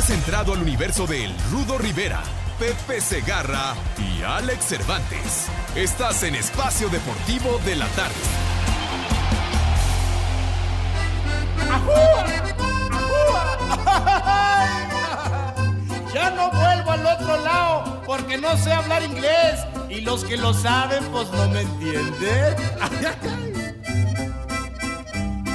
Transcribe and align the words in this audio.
Has 0.00 0.08
entrado 0.08 0.54
al 0.54 0.62
universo 0.62 1.06
de 1.06 1.26
El 1.26 1.34
Rudo 1.50 1.76
Rivera, 1.76 2.22
Pepe 2.58 3.02
Segarra 3.02 3.74
y 3.98 4.22
Alex 4.22 4.64
Cervantes. 4.64 5.48
Estás 5.76 6.22
en 6.22 6.36
Espacio 6.36 6.88
Deportivo 6.88 7.60
de 7.66 7.76
la 7.76 7.86
Tarde. 7.88 8.14
Ya 16.14 16.30
no 16.30 16.50
vuelvo 16.50 16.92
al 16.92 17.06
otro 17.06 17.44
lado 17.44 18.02
porque 18.06 18.38
no 18.38 18.56
sé 18.56 18.72
hablar 18.72 19.02
inglés 19.02 19.60
y 19.90 20.00
los 20.00 20.24
que 20.24 20.38
lo 20.38 20.54
saben 20.54 21.04
pues 21.12 21.30
no 21.30 21.46
me 21.50 21.60
entienden. 21.60 22.56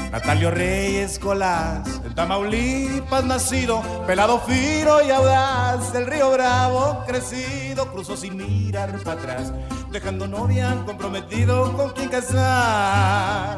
Natalio 0.12 0.52
Reyes 0.52 1.18
Colás, 1.20 2.00
Tamaulipas 2.16 3.26
nacido, 3.26 3.82
pelado 4.08 4.40
fino 4.40 5.02
y 5.04 5.12
audaz, 5.12 5.94
el 5.96 6.08
río 6.08 6.32
Bravo 6.32 7.04
crecido, 7.06 7.92
cruzó 7.92 8.16
sin 8.16 8.38
mirar 8.38 8.98
para 9.04 9.20
atrás, 9.20 9.52
dejando 9.92 10.26
novia 10.26 10.82
comprometido 10.86 11.76
con 11.76 11.90
quien 11.90 12.08
casar. 12.08 13.58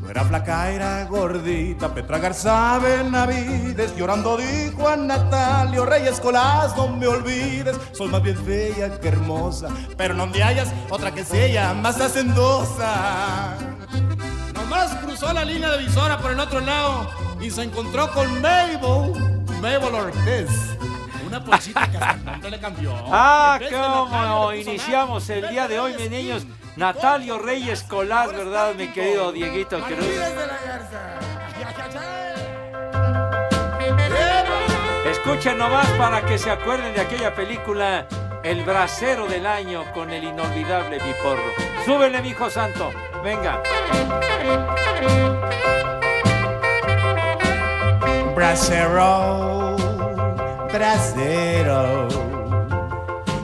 No 0.00 0.10
era 0.10 0.24
flaca, 0.24 0.70
era 0.72 1.04
gordita, 1.04 1.94
Petra 1.94 2.18
Garza 2.18 2.80
Benavides, 2.80 3.96
llorando 3.96 4.36
dijo 4.36 4.88
a 4.88 4.96
Natalio 4.96 5.86
Reyes 5.86 6.18
Colás, 6.18 6.76
no 6.76 6.88
me 6.88 7.06
olvides, 7.06 7.76
soy 7.92 8.08
más 8.08 8.20
bien 8.20 8.36
fea 8.36 8.98
que 9.00 9.06
hermosa, 9.06 9.68
pero 9.96 10.12
no 10.12 10.26
me 10.26 10.42
hayas 10.42 10.72
otra 10.90 11.12
que 11.14 11.24
sea 11.24 11.72
más 11.72 12.00
hacendosa. 12.00 13.71
Cruzó 15.22 15.34
la 15.34 15.44
línea 15.44 15.70
de 15.70 15.78
visora 15.78 16.18
por 16.18 16.32
el 16.32 16.40
otro 16.40 16.58
lado 16.58 17.08
y 17.40 17.48
se 17.48 17.62
encontró 17.62 18.10
con 18.10 18.40
Mabel, 18.40 18.80
Mabel 19.60 19.94
Ortiz. 19.94 20.50
Una 21.24 21.44
pochita 21.44 21.88
que 21.88 21.96
hasta 21.96 22.14
el 22.14 22.24
nombre 22.24 22.50
le 22.50 22.58
cambió. 22.58 22.92
Ah, 23.06 23.56
cómo 23.70 24.20
no. 24.20 24.52
Iniciamos 24.52 25.30
el 25.30 25.48
día 25.48 25.68
de 25.68 25.78
hoy, 25.78 25.94
mis 25.96 26.10
niños. 26.10 26.44
Natalio 26.74 27.38
Reyes 27.38 27.84
Colás, 27.84 28.32
¿verdad, 28.32 28.74
mi 28.74 28.88
querido 28.88 29.30
Dieguito 29.30 29.78
Cruz? 29.84 30.04
Ya. 31.60 32.34
Escuchen 35.08 35.56
nomás 35.56 35.86
para 35.90 36.26
que 36.26 36.36
se 36.36 36.50
acuerden 36.50 36.94
de 36.94 37.00
aquella 37.00 37.32
película 37.32 38.08
El 38.42 38.64
bracero 38.64 39.28
del 39.28 39.46
año 39.46 39.84
con 39.94 40.10
el 40.10 40.24
inolvidable 40.24 40.98
Biporro. 40.98 41.71
Súbele, 41.84 42.22
mijo 42.22 42.48
santo. 42.48 42.90
Venga. 43.24 43.60
Bracero, 48.34 49.76
bracero. 50.72 52.08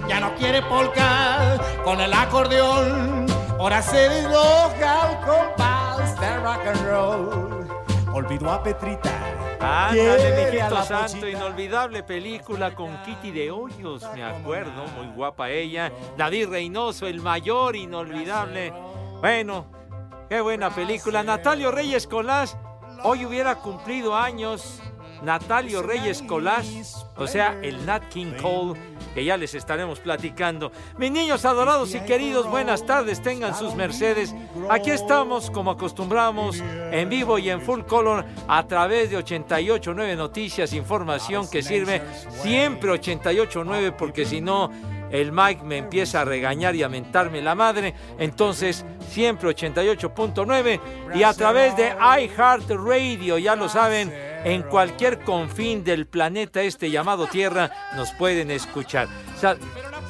Ya 0.09 0.21
no 0.21 0.35
quiere 0.37 0.63
polka 0.63 1.59
con 1.85 2.01
el 2.01 2.13
acordeón. 2.13 3.27
Ahora 3.59 3.83
se 3.83 4.21
enoja 4.21 5.03
al 5.03 5.21
compás 5.21 6.21
de 6.21 6.37
rock 6.37 6.67
and 6.67 6.87
roll. 6.89 7.69
Olvidó 8.13 8.53
a 8.53 8.63
Petrita. 8.63 9.38
Ándale, 9.61 10.19
Quiere 10.19 10.63
a 10.63 10.69
mijito 10.71 10.83
santo, 10.85 11.29
inolvidable 11.29 12.03
película 12.03 12.75
con 12.75 12.97
Kitty 13.03 13.33
de 13.33 13.51
Hoyos, 13.51 14.05
me 14.15 14.23
acuerdo, 14.23 14.87
muy 14.97 15.09
guapa 15.15 15.51
ella. 15.51 15.93
David 16.17 16.49
Reynoso, 16.49 17.07
el 17.07 17.21
mayor, 17.21 17.75
inolvidable. 17.75 18.73
Bueno, 19.21 19.67
qué 20.29 20.41
buena 20.41 20.73
película. 20.73 21.25
Natalio 21.25 21.73
Reyes 21.73 22.07
Colás, 22.07 22.57
hoy 23.03 23.27
hubiera 23.27 23.57
cumplido 23.57 24.15
años. 24.15 24.81
Natalio 25.23 25.83
Reyes 25.83 26.23
Colás, 26.23 27.05
o 27.17 27.27
sea, 27.27 27.59
el 27.61 27.85
Nat 27.85 28.09
King 28.09 28.35
Cole, 28.41 28.79
que 29.15 29.25
ya 29.25 29.37
les 29.37 29.55
estaremos 29.55 30.01
platicando. 30.01 30.73
Mis 30.99 31.11
niños 31.11 31.45
adorados 31.45 31.95
y 31.95 32.01
queridos, 32.01 32.49
buenas 32.49 32.85
tardes, 32.85 33.23
tengan 33.23 33.55
sus 33.55 33.75
mercedes. 33.75 34.35
Aquí 34.71 34.91
estamos, 34.91 35.51
como 35.51 35.71
acostumbramos, 35.71 36.63
en 36.93 37.09
vivo 37.09 37.39
y 37.39 37.51
en 37.51 37.61
full 37.61 37.83
color, 37.83 38.25
a 38.47 38.67
través 38.67 39.11
de 39.11 39.17
889 39.17 40.17
Noticias, 40.17 40.73
información 40.73 41.49
que 41.49 41.63
sirve 41.63 42.03
siempre 42.43 42.91
889, 42.91 43.93
porque 43.93 44.25
si 44.25 44.41
no, 44.41 44.71
el 45.11 45.33
Mike 45.33 45.63
me 45.65 45.79
empieza 45.79 46.21
a 46.21 46.25
regañar 46.25 46.75
y 46.77 46.83
a 46.83 46.89
mentarme 46.89 47.41
la 47.43 47.55
madre. 47.55 47.95
Entonces, 48.19 48.85
siempre 49.09 49.49
88.9 49.51 50.81
y 51.15 51.23
a 51.23 51.33
través 51.35 51.77
de 51.77 51.93
iHeartRadio, 51.99 53.39
ya 53.39 53.57
lo 53.57 53.69
saben, 53.69 54.13
en 54.45 54.63
cualquier 54.63 55.21
confín 55.21 55.85
del 55.85 56.07
planeta 56.07 56.63
este 56.63 56.91
llamado 56.91 57.27
Tierra 57.27 57.71
nos 57.97 58.13
pueden 58.13 58.51
escuchar. 58.51 59.09
O 59.37 59.41
sea, 59.41 59.57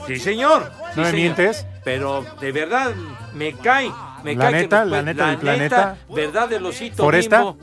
sí, 0.07 0.17
señor. 0.17 0.71
sí, 0.71 0.83
¿No 0.97 1.03
me 1.03 1.11
señor. 1.11 1.15
mientes? 1.15 1.67
Pero 1.85 2.25
de 2.41 2.53
verdad 2.53 2.91
me 3.35 3.53
cae. 3.55 3.91
Me 4.25 4.35
¿La 4.35 4.47
cae 4.47 4.53
que 4.55 4.61
neta? 4.63 4.81
nos 4.81 4.89
¿La 4.89 4.91
puede- 4.99 5.05
neta 5.15 5.27
del 5.29 5.39
planeta? 5.39 5.97
¿Verdad 6.09 6.49
del 6.49 6.67
osito 6.67 7.05
¿Por 7.05 7.15
esta? 7.15 7.55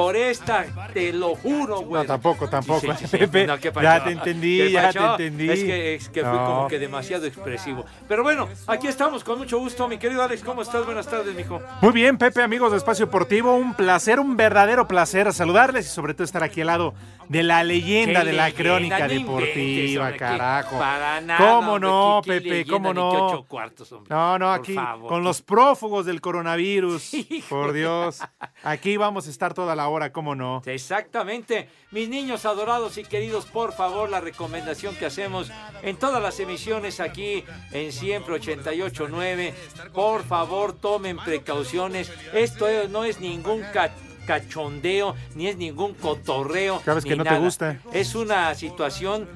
Por 0.00 0.16
esta, 0.16 0.64
te 0.92 1.12
lo 1.12 1.34
juro, 1.34 1.80
güey. 1.80 2.02
No, 2.02 2.06
tampoco, 2.06 2.48
tampoco. 2.48 2.80
Sí, 2.80 2.88
sí, 2.98 3.06
sí. 3.10 3.18
Pepe, 3.18 3.46
No, 3.46 3.58
¿qué 3.58 3.72
ya 3.82 4.02
te 4.04 4.10
entendí, 4.12 4.58
¿Qué 4.58 4.70
ya 4.72 4.92
te 4.92 4.98
entendí. 4.98 5.50
Es 5.50 5.64
que, 5.64 5.94
es 5.94 6.08
que 6.08 6.20
fui 6.22 6.38
como 6.38 6.68
que 6.68 6.78
demasiado 6.78 7.26
expresivo. 7.26 7.84
Pero 8.08 8.22
bueno, 8.22 8.48
aquí 8.66 8.86
estamos 8.86 9.24
con 9.24 9.38
mucho 9.38 9.58
gusto, 9.58 9.88
mi 9.88 9.98
querido 9.98 10.22
Alex. 10.22 10.42
¿Cómo 10.42 10.62
estás? 10.62 10.84
Buenas 10.84 11.06
tardes, 11.06 11.34
mijo. 11.34 11.60
Muy 11.82 11.92
bien, 11.92 12.18
Pepe, 12.18 12.42
amigos 12.42 12.72
de 12.72 12.78
Espacio 12.78 13.06
Deportivo, 13.06 13.54
un 13.54 13.74
placer, 13.74 14.20
un 14.20 14.36
verdadero 14.36 14.88
placer 14.88 15.32
saludarles 15.32 15.86
y 15.86 15.90
sobre 15.90 16.14
todo 16.14 16.24
estar 16.24 16.42
aquí 16.42 16.60
al 16.60 16.68
lado 16.68 16.94
de 17.30 17.42
la 17.44 17.62
leyenda 17.62 18.24
de 18.24 18.32
la 18.32 18.48
leyenda, 18.48 18.62
crónica 18.62 18.98
no 19.06 19.14
deportiva, 19.14 20.02
hombre, 20.04 20.18
carajo. 20.18 20.78
para 20.80 21.20
nada, 21.20 21.38
¿Cómo 21.38 21.72
hombre, 21.74 21.88
no, 21.88 22.20
qué- 22.24 22.32
Pepe? 22.40 22.66
¿Cómo 22.66 22.92
no? 22.92 23.08
ocho 23.08 23.44
cuartos, 23.46 23.92
hombre. 23.92 24.12
No, 24.14 24.36
no, 24.38 24.52
aquí 24.52 24.74
favor. 24.74 25.08
con 25.08 25.22
los 25.22 25.40
prófugos 25.40 26.06
del 26.06 26.20
coronavirus. 26.20 27.12
Por 27.48 27.72
Dios. 27.72 28.18
Aquí 28.64 28.96
vamos 28.96 29.28
a 29.28 29.30
estar 29.30 29.54
toda 29.54 29.76
la 29.76 29.88
hora, 29.88 30.12
¿cómo 30.12 30.34
no? 30.34 30.60
Exactamente. 30.66 31.68
Mis 31.92 32.08
niños 32.08 32.44
adorados 32.46 32.98
y 32.98 33.04
queridos, 33.04 33.46
por 33.46 33.72
favor, 33.72 34.10
la 34.10 34.20
recomendación 34.20 34.96
que 34.96 35.06
hacemos 35.06 35.52
en 35.82 35.96
todas 35.96 36.20
las 36.20 36.38
emisiones 36.40 36.98
aquí 36.98 37.44
en 37.70 37.92
Siempre 37.92 38.34
88.9, 38.40 39.52
por 39.92 40.24
favor, 40.24 40.72
tomen 40.72 41.16
precauciones. 41.16 42.12
Esto 42.32 42.66
es- 42.68 42.90
no 42.90 43.04
es 43.04 43.20
ningún 43.20 43.62
ca- 43.72 43.94
cachondeo, 44.26 45.14
ni 45.34 45.48
es 45.48 45.56
ningún 45.56 45.94
cotorreo. 45.94 46.80
Sabes 46.84 47.04
que 47.04 47.16
no 47.16 47.24
te 47.24 47.38
gusta. 47.38 47.80
Es 47.92 48.14
una 48.14 48.54
situación 48.54 49.28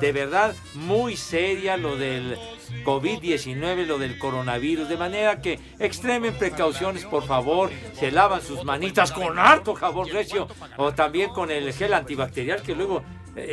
de 0.00 0.12
verdad 0.12 0.54
muy 0.74 1.16
seria 1.16 1.76
lo 1.76 1.96
del 1.96 2.36
COVID-19, 2.84 3.86
lo 3.86 3.98
del 3.98 4.18
coronavirus, 4.18 4.88
de 4.88 4.96
manera 4.96 5.40
que 5.40 5.58
extremen 5.78 6.34
precauciones, 6.34 7.04
por 7.04 7.26
favor, 7.26 7.70
se 7.94 8.10
lavan 8.10 8.40
sus 8.40 8.64
manitas 8.64 9.12
con 9.12 9.38
harto 9.38 9.74
jabón 9.74 10.08
recio 10.08 10.48
o 10.76 10.92
también 10.92 11.30
con 11.30 11.50
el 11.50 11.72
gel 11.72 11.92
antibacterial 11.92 12.62
que 12.62 12.74
luego 12.74 13.02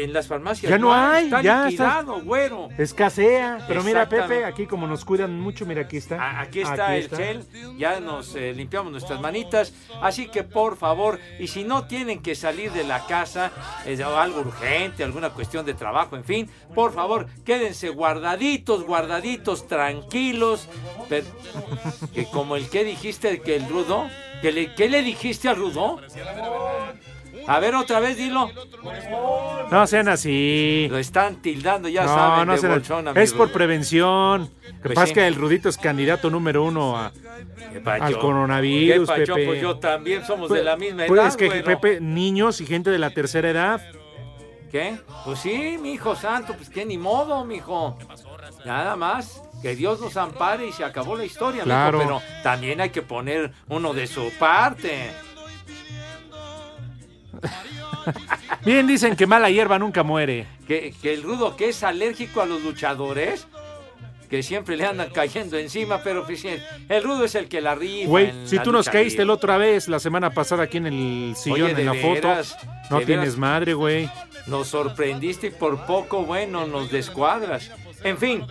en 0.04 0.14
las 0.14 0.28
farmacias 0.28 0.70
Ya 0.70 0.78
no 0.78 0.94
hay, 0.94 1.26
está 1.26 1.42
ya 1.42 1.66
liquidado, 1.66 2.22
güero. 2.22 2.70
Escasea. 2.78 3.60
Pero 3.68 3.84
mira. 3.84 4.08
Pepe, 4.10 4.46
aquí 4.46 4.66
como 4.68 4.88
nos 4.88 5.04
cuidan 5.06 5.40
mucho, 5.40 5.66
mira, 5.66 5.82
aquí 5.82 5.98
está. 5.98 6.22
A- 6.22 6.42
Aquí 6.42 6.62
está 6.62 6.96
el 6.96 7.10
gel, 7.10 7.44
ya 7.78 8.00
nos 8.00 8.36
eh, 8.36 8.54
limpiamos 8.54 8.92
nuestras 8.92 9.20
manitas, 9.20 9.74
así 10.02 10.28
que 10.28 10.44
por 10.44 10.78
favor, 10.78 11.20
y 11.40 11.48
si 11.48 11.64
no 11.64 11.86
tienen 11.88 12.22
que 12.22 12.36
salir 12.36 12.72
de 12.72 12.84
la 12.84 13.06
casa, 13.06 13.52
es 13.86 14.00
algo 14.02 14.42
urgente, 14.42 15.04
alguna 15.04 15.32
cuestión 15.32 15.66
de 15.66 15.74
trabajo, 15.74 16.16
en 16.16 16.24
fin, 16.24 16.50
por 16.74 16.94
favor, 16.94 17.28
quédense 17.46 17.90
guardaditos, 17.90 18.84
guardaditos, 18.86 19.68
tranquilos, 19.68 20.68
pero- 21.10 21.26
que 22.14 22.26
como 22.26 22.56
el 22.56 22.70
que 22.70 22.84
dijiste 22.84 23.42
que 23.42 23.56
el 23.56 23.68
rudo, 23.68 24.08
que 24.42 24.52
le, 24.52 24.74
¿qué 24.76 24.88
le 24.90 25.02
dijiste 25.02 25.50
al 25.50 25.56
rudo? 25.58 26.00
A 27.48 27.60
ver 27.60 27.76
otra 27.76 28.00
vez, 28.00 28.18
dilo. 28.18 28.50
No 29.72 29.88
sean 29.88 30.10
así. 30.10 30.88
Lo 30.90 30.98
están 30.98 31.42
tildando, 31.42 31.88
ya 31.88 32.04
no, 32.04 32.14
saben, 32.14 32.48
no 32.48 32.54
de 32.54 32.84
sean 32.84 33.18
Es 33.18 33.34
por 33.34 33.52
prevención. 33.52 34.50
Pues 34.84 34.98
sí. 35.00 35.04
es 35.06 35.12
que 35.14 35.28
el 35.28 35.36
Rudito 35.36 35.70
es 35.70 35.78
candidato 35.78 36.30
número 36.30 36.64
uno 36.64 36.98
al 36.98 38.20
coronavirus. 38.20 39.10
Pepe. 39.10 39.46
Pues 39.46 39.62
yo 39.62 39.78
también 39.78 40.26
somos 40.26 40.50
Pues- 40.50 40.60
de 40.60 40.66
la 40.66 40.76
misma 40.78 41.06
pues 41.08 41.20
edad, 41.20 41.28
es 41.30 41.38
que. 41.38 41.50
Pepe, 41.64 42.00
niños 42.02 42.60
y 42.62 42.66
gente 42.66 42.90
de 42.90 43.00
la 43.00 43.12
tercera 43.12 43.50
edad. 43.50 43.82
¿Qué? 44.72 44.98
Pues 45.24 45.40
sí, 45.40 45.78
mi 45.82 45.94
hijo 45.94 46.16
santo, 46.16 46.54
pues 46.56 46.70
que 46.70 46.86
ni 46.86 46.98
modo, 46.98 47.46
mijo. 47.46 47.98
Nada 48.66 48.96
más. 48.96 49.42
Que 49.62 49.76
Dios 49.76 50.00
nos 50.00 50.16
ampare 50.18 50.68
y 50.68 50.72
se 50.72 50.84
acabó 50.84 51.16
la 51.16 51.26
historia, 51.26 51.64
mijo, 51.64 51.76
Claro. 51.76 51.98
pero 51.98 52.22
también 52.44 52.80
hay 52.80 52.92
que 52.92 53.02
poner 53.02 53.52
uno 53.70 53.92
de 53.94 54.06
su 54.06 54.30
parte. 54.38 55.10
Bien 58.66 58.88
dicen 58.88 59.16
que 59.16 59.28
mala 59.28 59.50
hierba 59.50 59.80
nunca 59.80 60.04
muere. 60.04 60.48
Que, 60.68 60.94
que 61.02 61.14
el 61.14 61.24
rudo 61.24 61.56
que 61.56 61.70
es 61.70 61.84
alérgico 61.84 62.42
a 62.42 62.46
los 62.46 62.62
luchadores, 62.64 63.48
que 64.30 64.44
siempre 64.44 64.76
le 64.76 64.86
andan 64.86 65.10
cayendo 65.10 65.58
encima, 65.58 66.02
pero 66.04 66.26
pues, 66.26 66.44
el 66.46 67.04
rudo 67.04 67.24
es 67.24 67.36
el 67.36 67.48
que 67.48 67.62
la 67.62 67.76
rifa. 67.76 68.10
Güey, 68.10 68.34
si 68.46 68.60
tú 68.60 68.72
nos 68.72 68.90
caíste 68.90 69.26
la 69.26 69.34
otra 69.34 69.58
vez, 69.58 69.88
la 69.88 70.00
semana 70.00 70.32
pasada 70.32 70.64
aquí 70.64 70.78
en 70.78 70.88
el 70.88 71.36
sillón, 71.36 71.72
Oye, 71.72 71.80
en 71.82 71.86
la 71.86 71.94
veras, 71.94 72.58
foto, 72.58 72.68
no 72.90 72.98
tienes 73.00 73.36
veras. 73.36 73.38
madre, 73.38 73.74
güey. 73.74 74.10
Nos 74.48 74.68
sorprendiste 74.68 75.48
y 75.48 75.52
por 75.52 75.86
poco, 75.86 76.24
bueno, 76.24 76.68
nos 76.68 76.90
descuadras. 76.92 77.72
En 78.04 78.18
fin, 78.18 78.46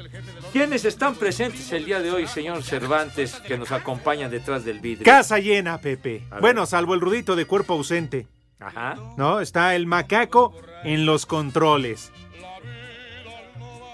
¿quiénes 0.53 0.85
están 0.85 1.15
presentes 1.15 1.71
el 1.73 1.85
día 1.85 2.01
de 2.01 2.11
hoy, 2.11 2.27
señor 2.27 2.63
Cervantes, 2.63 3.37
que 3.41 3.57
nos 3.57 3.73
acompañan 3.73 4.31
detrás 4.31 4.65
del 4.65 4.81
vidrio? 4.81 5.05
Casa 5.05 5.39
llena, 5.39 5.79
Pepe. 5.79 6.25
Bueno, 6.41 6.67
salvo 6.67 6.95
el 6.95 7.01
rudito 7.01 7.37
de 7.37 7.47
cuerpo 7.47 7.75
ausente. 7.75 8.27
Ajá. 8.61 8.97
¿No? 9.17 9.41
Está 9.41 9.75
el 9.75 9.87
macaco 9.87 10.55
en 10.85 11.07
los 11.07 11.27
controles. 11.27 12.13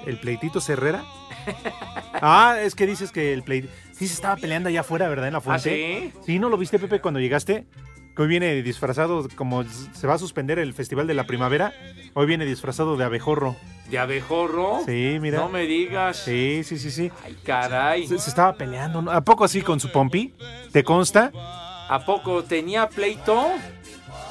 ¿El 0.06 0.19
pleitito 0.19 0.61
Herrera? 0.67 1.05
Ah, 2.25 2.59
es 2.61 2.76
que 2.76 2.87
dices 2.87 3.11
que 3.11 3.32
el 3.32 3.43
pleitito. 3.43 3.73
Sí, 3.91 4.06
se 4.06 4.14
estaba 4.14 4.37
peleando 4.37 4.69
allá 4.69 4.82
afuera, 4.82 5.09
¿verdad? 5.09 5.26
En 5.26 5.32
la 5.32 5.41
fuente. 5.41 6.05
¿Ah, 6.06 6.11
sí? 6.12 6.25
Sí, 6.25 6.38
¿no 6.38 6.49
lo 6.49 6.56
viste, 6.56 6.79
Pepe, 6.79 7.00
cuando 7.00 7.19
llegaste? 7.19 7.67
Que 8.14 8.23
hoy 8.23 8.29
viene 8.29 8.62
disfrazado, 8.62 9.26
como 9.35 9.64
se 9.64 10.06
va 10.06 10.14
a 10.14 10.19
suspender 10.19 10.61
el 10.61 10.73
Festival 10.73 11.09
de 11.09 11.14
la 11.14 11.25
Primavera, 11.25 11.73
hoy 12.14 12.26
viene 12.26 12.44
disfrazado 12.44 12.97
de 12.97 13.05
abejorro. 13.05 13.56
¿De 13.91 13.99
abejorro? 13.99 14.82
Sí, 14.87 15.19
mira. 15.20 15.38
No 15.41 15.49
me 15.49 15.62
digas. 15.62 16.19
Sí, 16.19 16.62
sí, 16.62 16.79
sí, 16.79 16.93
sí. 16.93 17.11
Ay, 17.25 17.37
caray. 17.43 18.06
Se, 18.06 18.19
se 18.20 18.31
estaba 18.31 18.55
peleando. 18.55 19.03
¿no? 19.03 19.11
¿A 19.11 19.23
poco 19.23 19.43
así 19.44 19.62
con 19.62 19.81
su 19.81 19.91
pompi? 19.91 20.32
¿Te 20.70 20.85
consta? 20.85 21.32
¿A 21.88 22.05
poco 22.06 22.44
tenía 22.44 22.88
pleito? 22.88 23.50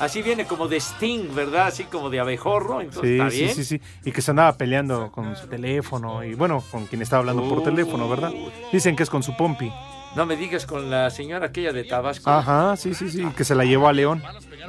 Así 0.02 0.22
viene 0.22 0.46
como 0.46 0.68
de 0.68 0.78
Sting, 0.80 1.34
¿verdad? 1.36 1.68
Así 1.68 1.84
como 1.86 2.10
de 2.10 2.20
abejorro. 2.20 2.82
Entonces, 2.82 3.04
Sí, 3.10 3.14
¿está 3.18 3.30
sí, 3.32 3.38
bien? 3.44 3.56
sí, 3.56 3.64
sí. 3.64 3.82
Y 4.04 4.12
que 4.12 4.22
se 4.22 4.32
andaba 4.32 4.58
peleando 4.58 5.12
con 5.12 5.36
su 5.36 5.48
teléfono 5.48 6.24
y 6.24 6.34
bueno, 6.34 6.64
con 6.72 6.88
quien 6.88 7.02
estaba 7.02 7.20
hablando 7.20 7.48
por 7.48 7.64
teléfono, 7.64 8.10
¿verdad? 8.10 8.32
Dicen 8.74 8.96
que 8.96 9.04
es 9.04 9.10
con 9.10 9.22
su 9.24 9.38
pompi. 9.38 9.72
No 10.16 10.26
me 10.26 10.36
digas 10.36 10.66
con 10.66 10.90
la 10.90 11.10
señora 11.10 11.46
aquella 11.46 11.72
de 11.72 11.86
Tabasco. 11.86 12.30
Ajá, 12.30 12.76
sí, 12.76 12.94
sí, 12.94 13.10
sí, 13.10 13.24
que 13.38 13.46
se 13.46 13.56
la 13.56 13.64
llevó 13.64 13.88
a 13.88 13.94
León. 13.94 14.22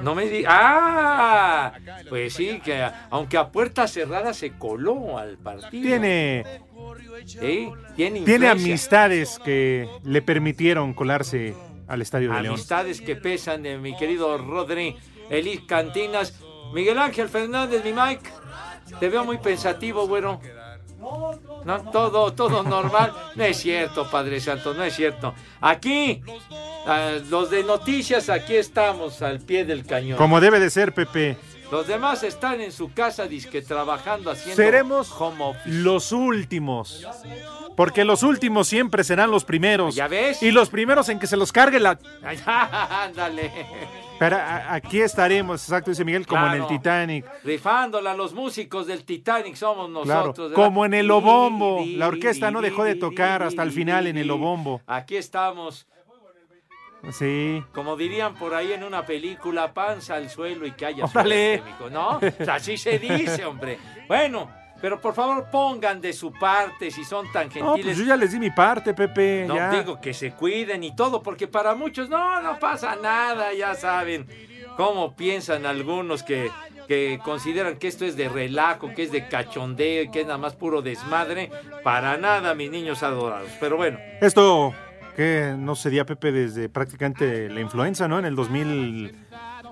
No 0.03 0.15
me 0.15 0.27
digas. 0.29 0.53
¡Ah! 0.55 1.73
Pues 2.09 2.35
sí, 2.35 2.61
que 2.65 2.87
aunque 3.11 3.37
a 3.39 3.49
puerta 3.49 3.89
cerrada 3.89 4.35
se 4.35 4.53
coló 4.53 5.19
al 5.19 5.39
partido. 5.39 5.83
Tiene, 5.83 6.45
Sí, 7.25 7.71
tiene 7.97 8.49
amistades 8.49 9.39
que 9.45 9.89
le 10.05 10.23
permitieron 10.23 10.93
colarse 10.95 11.55
al 11.89 12.03
estadio 12.03 12.33
de 12.33 12.43
León. 12.43 12.55
Amistades 12.55 13.01
que 13.01 13.17
pesan 13.17 13.63
de 13.63 13.79
mi 13.79 13.97
querido 13.97 14.39
Rodri, 14.39 14.97
Elis 15.33 15.63
Cantinas, 15.63 16.35
Miguel 16.73 16.99
Ángel 16.99 17.29
Fernández, 17.29 17.83
mi 17.85 17.93
Mike. 17.93 18.31
Te 19.01 19.09
veo 19.09 19.25
muy 19.25 19.39
pensativo, 19.39 20.07
güero. 20.07 20.41
No, 21.65 21.91
todo, 21.91 22.33
todo 22.33 22.63
normal. 22.63 23.13
No 23.35 23.45
es 23.45 23.57
cierto, 23.57 24.09
Padre 24.11 24.41
Santo, 24.41 24.75
no 24.75 24.85
es 24.85 24.95
cierto. 24.95 25.35
Aquí, 25.61 26.23
ah, 26.87 27.13
los 27.29 27.51
de 27.51 27.65
noticias, 27.65 28.29
aquí 28.29 28.55
estamos 28.55 29.23
al 29.23 29.41
pie 29.41 29.65
del 29.65 29.85
cañón. 29.87 30.19
Como 30.19 30.41
debe 30.41 30.61
de 30.61 30.71
ser, 30.71 30.93
Pepe. 30.93 31.37
Los 31.73 31.87
demás 31.87 32.23
están 32.23 32.61
en 32.61 32.71
su 32.71 32.93
casa, 32.93 33.27
disque 33.27 33.63
trabajando, 33.63 34.31
haciendo 34.31 34.57
Seremos 34.63 35.11
home 35.11 35.43
office. 35.43 35.71
los 35.71 36.13
últimos. 36.13 37.07
Porque 37.75 38.05
los 38.05 38.23
últimos 38.23 38.69
siempre 38.69 39.03
serán 39.03 39.31
los 39.31 39.45
primeros. 39.45 39.95
¿Ya 39.95 40.07
ves? 40.07 40.43
Y 40.43 40.51
los 40.51 40.69
primeros 40.69 41.09
en 41.09 41.19
que 41.19 41.27
se 41.27 41.39
los 41.39 41.51
cargue 41.51 41.81
la... 41.81 41.99
Ándale. 43.07 43.51
Pero 44.25 44.37
a- 44.37 44.75
aquí 44.75 45.01
estaremos, 45.01 45.63
exacto, 45.63 45.91
dice 45.91 46.05
Miguel, 46.05 46.27
como 46.27 46.47
en 46.47 46.53
el 46.53 46.59
Claro. 46.59 46.69
Titanic. 46.69 47.25
Rifándola, 47.43 48.15
los 48.15 48.33
músicos 48.35 48.87
del 48.87 49.05
Titanic 49.05 49.55
somos 49.57 49.89
Claro, 50.05 50.21
nosotros. 50.27 50.51
¿verdad? 50.51 50.65
como 50.65 50.85
en 50.85 50.95
el 50.95 51.11
Obombo. 51.11 51.83
La 51.87 52.07
orquesta 52.09 52.51
no 52.51 52.61
dejó 52.61 52.85
de 52.85 52.95
tocar 52.95 53.43
hasta 53.43 53.63
el 53.63 53.73
final 53.73 54.07
en 54.07 54.19
el. 54.19 54.31
Obombo. 54.31 54.81
Aquí 54.87 55.17
estamos, 55.17 55.87
Sí. 57.11 57.63
como 57.75 57.97
dirían 57.97 58.35
por 58.35 58.55
ahí 58.55 58.73
en 58.73 58.85
una 58.85 59.05
película, 59.05 59.75
panza 59.75 60.15
al 60.15 60.31
suelo 60.31 60.67
y 60.67 60.71
que 60.73 60.87
haya 60.87 61.05
Órale. 61.05 61.61
¿no? 61.91 62.19
O 62.19 62.45
sea, 62.45 62.55
así 62.55 62.77
se 62.77 62.99
dice, 63.01 63.45
hombre. 63.45 63.79
Bueno, 64.07 64.49
pero 64.83 65.01
por 65.01 65.15
favor 65.15 65.47
pongan 65.51 66.01
de 66.03 66.13
su 66.13 66.31
parte 66.33 66.91
si 66.91 67.05
son 67.05 67.31
tan 67.33 67.47
No, 67.47 67.53
gentiles. 67.53 67.85
pues 67.87 67.97
yo 67.99 68.05
ya 68.05 68.17
les 68.17 68.33
di 68.33 68.39
mi 68.39 68.51
parte, 68.51 68.93
Pepe. 68.93 69.47
No 69.49 69.55
ya. 69.55 69.71
digo 69.71 69.99
que 70.01 70.13
se 70.13 70.33
cuiden 70.33 70.85
y 70.85 70.95
todo, 70.95 71.23
porque 71.23 71.47
para 71.49 71.75
muchos 71.75 72.11
no, 72.11 72.43
no 72.43 72.59
pasa 72.59 72.97
nada, 72.97 73.55
ya 73.55 73.75
saben 73.75 74.27
cómo 74.77 75.15
piensan 75.17 75.65
algunos 75.67 76.23
que, 76.23 76.51
que 76.89 77.21
consideran 77.25 77.77
que 77.77 77.87
esto 77.89 78.05
es 78.05 78.17
de 78.17 78.29
relajo, 78.29 78.93
que 78.95 79.05
es 79.05 79.13
de 79.13 79.29
cachondeo 79.29 80.03
y 80.03 80.11
que 80.11 80.21
es 80.23 80.27
nada 80.27 80.39
más 80.39 80.55
puro 80.55 80.83
desmadre. 80.83 81.51
Para 81.85 82.17
nada, 82.19 82.55
mis 82.55 82.71
niños 82.71 83.03
adorados. 83.03 83.51
Pero 83.61 83.77
bueno, 83.77 83.99
Esto 84.21 84.75
que 85.17 85.55
no 85.59 85.77
sería, 85.77 86.05
Pepe, 86.07 86.33
desde 86.33 86.69
prácticamente 86.69 87.49
la 87.51 87.61
influenza, 87.61 88.09
¿no? 88.09 88.19
En 88.19 88.25
el 88.25 88.35
2000. 88.35 89.15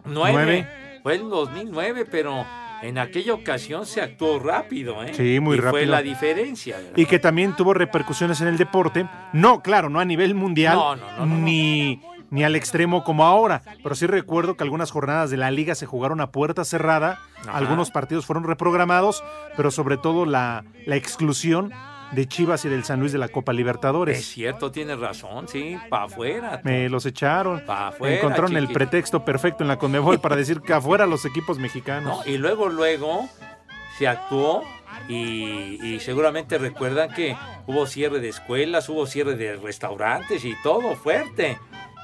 nueve. 0.05 0.33
Nueve. 0.35 0.69
Fue 1.03 1.15
en 1.15 1.31
2009, 1.31 2.05
pero 2.11 2.45
en 2.83 2.99
aquella 2.99 3.35
ocasión 3.35 3.87
se 3.87 4.01
actuó 4.01 4.39
rápido, 4.39 5.03
¿eh? 5.05 5.13
Sí, 5.15 5.39
muy 5.41 5.57
y 5.57 5.61
Fue 5.61 5.71
rápido. 5.73 5.91
la 5.93 6.03
diferencia. 6.03 6.77
¿verdad? 6.79 6.93
Y 6.97 7.07
que 7.07 7.19
también 7.19 7.55
tuvo 7.57 7.75
repercusiones 7.75 8.41
en 8.41 8.49
el 8.49 8.57
deporte. 8.57 9.07
No, 9.33 9.63
claro, 9.63 9.89
no 9.91 10.01
a 10.01 10.05
nivel 10.05 10.35
mundial. 10.35 10.75
No, 10.77 10.97
no, 10.97 11.07
no, 11.13 11.19
no, 11.19 11.27
no. 11.27 11.37
ni, 11.45 12.01
ni 12.31 12.45
al 12.45 12.57
extremo 12.57 13.05
como 13.05 13.25
ahora. 13.25 13.63
Pero 13.83 13.95
sí 13.95 14.07
recuerdo 14.07 14.57
que 14.57 14.65
algunas 14.65 14.91
jornadas 14.91 15.31
de 15.31 15.37
la 15.37 15.51
liga 15.51 15.75
se 15.75 15.87
jugaron 15.87 16.21
a 16.21 16.31
puerta 16.31 16.65
cerrada. 16.65 17.19
Ajá. 17.43 17.57
Algunos 17.57 17.91
partidos 17.91 18.27
fueron 18.27 18.45
reprogramados, 18.45 19.23
pero 19.57 19.71
sobre 19.71 19.97
todo 19.97 20.27
la, 20.27 20.65
la 20.87 20.97
exclusión 20.97 21.73
de 22.13 22.27
Chivas 22.27 22.65
y 22.65 22.69
del 22.69 22.85
San 22.85 23.01
Luis 23.01 23.13
de 23.13 23.19
la 23.19 23.29
Copa 23.29 23.53
Es 23.53 23.57
Libertadores. 23.57 24.25
cierto, 24.27 24.71
tienes 24.73 24.99
razón, 24.99 25.49
sí, 25.49 25.77
para 25.89 26.05
afuera. 26.05 26.61
Me 26.65 26.89
los 26.89 27.07
echaron. 27.07 27.65
Pa' 27.65 27.89
afuera, 27.89 28.17
Encontraron 28.17 28.57
el 28.57 28.69
pretexto 28.69 29.25
perfecto 29.25 29.63
en 29.65 29.69
la 29.69 29.79
Conmebol 29.79 30.21
para 30.21 30.37
decir 30.37 30.61
que 30.61 30.73
afuera 30.73 31.07
los 31.07 31.25
equipos 31.25 31.59
mexicanos. 31.59 32.19
¿no? 32.27 32.31
Y 32.33 32.39
luego, 32.39 32.69
luego 32.69 33.29
se 33.99 34.09
actuó 34.09 34.63
y, 35.09 35.79
y 35.85 36.01
seguramente 36.01 36.59
recuerdan 36.59 37.13
que 37.13 37.37
hubo 37.67 37.87
cierre 37.87 38.21
de 38.21 38.29
escuelas, 38.29 38.89
hubo 38.89 39.07
cierre 39.07 39.37
de 39.37 39.57
restaurantes 39.57 40.45
y 40.45 40.55
todo 40.63 40.97
fuerte. 40.97 41.59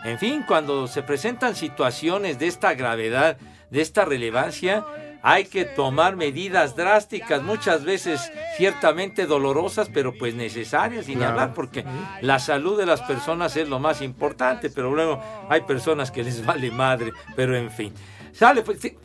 En 0.05 0.19
fin, 0.19 0.45
cuando 0.47 0.87
se 0.87 1.03
presentan 1.03 1.57
situaciones 1.57 2.39
de 2.39 2.47
esta 2.47 2.75
gravedad, 2.75 3.39
de 3.71 3.81
esta 3.81 4.05
relevancia, 4.05 4.85
hay 5.29 5.47
que 5.47 5.65
tomar 5.65 6.15
medidas 6.15 6.77
drásticas, 6.77 7.43
muchas 7.43 7.85
veces 7.85 8.31
ciertamente 8.57 9.27
dolorosas, 9.27 9.91
pero 9.93 10.17
pues 10.17 10.37
necesarias, 10.37 11.09
y 11.09 11.11
ni 11.11 11.17
Claro. 11.17 11.33
hablar, 11.33 11.53
porque 11.53 11.85
la 12.21 12.39
salud 12.39 12.79
de 12.79 12.87
las 12.87 13.03
personas 13.03 13.57
es 13.57 13.69
lo 13.69 13.81
más 13.81 14.03
importante, 14.03 14.71
pero 14.71 14.95
luego 14.95 15.21
hay 15.49 15.63
personas 15.63 16.13
que 16.13 16.23
les 16.23 16.47
vale 16.47 16.71
madre, 16.71 17.13
pero 17.35 17.57
en 17.57 17.73
fin. 17.73 17.93
Sale, 18.33 18.63
pues... 18.63 18.79
sí. 18.81 18.97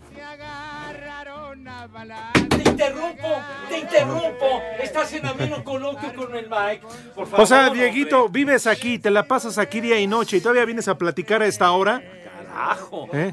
Te 2.50 2.70
interrumpo, 2.70 3.28
te 3.68 3.80
interrumpo. 3.80 4.62
Estás 4.80 5.13
en 5.13 5.25
ameno 5.25 5.63
coloquio 5.63 6.13
con 6.13 6.36
el 6.36 6.48
Mike. 6.48 6.86
Por 7.16 7.25
favor. 7.25 7.44
O 7.44 7.46
sea, 7.48 7.70
hombre. 7.70 7.82
Dieguito, 7.82 8.30
vives 8.30 8.68
aquí, 8.68 9.00
te 9.00 9.10
la 9.10 9.24
pasas 9.24 9.58
aquí 9.58 9.82
día 9.82 10.00
y 10.00 10.06
noche 10.06 10.38
y 10.38 10.42
todavía 10.42 10.66
vienes 10.66 10.88
a 10.88 11.00
platicar 11.00 11.42
a 11.42 11.48
esta 11.48 11.72
hora. 11.72 12.00
Carajo. 12.24 13.08
¿Eh? 13.12 13.32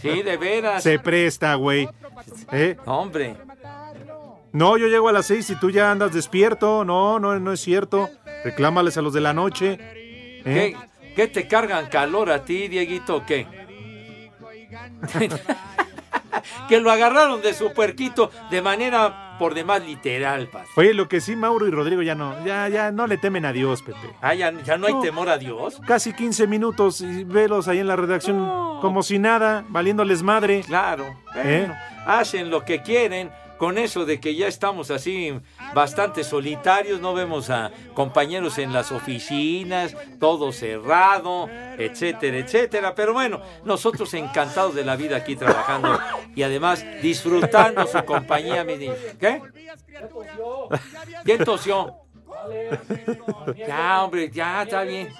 Sí, 0.00 0.22
de 0.22 0.36
veras. 0.36 0.82
Se 0.82 0.98
presta, 0.98 1.54
güey. 1.54 1.88
¿Eh? 2.52 2.76
Hombre, 2.86 3.36
No, 4.52 4.76
yo 4.76 4.86
llego 4.88 5.08
a 5.08 5.12
las 5.12 5.26
seis 5.26 5.48
y 5.50 5.56
tú 5.56 5.70
ya 5.70 5.90
andas 5.90 6.12
despierto. 6.12 6.84
No, 6.84 7.18
no, 7.18 7.38
no 7.38 7.52
es 7.52 7.60
cierto. 7.60 8.10
Reclámales 8.44 8.96
a 8.96 9.02
los 9.02 9.12
de 9.12 9.20
la 9.20 9.32
noche. 9.32 9.78
¿Eh? 10.44 10.74
¿qué, 10.74 11.14
qué 11.14 11.28
te 11.28 11.46
cargan 11.48 11.86
calor 11.88 12.30
a 12.30 12.44
ti, 12.44 12.68
Dieguito, 12.68 13.16
o 13.16 13.26
qué? 13.26 13.46
que 16.68 16.80
lo 16.80 16.90
agarraron 16.90 17.42
de 17.42 17.54
su 17.54 17.72
puerquito 17.72 18.30
de 18.50 18.62
manera 18.62 19.29
por 19.40 19.54
demás 19.54 19.82
literal, 19.84 20.48
paz. 20.48 20.68
Oye, 20.76 20.92
lo 20.92 21.08
que 21.08 21.22
sí, 21.22 21.34
Mauro 21.34 21.66
y 21.66 21.70
Rodrigo 21.70 22.02
ya 22.02 22.14
no, 22.14 22.44
ya, 22.44 22.68
ya 22.68 22.92
no 22.92 23.06
le 23.06 23.16
temen 23.16 23.46
a 23.46 23.52
Dios, 23.54 23.80
Pepe. 23.80 24.10
Ah, 24.20 24.34
ya, 24.34 24.52
ya 24.62 24.76
no 24.76 24.86
hay 24.86 24.94
temor 25.00 25.30
a 25.30 25.38
Dios. 25.38 25.80
Casi 25.86 26.12
15 26.12 26.46
minutos 26.46 27.00
y 27.00 27.24
velos 27.24 27.66
ahí 27.66 27.78
en 27.78 27.86
la 27.88 27.96
redacción 27.96 28.36
No. 28.36 28.78
como 28.82 29.02
si 29.02 29.18
nada, 29.18 29.64
valiéndoles 29.70 30.22
madre. 30.22 30.60
Claro. 30.66 31.06
¿Eh? 31.36 31.64
Bueno, 31.66 31.74
hacen 32.06 32.50
lo 32.50 32.66
que 32.66 32.82
quieren. 32.82 33.30
Con 33.60 33.76
eso 33.76 34.06
de 34.06 34.20
que 34.20 34.34
ya 34.34 34.46
estamos 34.48 34.90
así 34.90 35.38
bastante 35.74 36.24
solitarios, 36.24 36.98
no 36.98 37.12
vemos 37.12 37.50
a 37.50 37.70
compañeros 37.92 38.56
en 38.56 38.72
las 38.72 38.90
oficinas, 38.90 39.94
todo 40.18 40.50
cerrado, 40.50 41.46
etcétera, 41.76 42.38
etcétera. 42.38 42.94
Pero 42.94 43.12
bueno, 43.12 43.42
nosotros 43.62 44.14
encantados 44.14 44.74
de 44.74 44.82
la 44.82 44.96
vida 44.96 45.18
aquí 45.18 45.36
trabajando 45.36 46.00
y 46.34 46.42
además 46.42 46.86
disfrutando 47.02 47.86
su 47.86 48.02
compañía, 48.06 48.64
mis 48.64 48.78
niños. 48.78 48.96
¿Qué? 49.20 49.42
¿Quién 51.22 51.44
tosió? 51.44 51.96
Ya, 53.58 54.02
hombre, 54.02 54.30
ya 54.30 54.62
está 54.62 54.84
bien. 54.84 55.12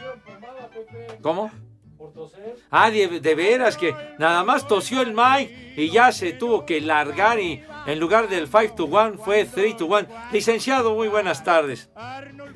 ¿Cómo? 1.21 1.51
Ah, 2.71 2.91
de, 2.91 3.21
de, 3.21 3.35
veras 3.35 3.77
que 3.77 3.95
nada 4.19 4.45
más 4.45 4.67
tosió 4.67 5.03
el 5.03 5.13
Mike 5.15 5.75
y 5.77 5.91
ya 5.91 6.13
se 6.13 6.33
tuvo 6.33 6.65
que 6.65 6.81
largar 6.81 7.41
y 7.41 7.63
en 7.87 7.99
lugar 7.99 8.29
del 8.29 8.47
5 8.47 8.75
to 8.75 8.85
1 8.87 9.19
fue 9.19 9.45
3 9.45 9.77
to 9.77 9.87
1. 9.87 10.07
Licenciado, 10.33 10.95
muy 10.95 11.09
buenas 11.09 11.43
tardes. 11.43 11.89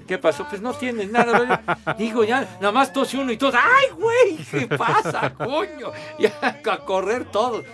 ¿Qué 0.06 0.18
pasó? 0.18 0.46
Pues 0.48 0.60
no 0.60 0.74
tiene 0.74 1.06
nada. 1.06 1.62
Digo, 1.98 2.24
ya, 2.24 2.58
nada 2.60 2.72
más 2.72 2.92
tosió 2.92 3.20
uno 3.20 3.32
y 3.32 3.36
todo. 3.36 3.52
¡Ay, 3.54 3.90
güey! 3.90 4.36
¿Qué 4.50 4.66
pasa, 4.76 5.32
coño? 5.34 5.92
Ya 6.18 6.32
a 6.42 6.78
correr 6.78 7.24
todos. 7.24 7.64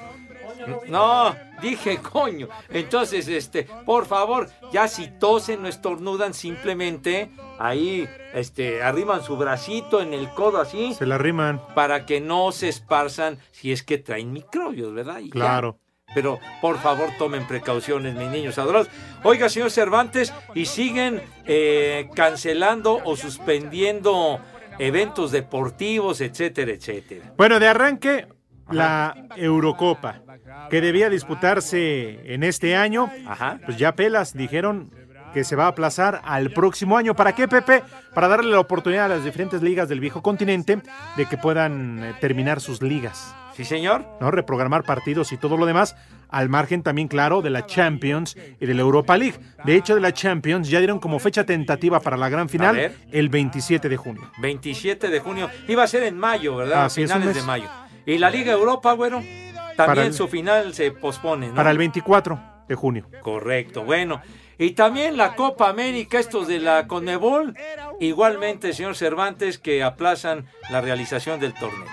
No, 0.88 1.34
dije 1.60 1.98
coño. 1.98 2.48
Entonces, 2.68 3.28
este, 3.28 3.66
por 3.84 4.06
favor, 4.06 4.48
ya 4.72 4.88
si 4.88 5.08
tosen 5.08 5.64
o 5.64 5.68
estornudan, 5.68 6.34
simplemente 6.34 7.30
ahí, 7.58 8.08
este, 8.32 8.82
arriman 8.82 9.22
su 9.22 9.36
bracito 9.36 10.00
en 10.00 10.14
el 10.14 10.28
codo 10.30 10.60
así. 10.60 10.94
Se 10.94 11.06
la 11.06 11.16
arriman. 11.16 11.60
Para 11.74 12.06
que 12.06 12.20
no 12.20 12.52
se 12.52 12.68
esparzan 12.68 13.38
si 13.52 13.72
es 13.72 13.82
que 13.82 13.98
traen 13.98 14.32
microbios, 14.32 14.92
¿verdad? 14.94 15.20
Y 15.20 15.30
claro. 15.30 15.78
Ya. 15.78 16.14
Pero 16.14 16.40
por 16.60 16.78
favor 16.78 17.10
tomen 17.18 17.46
precauciones, 17.46 18.16
mis 18.16 18.28
niños 18.28 18.58
adorados. 18.58 18.88
Oiga, 19.22 19.48
señor 19.48 19.70
Cervantes, 19.70 20.32
y 20.54 20.66
siguen 20.66 21.22
eh, 21.46 22.10
cancelando 22.16 23.00
o 23.04 23.16
suspendiendo 23.16 24.40
eventos 24.80 25.30
deportivos, 25.30 26.20
etcétera, 26.20 26.72
etcétera. 26.72 27.32
Bueno, 27.36 27.60
de 27.60 27.68
arranque, 27.68 28.26
la 28.70 29.14
Eurocopa, 29.36 30.22
que 30.70 30.80
debía 30.80 31.10
disputarse 31.10 32.32
en 32.34 32.42
este 32.44 32.76
año, 32.76 33.10
Ajá. 33.26 33.58
pues 33.64 33.76
ya 33.76 33.94
pelas, 33.94 34.34
dijeron 34.34 34.90
que 35.32 35.44
se 35.44 35.56
va 35.56 35.64
a 35.64 35.68
aplazar 35.68 36.20
al 36.24 36.50
próximo 36.50 36.96
año. 36.96 37.14
¿Para 37.14 37.34
qué, 37.34 37.48
Pepe? 37.48 37.82
Para 38.14 38.28
darle 38.28 38.50
la 38.50 38.60
oportunidad 38.60 39.06
a 39.06 39.08
las 39.08 39.24
diferentes 39.24 39.62
ligas 39.62 39.88
del 39.88 40.00
viejo 40.00 40.22
continente 40.22 40.80
de 41.16 41.26
que 41.26 41.36
puedan 41.36 42.02
eh, 42.02 42.14
terminar 42.20 42.60
sus 42.60 42.82
ligas. 42.82 43.34
Sí, 43.54 43.64
señor. 43.64 44.06
¿no? 44.20 44.30
Reprogramar 44.30 44.84
partidos 44.84 45.32
y 45.32 45.36
todo 45.36 45.56
lo 45.56 45.66
demás, 45.66 45.96
al 46.28 46.48
margen 46.48 46.82
también, 46.82 47.08
claro, 47.08 47.42
de 47.42 47.50
la 47.50 47.66
Champions 47.66 48.36
y 48.58 48.66
de 48.66 48.74
la 48.74 48.80
Europa 48.80 49.16
League. 49.16 49.38
De 49.64 49.76
hecho, 49.76 49.94
de 49.94 50.00
la 50.00 50.12
Champions 50.12 50.68
ya 50.68 50.78
dieron 50.78 50.98
como 50.98 51.18
fecha 51.18 51.44
tentativa 51.44 52.00
para 52.00 52.16
la 52.16 52.28
gran 52.28 52.48
final 52.48 52.92
el 53.12 53.28
27 53.28 53.88
de 53.88 53.96
junio. 53.96 54.30
27 54.38 55.08
de 55.08 55.20
junio. 55.20 55.50
Iba 55.68 55.82
a 55.82 55.86
ser 55.88 56.04
en 56.04 56.16
mayo, 56.16 56.56
¿verdad? 56.56 56.86
Así 56.86 57.02
Finales 57.02 57.34
de 57.34 57.42
mayo. 57.42 57.68
Y 58.10 58.18
la 58.18 58.30
Liga 58.30 58.52
Europa, 58.52 58.94
bueno, 58.94 59.22
también 59.76 60.06
el- 60.08 60.14
su 60.14 60.26
final 60.28 60.74
se 60.74 60.90
pospone, 60.90 61.48
¿no? 61.48 61.54
Para 61.54 61.70
el 61.70 61.78
24 61.78 62.40
de 62.68 62.74
junio. 62.74 63.06
Correcto, 63.22 63.84
bueno. 63.84 64.20
Y 64.58 64.72
también 64.72 65.16
la 65.16 65.34
Copa 65.36 65.68
América, 65.68 66.18
estos 66.18 66.46
de 66.48 66.58
la 66.58 66.86
Conmebol, 66.86 67.54
igualmente, 68.00 68.72
señor 68.72 68.96
Cervantes, 68.96 69.58
que 69.58 69.82
aplazan 69.82 70.46
la 70.70 70.80
realización 70.80 71.40
del 71.40 71.54
torneo. 71.54 71.86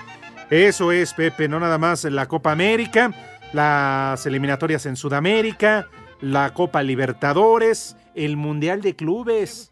Eso 0.50 0.92
es, 0.92 1.14
Pepe, 1.14 1.48
no 1.48 1.60
nada 1.60 1.78
más 1.78 2.04
la 2.06 2.26
Copa 2.28 2.52
América, 2.52 3.12
las 3.54 4.26
eliminatorias 4.26 4.86
en 4.86 4.96
Sudamérica, 4.96 5.88
la 6.20 6.54
Copa 6.54 6.84
Libertadores, 6.84 7.96
el 8.16 8.38
Mundial 8.38 8.82
de 8.82 8.96
Clubes. 8.96 9.72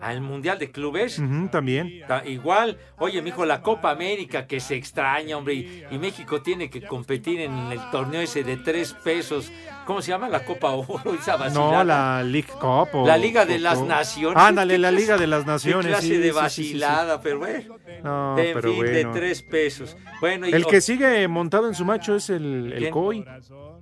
Al 0.00 0.20
Mundial 0.20 0.58
de 0.58 0.70
Clubes, 0.70 1.18
Ujú, 1.18 1.48
también. 1.48 2.02
ta- 2.06 2.24
igual, 2.26 2.78
oye, 2.98 3.20
mijo, 3.22 3.44
la 3.44 3.60
Copa 3.62 3.90
América 3.90 4.46
que 4.46 4.60
se 4.60 4.74
extraña, 4.76 5.36
hombre, 5.36 5.54
y, 5.54 5.84
y 5.90 5.98
México 5.98 6.40
tiene 6.42 6.70
que 6.70 6.82
competir 6.82 7.40
en 7.40 7.52
el 7.72 7.80
torneo 7.90 8.20
ese 8.20 8.44
de 8.44 8.56
tres 8.56 8.92
pesos. 8.92 9.50
¿Cómo 9.86 10.02
se 10.02 10.10
llama? 10.10 10.28
La 10.28 10.44
Copa 10.44 10.70
Oro, 10.72 11.14
esa 11.20 11.36
vacilada. 11.36 11.78
No, 11.78 11.84
la 11.84 12.22
League 12.22 12.48
Cup. 12.60 12.88
o- 12.92 13.06
La 13.06 13.16
Liga 13.16 13.46
de 13.46 13.56
o- 13.56 13.58
las 13.58 13.78
o- 13.78 13.86
Naciones. 13.86 14.36
Ándale, 14.42 14.74
¿Qué 14.74 14.78
la 14.78 14.90
Liga 14.90 15.16
de 15.16 15.26
las 15.26 15.44
qué 15.44 15.50
Naciones. 15.50 15.86
clase 15.86 16.06
sí, 16.06 16.16
de 16.16 16.16
sí, 16.16 16.22
sí, 16.22 16.30
sí, 16.32 16.34
vacilada, 16.34 17.20
pero 17.20 17.38
bueno. 17.38 17.76
No, 18.04 18.38
en 18.38 18.54
pero 18.54 18.68
fin, 18.70 18.76
bueno. 18.76 18.92
de 18.92 19.04
tres 19.18 19.42
pesos. 19.42 19.96
Bueno, 20.20 20.46
y 20.46 20.52
El 20.52 20.66
que 20.66 20.80
sigue 20.80 21.26
montado 21.28 21.68
en 21.68 21.74
su 21.74 21.84
macho 21.84 22.14
es 22.16 22.28
el, 22.30 22.72
el. 22.74 22.90
COI. 22.90 23.24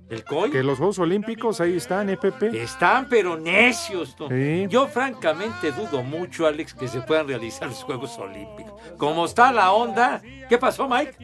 ¿El 0.09 0.23
COI? 0.23 0.51
Que 0.51 0.63
los 0.63 0.77
Juegos 0.77 0.99
Olímpicos 0.99 1.59
ahí 1.59 1.75
están, 1.75 2.09
¿eh, 2.09 2.17
Pepe? 2.17 2.61
Están 2.61 3.07
pero 3.09 3.37
necios. 3.37 4.15
¿no? 4.19 4.29
Sí. 4.29 4.65
Yo 4.69 4.87
francamente 4.87 5.71
dudo 5.71 6.01
mucho, 6.01 6.47
Alex, 6.47 6.73
que 6.73 6.87
se 6.87 7.01
puedan 7.01 7.27
realizar 7.27 7.67
los 7.67 7.83
Juegos 7.83 8.17
Olímpicos. 8.17 8.73
Como 8.97 9.25
está 9.25 9.51
la 9.51 9.71
onda... 9.71 10.21
¿Qué 10.47 10.57
pasó, 10.57 10.87
Mike? 10.87 11.15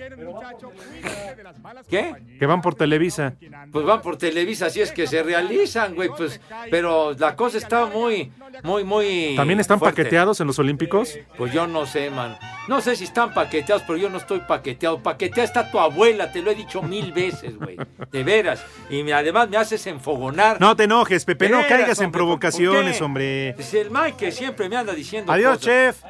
¿Qué? 1.89 2.13
Que 2.37 2.45
van 2.45 2.61
por 2.61 2.75
Televisa. 2.75 3.35
Pues 3.71 3.85
van 3.85 4.01
por 4.01 4.17
Televisa, 4.17 4.65
así 4.65 4.81
es 4.81 4.91
que 4.91 5.07
se 5.07 5.23
realizan, 5.23 5.95
güey, 5.95 6.09
pues... 6.09 6.41
Pero 6.69 7.13
la 7.13 7.37
cosa 7.37 7.57
está 7.57 7.85
muy, 7.85 8.33
muy, 8.63 8.83
muy... 8.83 9.33
¿También 9.37 9.61
están 9.61 9.79
fuerte. 9.79 10.01
paqueteados 10.01 10.41
en 10.41 10.47
los 10.47 10.59
Olímpicos? 10.59 11.17
Pues 11.37 11.53
yo 11.53 11.67
no 11.67 11.85
sé, 11.85 12.09
man. 12.09 12.37
No 12.67 12.81
sé 12.81 12.97
si 12.97 13.05
están 13.05 13.33
paqueteados, 13.33 13.83
pero 13.87 13.97
yo 13.97 14.09
no 14.09 14.17
estoy 14.17 14.39
paqueteado. 14.39 15.01
Paqueteada 15.01 15.43
está 15.43 15.71
tu 15.71 15.79
abuela, 15.79 16.31
te 16.31 16.41
lo 16.41 16.51
he 16.51 16.55
dicho 16.55 16.81
mil 16.81 17.13
veces, 17.13 17.57
güey. 17.57 17.77
De 18.11 18.23
veras. 18.23 18.63
Y 18.89 19.03
me- 19.03 19.13
además 19.13 19.49
me 19.49 19.57
haces 19.57 19.85
enfogonar. 19.87 20.59
No 20.59 20.75
te 20.75 20.83
enojes, 20.83 21.25
Pepe, 21.25 21.49
no 21.49 21.57
veras, 21.57 21.69
caigas 21.69 21.99
en 21.99 22.05
hombre, 22.05 22.05
¿por- 22.05 22.11
por 22.11 22.39
provocaciones, 22.39 23.01
hombre. 23.01 23.49
Es 23.57 23.73
el 23.73 23.89
Mike 23.89 24.15
que 24.17 24.31
siempre 24.31 24.67
me 24.69 24.75
anda 24.75 24.93
diciendo 24.93 25.31
Adiós, 25.31 25.57
cosas. 25.57 25.63
chef. 25.65 26.03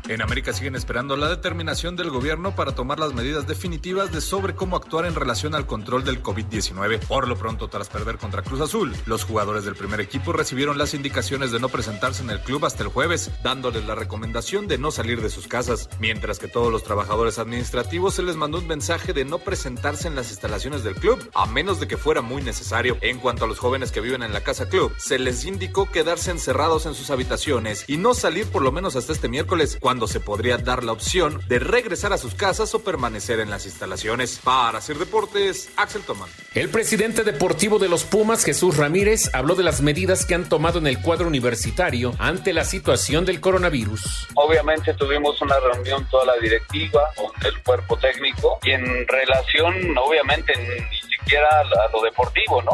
En 0.09 0.23
América 0.23 0.53
siguen 0.53 0.75
esperando 0.75 1.15
la 1.15 1.29
determinación 1.29 1.95
del 1.95 2.09
gobierno 2.09 2.55
para 2.55 2.73
tomar 2.73 2.97
las 2.97 3.13
medidas 3.13 3.45
definitivas 3.45 4.11
de 4.11 4.21
sobre 4.21 4.55
cómo 4.55 4.75
actuar 4.75 5.05
en 5.05 5.13
relación 5.13 5.53
al 5.53 5.67
control 5.67 6.03
del 6.03 6.23
COVID-19. 6.23 6.97
Por 7.05 7.27
lo 7.27 7.37
pronto, 7.37 7.67
tras 7.67 7.89
perder 7.89 8.17
contra 8.17 8.41
Cruz 8.41 8.59
Azul, 8.59 8.95
los 9.05 9.23
jugadores 9.23 9.65
del 9.65 9.75
primer 9.75 10.01
equipo 10.01 10.33
recibieron 10.33 10.79
las 10.79 10.95
indicaciones 10.95 11.51
de 11.51 11.59
no 11.59 11.69
presentarse 11.69 12.23
en 12.23 12.31
el 12.31 12.39
club 12.39 12.65
hasta 12.65 12.81
el 12.81 12.89
jueves, 12.89 13.29
dándoles 13.43 13.85
la 13.85 13.93
recomendación 13.93 14.67
de 14.67 14.79
no 14.79 14.89
salir 14.89 15.21
de 15.21 15.29
sus 15.29 15.45
casas, 15.45 15.87
mientras 15.99 16.39
que 16.39 16.47
todos 16.47 16.71
los 16.71 16.83
trabajadores 16.83 17.37
administrativos 17.37 18.15
se 18.15 18.23
les 18.23 18.35
mandó 18.35 18.57
un 18.57 18.67
mensaje 18.67 19.13
de 19.13 19.25
no 19.25 19.37
presentarse 19.37 20.07
en 20.07 20.15
las 20.15 20.31
instalaciones 20.31 20.83
del 20.83 20.95
club, 20.95 21.19
a 21.35 21.45
menos 21.45 21.79
de 21.79 21.87
que 21.87 21.97
fuera 21.97 22.23
muy 22.23 22.41
necesario. 22.41 22.97
En 23.01 23.19
cuanto 23.19 23.45
a 23.45 23.47
los 23.47 23.59
jóvenes 23.59 23.91
que 23.91 24.01
viven 24.01 24.23
en 24.23 24.33
la 24.33 24.41
casa 24.41 24.69
club, 24.69 24.91
se 24.97 25.19
les 25.19 25.45
indicó 25.45 25.91
quedarse 25.91 26.31
encerrados 26.31 26.87
en 26.87 26.95
sus 26.95 27.11
habitaciones 27.11 27.85
y 27.87 27.97
no 27.97 28.15
salir 28.15 28.47
por 28.47 28.63
lo 28.63 28.71
menos 28.71 28.95
hasta 28.95 29.13
este 29.13 29.29
miércoles, 29.29 29.77
cuando 29.79 29.98
cuándo 29.99 30.13
se 30.13 30.21
podría 30.21 30.57
dar 30.57 30.85
la 30.85 30.93
opción 30.93 31.41
de 31.49 31.59
regresar 31.59 32.13
a 32.13 32.17
sus 32.17 32.33
casas 32.33 32.73
o 32.73 32.81
permanecer 32.85 33.41
en 33.41 33.49
las 33.49 33.65
instalaciones. 33.65 34.39
Para 34.41 34.77
hacer 34.77 34.97
deportes, 34.97 35.69
Axel 35.75 36.03
Tomán. 36.03 36.29
El 36.55 36.69
presidente 36.69 37.25
deportivo 37.25 37.79
de 37.79 37.89
los 37.89 38.05
Pumas, 38.05 38.45
Jesús 38.45 38.77
Ramírez, 38.77 39.29
habló 39.33 39.55
de 39.55 39.63
las 39.63 39.81
medidas 39.81 40.25
que 40.25 40.35
han 40.35 40.47
tomado 40.47 40.79
en 40.79 40.87
el 40.87 41.01
cuadro 41.01 41.27
universitario 41.27 42.13
ante 42.17 42.53
la 42.53 42.63
situación 42.63 43.25
del 43.25 43.41
coronavirus. 43.41 44.29
Obviamente 44.35 44.93
tuvimos 44.93 45.41
una 45.41 45.59
reunión 45.59 46.07
toda 46.09 46.27
la 46.27 46.37
directiva 46.37 47.01
con 47.17 47.31
el 47.45 47.61
cuerpo 47.61 47.97
técnico 47.97 48.57
y 48.63 48.71
en 48.71 49.05
relación, 49.05 49.97
obviamente, 49.97 50.53
ni 50.55 51.08
siquiera 51.29 51.63
lo 51.93 52.01
deportivo, 52.01 52.61
¿no? 52.63 52.71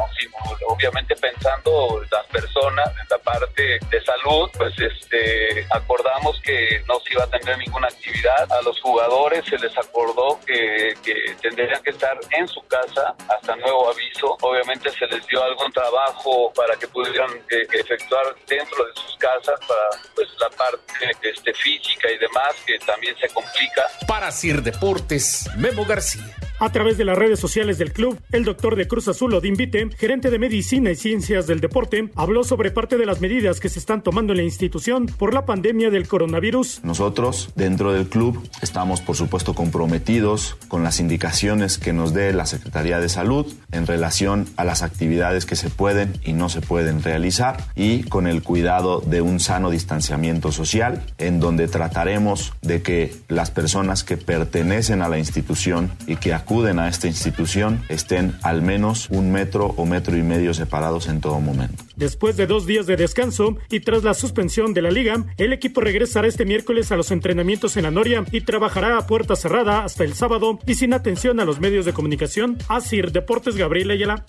Obviamente 0.68 1.16
pensando 1.16 2.02
las 2.10 2.26
personas 2.28 2.88
en 2.88 3.08
la 3.10 3.18
parte 3.18 3.80
de 3.90 4.04
salud, 4.04 4.50
pues 4.58 4.74
este 4.80 5.66
acordamos 5.72 6.40
que 6.42 6.82
no 6.88 7.00
se 7.02 7.14
iba 7.14 7.24
a 7.26 7.28
tener 7.28 7.58
ninguna 7.58 7.88
actividad. 7.88 8.50
A 8.52 8.62
los 8.62 8.80
jugadores 8.80 9.44
se 9.46 9.58
les 9.58 9.78
acordó 9.78 10.40
que, 10.46 10.94
tendrían 11.42 11.84
que 11.84 11.90
estar 11.90 12.18
en 12.32 12.48
su 12.48 12.62
casa 12.68 13.14
hasta 13.28 13.56
nuevo 13.58 13.90
aviso. 13.90 14.38
Obviamente 14.42 14.90
se 14.92 15.06
les 15.08 15.26
dio 15.28 15.44
algún 15.44 15.72
trabajo 15.74 16.52
para 16.56 16.78
que 16.78 16.88
pudieran 16.88 17.32
eh, 17.50 17.68
efectuar 17.74 18.36
dentro 18.48 18.86
de 18.86 18.94
sus 18.94 19.18
casas 19.18 19.60
para 19.68 20.04
pues 20.16 20.30
la 20.40 20.50
parte 20.50 21.12
este, 21.24 21.54
física 21.54 22.10
y 22.10 22.18
demás 22.18 22.54
que 22.66 22.80
también 22.80 23.16
se 23.18 23.28
complica. 23.30 23.86
Para 24.08 24.32
Sir 24.32 24.62
Deportes, 24.62 25.50
Memo 25.58 25.86
García. 25.86 26.45
A 26.58 26.72
través 26.72 26.98
de 26.98 27.04
las 27.04 27.18
redes 27.18 27.38
sociales 27.38 27.78
del 27.78 27.92
club, 27.92 28.18
el 28.32 28.46
doctor 28.46 28.78
de 28.78 28.88
Cruz 28.88 29.10
Azul 29.10 29.34
Odín 29.34 29.56
Vite, 29.56 29.90
gerente 29.98 30.30
de 30.30 30.40
Medicina 30.40 30.90
y 30.90 30.96
Ciencias 30.96 31.48
del 31.48 31.60
Deporte, 31.60 32.10
habló 32.16 32.46
sobre 32.46 32.72
parte 32.72 32.98
de 32.98 33.06
las 33.06 33.20
medidas 33.20 33.60
que 33.60 33.68
se 33.68 33.78
están 33.78 34.02
tomando 34.02 34.32
en 34.32 34.38
la 34.38 34.44
institución 34.44 35.08
por 35.08 35.34
la 35.34 35.46
pandemia 35.46 35.90
del 35.90 36.08
coronavirus. 36.08 36.80
Nosotros, 36.84 37.50
dentro 37.56 37.92
del 37.92 38.08
club, 38.08 38.42
estamos 38.62 39.02
por 39.02 39.18
supuesto 39.18 39.54
comprometidos 39.54 40.56
con 40.70 40.82
las 40.82 41.02
indicaciones 41.02 41.78
que 41.78 41.92
nos 41.92 42.14
dé 42.14 42.32
la 42.32 42.46
Secretaría 42.46 43.02
de 43.02 43.10
Salud 43.10 43.54
en 43.74 43.86
relación 43.86 44.48
a 44.56 44.64
las 44.64 44.82
actividades 44.82 45.46
que 45.46 45.58
se 45.58 45.70
pueden 45.70 46.14
y 46.24 46.32
no 46.32 46.48
se 46.48 46.62
pueden 46.62 47.04
realizar 47.04 47.66
y 47.76 48.04
con 48.04 48.28
el 48.28 48.44
cuidado 48.44 49.02
de 49.02 49.20
un 49.20 49.42
sano 49.42 49.72
distanciamiento 49.72 50.54
social, 50.54 51.04
en 51.18 51.42
donde 51.42 51.68
trataremos 51.68 52.54
de 52.62 52.82
que 52.82 53.14
las 53.28 53.52
personas 53.52 54.06
que 54.06 54.16
pertenecen 54.16 55.02
a 55.02 55.10
la 55.10 55.20
institución 55.20 55.92
y 56.08 56.16
que 56.16 56.34
acuden 56.46 56.78
a 56.78 56.88
esta 56.88 57.08
institución 57.08 57.82
estén 57.90 58.36
al 58.44 58.62
menos 58.62 59.10
un 59.10 59.32
metro 59.32 59.74
o 59.78 59.86
metro 59.88 60.16
y 60.16 60.22
medio 60.22 60.54
separados 60.54 61.08
en 61.08 61.20
todo 61.20 61.40
momento. 61.40 61.84
Después 61.96 62.38
de 62.38 62.46
dos 62.46 62.68
días 62.68 62.86
de 62.86 62.96
descanso 62.98 63.58
y 63.72 63.80
tras 63.80 64.04
la 64.04 64.14
suspensión 64.14 64.76
de 64.76 64.84
la 64.84 64.92
liga, 64.92 65.26
el 65.38 65.54
equipo 65.54 65.82
regresará 65.82 66.28
este 66.28 66.46
miércoles 66.46 66.92
a 66.92 66.98
los 66.98 67.10
entrenamientos 67.10 67.78
en 67.78 67.84
la 67.84 67.92
Noria 67.92 68.24
y 68.32 68.42
trabajará 68.42 68.96
a 68.96 69.08
puerta 69.08 69.36
cerrada 69.36 69.84
hasta 69.84 70.04
el 70.04 70.14
sábado 70.14 70.60
y 70.68 70.76
sin 70.76 70.94
atención 70.94 71.40
a 71.40 71.46
los 71.46 71.60
medios 71.60 71.84
de 71.84 71.94
comunicación. 71.94 72.60
Asir 72.68 73.12
Deportes 73.12 73.56
Gabriel 73.56 73.90
Ayala. 73.90 74.24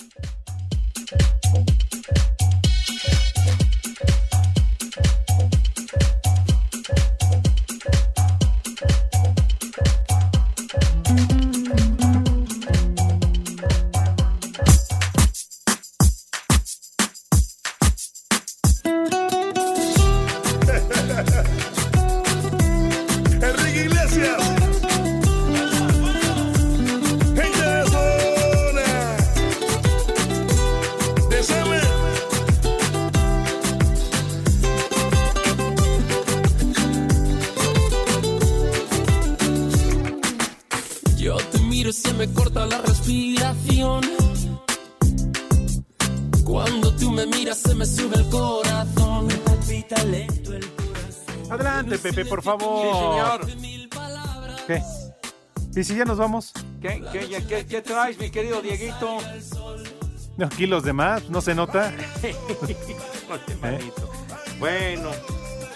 Ya 55.96 56.04
nos 56.04 56.18
vamos? 56.18 56.52
¿Qué, 56.80 57.02
qué, 57.12 57.28
ya- 57.28 57.46
qué- 57.46 57.66
qué 57.66 57.82
traes, 57.82 58.18
mi 58.18 58.30
querido 58.30 58.60
Dieguito? 58.62 59.18
No, 60.36 60.46
Aquí 60.46 60.66
los 60.66 60.82
demás, 60.84 61.28
¿no 61.30 61.40
se 61.40 61.54
nota? 61.54 61.92
Manito. 63.62 64.10
Bueno, 64.58 65.10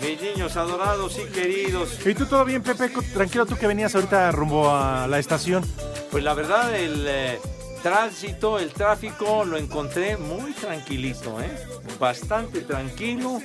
mis 0.00 0.20
niños 0.20 0.56
adorados 0.56 1.18
y 1.18 1.30
queridos. 1.32 1.98
¿Y 2.06 2.14
tú 2.14 2.26
todo 2.26 2.44
bien, 2.44 2.62
Pepe? 2.62 2.88
Tranquilo 3.14 3.46
tú 3.46 3.56
que 3.56 3.66
venías 3.66 3.94
ahorita 3.94 4.30
rumbo 4.32 4.70
a 4.70 5.06
la 5.06 5.18
estación. 5.18 5.64
Pues 6.10 6.24
la 6.24 6.34
verdad, 6.34 6.74
el 6.74 7.04
eh, 7.08 7.38
tránsito, 7.82 8.58
el 8.58 8.72
tráfico 8.72 9.44
lo 9.44 9.56
encontré 9.56 10.16
muy 10.16 10.52
tranquilito, 10.52 11.40
¿eh? 11.40 11.50
Bastante 11.98 12.60
tranquilo, 12.62 13.40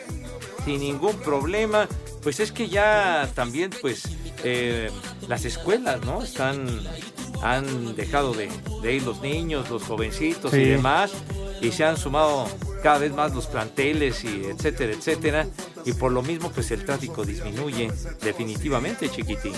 sin 0.66 0.80
ningún 0.80 1.16
problema. 1.18 1.88
Pues 2.24 2.40
es 2.40 2.52
que 2.52 2.68
ya 2.70 3.30
también, 3.36 3.70
pues, 3.82 4.04
eh, 4.48 4.92
las 5.28 5.44
escuelas, 5.44 6.06
¿no? 6.06 6.22
Están, 6.22 6.68
han 7.42 7.96
dejado 7.96 8.34
de, 8.34 8.48
de 8.84 8.94
ir 8.94 9.04
los 9.04 9.22
niños, 9.22 9.70
los 9.72 9.84
jovencitos 9.84 10.54
y 10.54 10.66
demás, 10.66 11.12
y 11.62 11.72
se 11.72 11.84
han 11.84 11.98
sumado 11.98 12.48
cada 12.84 13.00
vez 13.00 13.12
más 13.12 13.34
los 13.34 13.48
planteles 13.48 14.24
y 14.24 14.46
etcétera, 14.46 14.94
etcétera. 14.94 15.48
Y 15.86 15.94
por 15.94 16.12
lo 16.12 16.22
mismo, 16.22 16.52
pues 16.52 16.70
el 16.70 16.86
tráfico 16.86 17.26
disminuye 17.26 17.92
definitivamente, 18.22 19.10
chiquitín. 19.10 19.54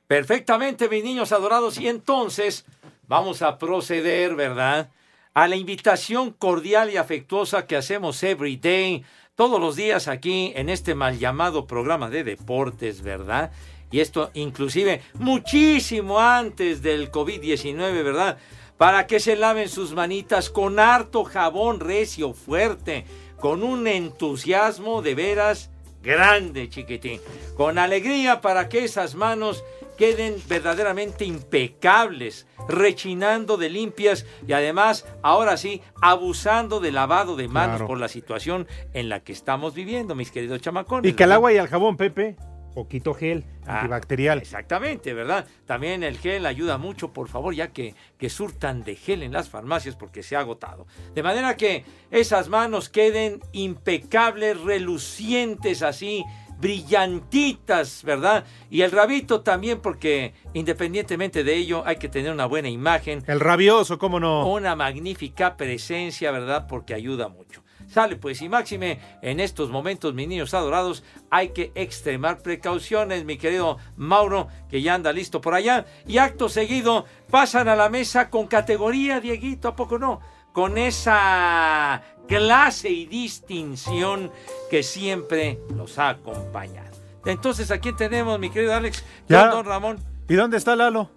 Perfectamente, 0.07 0.87
mis 0.89 1.03
niños 1.03 1.31
adorados. 1.33 1.77
Y 1.77 1.87
entonces 1.87 2.65
vamos 3.07 3.41
a 3.41 3.57
proceder, 3.57 4.35
¿verdad? 4.35 4.89
A 5.33 5.47
la 5.47 5.55
invitación 5.55 6.31
cordial 6.31 6.91
y 6.91 6.97
afectuosa 6.97 7.65
que 7.65 7.77
hacemos 7.77 8.21
every 8.21 8.57
day, 8.57 9.05
todos 9.35 9.61
los 9.61 9.77
días 9.77 10.09
aquí 10.09 10.51
en 10.57 10.67
este 10.67 10.93
mal 10.93 11.19
llamado 11.19 11.67
programa 11.67 12.09
de 12.09 12.25
deportes, 12.25 13.01
¿verdad? 13.01 13.49
Y 13.91 14.01
esto 14.01 14.29
inclusive 14.33 15.01
muchísimo 15.13 16.19
antes 16.19 16.81
del 16.81 17.11
COVID-19, 17.11 17.77
¿verdad? 18.03 18.39
Para 18.75 19.07
que 19.07 19.21
se 19.21 19.37
laven 19.37 19.69
sus 19.69 19.93
manitas 19.93 20.49
con 20.49 20.79
harto 20.79 21.23
jabón 21.23 21.79
recio, 21.79 22.33
fuerte, 22.33 23.05
con 23.39 23.63
un 23.63 23.87
entusiasmo 23.87 25.01
de 25.01 25.15
veras 25.15 25.69
grande, 26.03 26.67
chiquitín. 26.67 27.21
Con 27.55 27.77
alegría 27.77 28.41
para 28.41 28.67
que 28.67 28.83
esas 28.83 29.15
manos 29.15 29.63
queden 30.01 30.41
verdaderamente 30.49 31.25
impecables, 31.25 32.47
rechinando 32.67 33.55
de 33.55 33.69
limpias 33.69 34.25
y 34.47 34.53
además, 34.53 35.05
ahora 35.21 35.57
sí, 35.57 35.83
abusando 36.01 36.79
de 36.79 36.91
lavado 36.91 37.35
de 37.35 37.47
manos 37.47 37.75
Claro. 37.75 37.87
por 37.87 37.99
la 37.99 38.07
situación 38.07 38.67
en 38.93 39.09
la 39.09 39.19
que 39.19 39.31
estamos 39.31 39.75
viviendo, 39.75 40.15
mis 40.15 40.31
queridos 40.31 40.59
chamacones. 40.59 41.11
Y 41.11 41.13
que 41.13 41.25
al 41.25 41.31
agua 41.33 41.53
y 41.53 41.57
al 41.59 41.67
jabón, 41.67 41.97
Pepe, 41.97 42.35
poquito 42.73 43.13
gel 43.13 43.45
Ah, 43.67 43.81
antibacterial. 43.81 44.39
Exactamente, 44.39 45.13
¿verdad? 45.13 45.45
También 45.67 46.01
el 46.03 46.17
gel 46.17 46.47
ayuda 46.47 46.79
mucho, 46.79 47.13
por 47.13 47.27
favor, 47.27 47.53
ya 47.53 47.67
que, 47.67 47.93
que 48.17 48.31
surtan 48.31 48.83
de 48.83 48.95
gel 48.95 49.21
en 49.21 49.31
las 49.33 49.49
farmacias 49.49 49.95
porque 49.95 50.23
se 50.23 50.35
ha 50.35 50.39
agotado. 50.39 50.87
De 51.13 51.21
manera 51.21 51.55
que 51.57 51.85
esas 52.09 52.49
manos 52.49 52.89
queden 52.89 53.39
impecables, 53.51 54.59
relucientes 54.61 55.83
así, 55.83 56.23
brillantitas, 56.61 58.03
¿verdad? 58.03 58.45
Y 58.69 58.81
el 58.81 58.91
rabito 58.91 59.41
también, 59.41 59.81
porque 59.81 60.33
independientemente 60.53 61.43
de 61.43 61.55
ello, 61.55 61.83
hay 61.85 61.97
que 61.97 62.07
tener 62.07 62.31
una 62.31 62.45
buena 62.45 62.69
imagen. 62.69 63.23
El 63.27 63.39
rabioso, 63.39 63.97
¿cómo 63.97 64.19
no? 64.19 64.47
Una 64.47 64.75
magnífica 64.75 65.57
presencia, 65.57 66.31
¿verdad? 66.31 66.67
Porque 66.67 66.93
ayuda 66.93 67.27
mucho. 67.27 67.63
Sale 67.91 68.15
pues, 68.15 68.41
y 68.41 68.47
máxime, 68.47 68.99
en 69.21 69.41
estos 69.41 69.69
momentos, 69.69 70.13
mis 70.13 70.27
niños 70.27 70.53
adorados, 70.53 71.03
hay 71.29 71.49
que 71.49 71.73
extremar 71.75 72.41
precauciones, 72.41 73.25
mi 73.25 73.37
querido 73.37 73.79
Mauro, 73.97 74.47
que 74.69 74.81
ya 74.81 74.93
anda 74.93 75.11
listo 75.11 75.41
por 75.41 75.55
allá. 75.55 75.85
Y 76.07 76.17
acto 76.17 76.47
seguido, 76.47 77.05
pasan 77.29 77.67
a 77.67 77.75
la 77.75 77.89
mesa 77.89 78.29
con 78.29 78.47
categoría, 78.47 79.19
Dieguito, 79.19 79.67
¿a 79.67 79.75
poco 79.75 79.99
no? 79.99 80.21
Con 80.53 80.77
esa 80.77 82.01
clase 82.27 82.89
y 82.89 83.05
distinción 83.05 84.31
que 84.69 84.83
siempre 84.83 85.59
los 85.75 85.97
ha 85.99 86.09
acompañado. 86.09 86.89
Entonces, 87.25 87.69
¿a 87.71 87.79
quién 87.79 87.95
tenemos, 87.95 88.39
mi 88.39 88.49
querido 88.49 88.73
Alex? 88.73 89.03
Ya. 89.27 89.47
Don 89.47 89.65
Ramón. 89.65 89.99
¿Y 90.27 90.33
dónde 90.35 90.57
está 90.57 90.75
Lalo? 90.75 91.09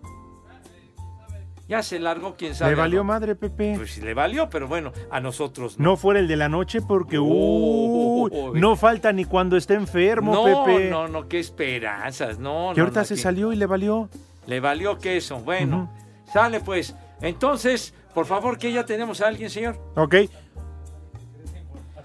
Ya 1.67 1.83
se 1.83 1.99
largó, 1.99 2.35
quién 2.37 2.55
sabe. 2.55 2.73
Le 2.73 2.77
valió 2.77 2.99
¿no? 3.01 3.05
madre, 3.05 3.35
Pepe. 3.35 3.73
Pues 3.77 3.97
le 3.99 4.13
valió, 4.13 4.51
pero 4.51 4.69
bueno, 4.69 4.93
a 5.11 5.19
nosotros 5.21 5.79
no. 5.79 5.91
No 5.93 5.97
fuera 5.97 6.21
el 6.21 6.29
de 6.29 6.37
la 6.37 6.51
noche 6.51 6.83
porque 6.83 7.17
Oh, 7.19 8.29
uy, 8.31 8.61
no 8.61 8.77
falta 8.77 9.13
ni 9.15 9.25
cuando 9.25 9.57
está 9.57 9.73
enfermo, 9.73 10.35
no, 10.35 10.65
Pepe. 10.67 10.91
no, 10.91 11.09
no, 11.09 11.27
qué 11.27 11.39
esperanzas, 11.39 12.39
no. 12.39 12.73
que 12.75 12.81
no, 12.81 12.85
ahorita 12.85 13.01
no, 13.01 13.07
se 13.07 13.15
que- 13.15 13.21
salió 13.23 13.51
y 13.51 13.57
le 13.57 13.65
valió. 13.65 14.11
Le 14.47 14.61
valió 14.61 14.99
queso. 14.99 15.39
Bueno, 15.39 15.91
sale 16.31 16.61
pues. 16.61 16.95
Entonces, 17.23 17.95
por 18.13 18.27
favor, 18.27 18.59
que 18.59 18.71
ya 18.71 18.85
tenemos 18.85 19.23
a 19.23 19.29
alguien, 19.29 19.49
señor. 19.49 19.79
Ok. 19.97 20.17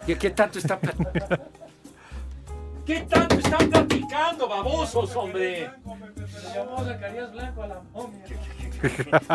¿Qué, 0.10 0.18
qué 0.18 0.30
tanto 0.32 0.58
está 0.58 0.80
pla- 0.80 0.92
¿Qué 2.84 3.02
tanto 3.02 3.36
están 3.36 3.70
platicando, 3.70 4.48
babosos, 4.50 5.16
hombre? 5.16 5.70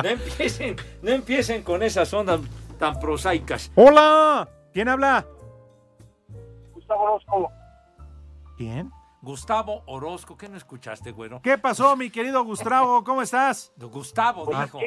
No 0.03 0.09
empiecen, 0.09 0.75
no 1.01 1.11
empiecen 1.13 1.63
con 1.63 1.85
esas 1.85 2.13
ondas 2.13 2.41
tan 2.77 2.99
prosaicas. 2.99 3.71
¡Hola! 3.77 4.49
¿Quién 4.73 4.89
habla? 4.89 5.25
Gustavo 6.73 7.03
Orozco. 7.05 7.53
¿Quién? 8.57 8.91
Gustavo 9.23 9.85
Orozco, 9.87 10.37
¿qué 10.37 10.49
no 10.49 10.57
escuchaste, 10.57 11.13
güero? 11.13 11.41
¿Qué 11.41 11.57
pasó, 11.57 11.95
mi 11.97 12.11
querido 12.11 12.43
Gustavo? 12.43 13.05
¿Cómo 13.05 13.23
estás? 13.23 13.73
Gustavo, 13.79 14.45
Ah, 14.53 14.65
dijo. 14.65 14.81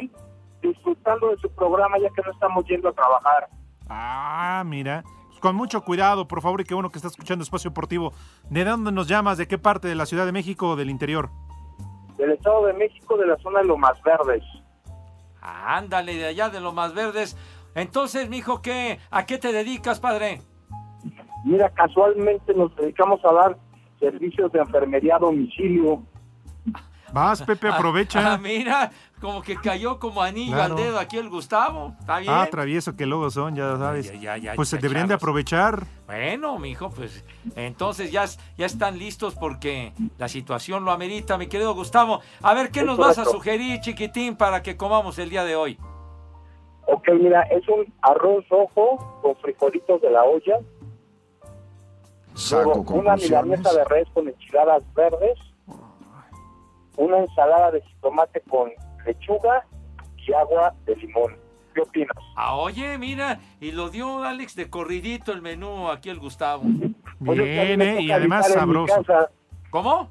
disfrutando 0.61 1.29
de 1.29 1.37
su 1.37 1.49
programa 1.51 1.97
ya 1.97 2.09
que 2.09 2.21
no 2.23 2.31
estamos 2.33 2.65
yendo 2.65 2.89
a 2.89 2.91
trabajar. 2.91 3.47
Ah, 3.87 4.63
mira. 4.65 5.05
Pues 5.37 5.41
con 5.43 5.55
mucho 5.55 5.81
cuidado, 5.81 6.27
por 6.27 6.41
favor, 6.41 6.61
y 6.61 6.63
qué 6.63 6.73
bueno 6.73 6.89
que 6.89 6.97
está 6.97 7.09
escuchando 7.09 7.43
Espacio 7.43 7.69
Deportivo. 7.69 8.11
¿De 8.49 8.65
dónde 8.65 8.91
nos 8.91 9.07
llamas? 9.07 9.37
¿De 9.37 9.47
qué 9.47 9.59
parte 9.59 9.87
de 9.87 9.93
la 9.93 10.07
Ciudad 10.07 10.25
de 10.25 10.31
México 10.31 10.69
o 10.69 10.75
del 10.75 10.89
interior? 10.89 11.29
Del 12.17 12.31
Estado 12.31 12.65
de 12.65 12.73
México, 12.73 13.15
de 13.17 13.27
la 13.27 13.37
zona 13.37 13.59
de 13.59 13.65
Lomas 13.65 14.01
Verdes. 14.01 14.43
Ándale, 15.39 16.15
de 16.15 16.25
allá 16.25 16.49
de 16.49 16.59
los 16.59 16.73
más 16.73 16.95
verdes. 16.95 17.37
Entonces, 17.75 18.29
mijo, 18.29 18.63
¿qué? 18.63 18.97
¿A 19.11 19.27
qué 19.27 19.37
te 19.37 19.51
dedicas, 19.51 19.99
padre? 19.99 20.41
Mira, 21.45 21.69
casualmente 21.69 22.55
nos 22.55 22.75
dedicamos 22.75 23.23
a 23.23 23.31
dar 23.31 23.57
servicios 23.99 24.51
de 24.51 24.59
enfermería 24.59 25.17
a 25.17 25.19
domicilio. 25.19 26.01
Vas, 27.13 27.43
Pepe, 27.43 27.67
aprovecha. 27.67 28.19
Ah, 28.33 28.37
mira, 28.39 28.91
como 29.19 29.41
que 29.41 29.55
cayó 29.55 29.99
como 29.99 30.21
anillo 30.21 30.53
Claro. 30.53 30.75
al 30.75 30.81
dedo 30.83 30.99
aquí 30.99 31.17
el 31.17 31.29
Gustavo. 31.29 31.95
¿Está 31.99 32.19
bien? 32.19 32.31
Ah, 32.33 32.47
travieso 32.51 32.95
que 32.95 33.05
luego 33.05 33.29
son, 33.31 33.55
ya 33.55 33.75
sabes. 33.77 34.11
Ya, 34.13 34.19
ya, 34.19 34.37
ya, 34.37 34.53
pues 34.55 34.69
se 34.69 34.77
ya, 34.77 34.81
deberían 34.83 35.07
de 35.07 35.15
aprovechar. 35.15 35.85
Bueno, 36.05 36.59
mijo, 36.59 36.89
pues 36.89 37.23
entonces 37.55 38.11
ya, 38.11 38.25
ya 38.57 38.65
están 38.65 38.97
listos 38.99 39.35
porque 39.35 39.93
la 40.17 40.27
situación 40.27 40.85
lo 40.85 40.91
amerita, 40.91 41.37
mi 41.37 41.47
querido 41.47 41.73
Gustavo. 41.73 42.21
A 42.41 42.53
ver, 42.53 42.69
¿qué 42.71 42.81
Es 42.81 42.85
nos 42.85 42.97
vas 42.97 43.17
a 43.17 43.25
sugerir, 43.25 43.79
chiquitín, 43.81 44.35
para 44.35 44.61
que 44.61 44.77
comamos 44.77 45.17
el 45.19 45.29
día 45.29 45.43
de 45.43 45.55
hoy? 45.55 45.79
Ok, 46.85 47.09
mira, 47.19 47.41
es 47.43 47.67
un 47.67 47.91
arroz 48.01 48.47
rojo 48.49 49.19
con 49.21 49.35
frijolitos 49.37 50.01
de 50.01 50.09
la 50.11 50.23
olla. 50.23 50.59
Saco 52.33 52.63
Luego, 52.75 52.93
una 52.93 53.15
milanesa 53.15 53.73
de 53.73 53.83
res 53.85 54.07
con 54.13 54.27
enchiladas 54.27 54.83
verdes. 54.93 55.37
Una 56.95 57.17
ensalada 57.19 57.71
de 57.71 57.81
jitomate 57.81 58.41
con 58.49 58.71
lechuga 59.07 59.65
y 60.17 60.33
agua 60.33 60.73
de 60.85 60.95
limón. 60.97 61.35
¿Qué 61.73 61.81
opinas? 61.81 62.17
Ah, 62.35 62.55
oye, 62.55 62.97
mira, 62.97 63.39
y 63.59 63.71
lo 63.71 63.89
dio 63.89 64.23
Alex 64.23 64.55
de 64.55 64.69
corridito 64.69 65.31
el 65.31 65.41
menú 65.41 65.89
aquí 65.89 66.09
el 66.09 66.19
Gustavo. 66.19 66.63
Bien, 67.19 67.79
me 67.79 67.97
¿eh? 67.97 68.01
Y 68.01 68.11
además 68.11 68.51
sabroso. 68.51 69.03
¿Cómo? 69.69 70.09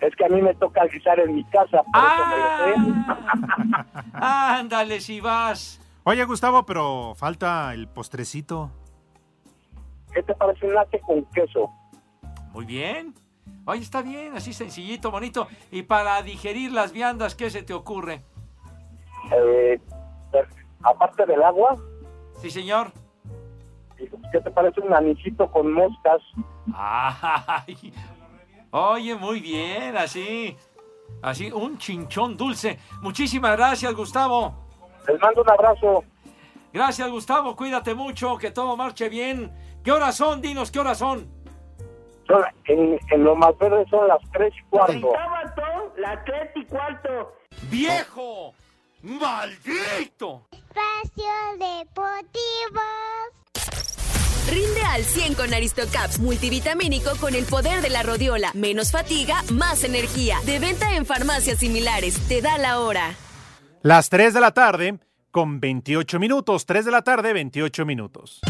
Es 0.00 0.14
que 0.16 0.24
a 0.24 0.28
mí 0.28 0.42
me 0.42 0.54
toca 0.54 0.84
guisar 0.86 1.18
en 1.20 1.34
mi 1.34 1.44
casa, 1.44 1.82
por 1.92 2.04
eso 2.04 2.26
me 2.26 2.36
lo 2.36 2.94
sé. 2.94 3.84
Ándale, 4.12 5.00
si 5.00 5.20
vas. 5.20 5.80
Oye, 6.04 6.24
Gustavo, 6.24 6.66
pero 6.66 7.14
falta 7.14 7.72
el 7.72 7.88
postrecito. 7.88 8.70
¿Qué 10.12 10.22
te 10.22 10.34
parece 10.34 10.66
un 10.66 10.74
latte 10.74 11.00
con 11.00 11.24
queso? 11.26 11.70
Muy 12.52 12.66
bien. 12.66 13.14
Oye, 13.66 13.80
está 13.82 14.02
bien, 14.02 14.36
así 14.36 14.52
sencillito, 14.52 15.10
bonito. 15.10 15.46
Y 15.70 15.82
para 15.82 16.20
digerir 16.22 16.72
las 16.72 16.92
viandas, 16.92 17.34
¿qué 17.34 17.48
se 17.50 17.62
te 17.62 17.72
ocurre? 17.72 18.22
Eh, 19.32 19.80
aparte 20.82 21.24
del 21.26 21.42
agua, 21.42 21.76
Sí, 22.40 22.50
señor. 22.50 22.92
¿qué 24.32 24.40
te 24.40 24.50
parece 24.50 24.80
un 24.80 24.92
anisito 24.92 25.50
con 25.50 25.72
moscas? 25.72 26.20
Ay, 26.74 27.92
oye, 28.70 29.14
muy 29.14 29.40
bien, 29.40 29.96
así. 29.96 30.56
Así, 31.22 31.50
un 31.52 31.78
chinchón 31.78 32.36
dulce. 32.36 32.78
Muchísimas 33.00 33.56
gracias, 33.56 33.94
Gustavo. 33.94 34.66
Les 35.08 35.18
mando 35.20 35.40
un 35.42 35.50
abrazo. 35.50 36.04
Gracias, 36.72 37.08
Gustavo. 37.08 37.54
Cuídate 37.56 37.94
mucho, 37.94 38.36
que 38.36 38.50
todo 38.50 38.76
marche 38.76 39.08
bien. 39.08 39.52
¿Qué 39.82 39.92
horas 39.92 40.16
son? 40.16 40.42
Dinos, 40.42 40.70
¿qué 40.70 40.80
horas 40.80 40.98
son? 40.98 41.32
Son- 42.26 42.44
En, 42.66 42.98
en 43.10 43.24
lo 43.24 43.34
más 43.36 43.56
verde 43.58 43.84
son 43.90 44.08
las 44.08 44.18
tres 44.32 44.52
y 44.58 44.62
cuarto. 44.70 45.12
Las 45.98 46.24
tres 46.24 46.50
y 46.56 46.64
cuarto. 46.66 47.32
¡Viejo! 47.70 48.54
¡Maldito! 49.02 50.46
Espacio 50.50 51.32
Deportivo. 51.58 52.80
Rinde 54.50 54.82
al 54.82 55.02
100 55.04 55.34
con 55.34 55.54
Aristocaps 55.54 56.18
multivitamínico 56.20 57.10
con 57.20 57.34
el 57.34 57.44
poder 57.44 57.80
de 57.80 57.88
la 57.90 58.02
rodiola. 58.02 58.50
Menos 58.54 58.92
fatiga, 58.92 59.42
más 59.52 59.84
energía. 59.84 60.38
De 60.44 60.58
venta 60.58 60.94
en 60.96 61.06
farmacias 61.06 61.58
similares. 61.58 62.18
Te 62.28 62.42
da 62.42 62.58
la 62.58 62.80
hora. 62.80 63.14
Las 63.82 64.10
3 64.10 64.34
de 64.34 64.40
la 64.40 64.50
tarde 64.52 64.98
con 65.30 65.60
28 65.60 66.18
minutos. 66.20 66.66
3 66.66 66.84
de 66.84 66.90
la 66.90 67.02
tarde, 67.02 67.32
28 67.32 67.84
minutos. 67.86 68.40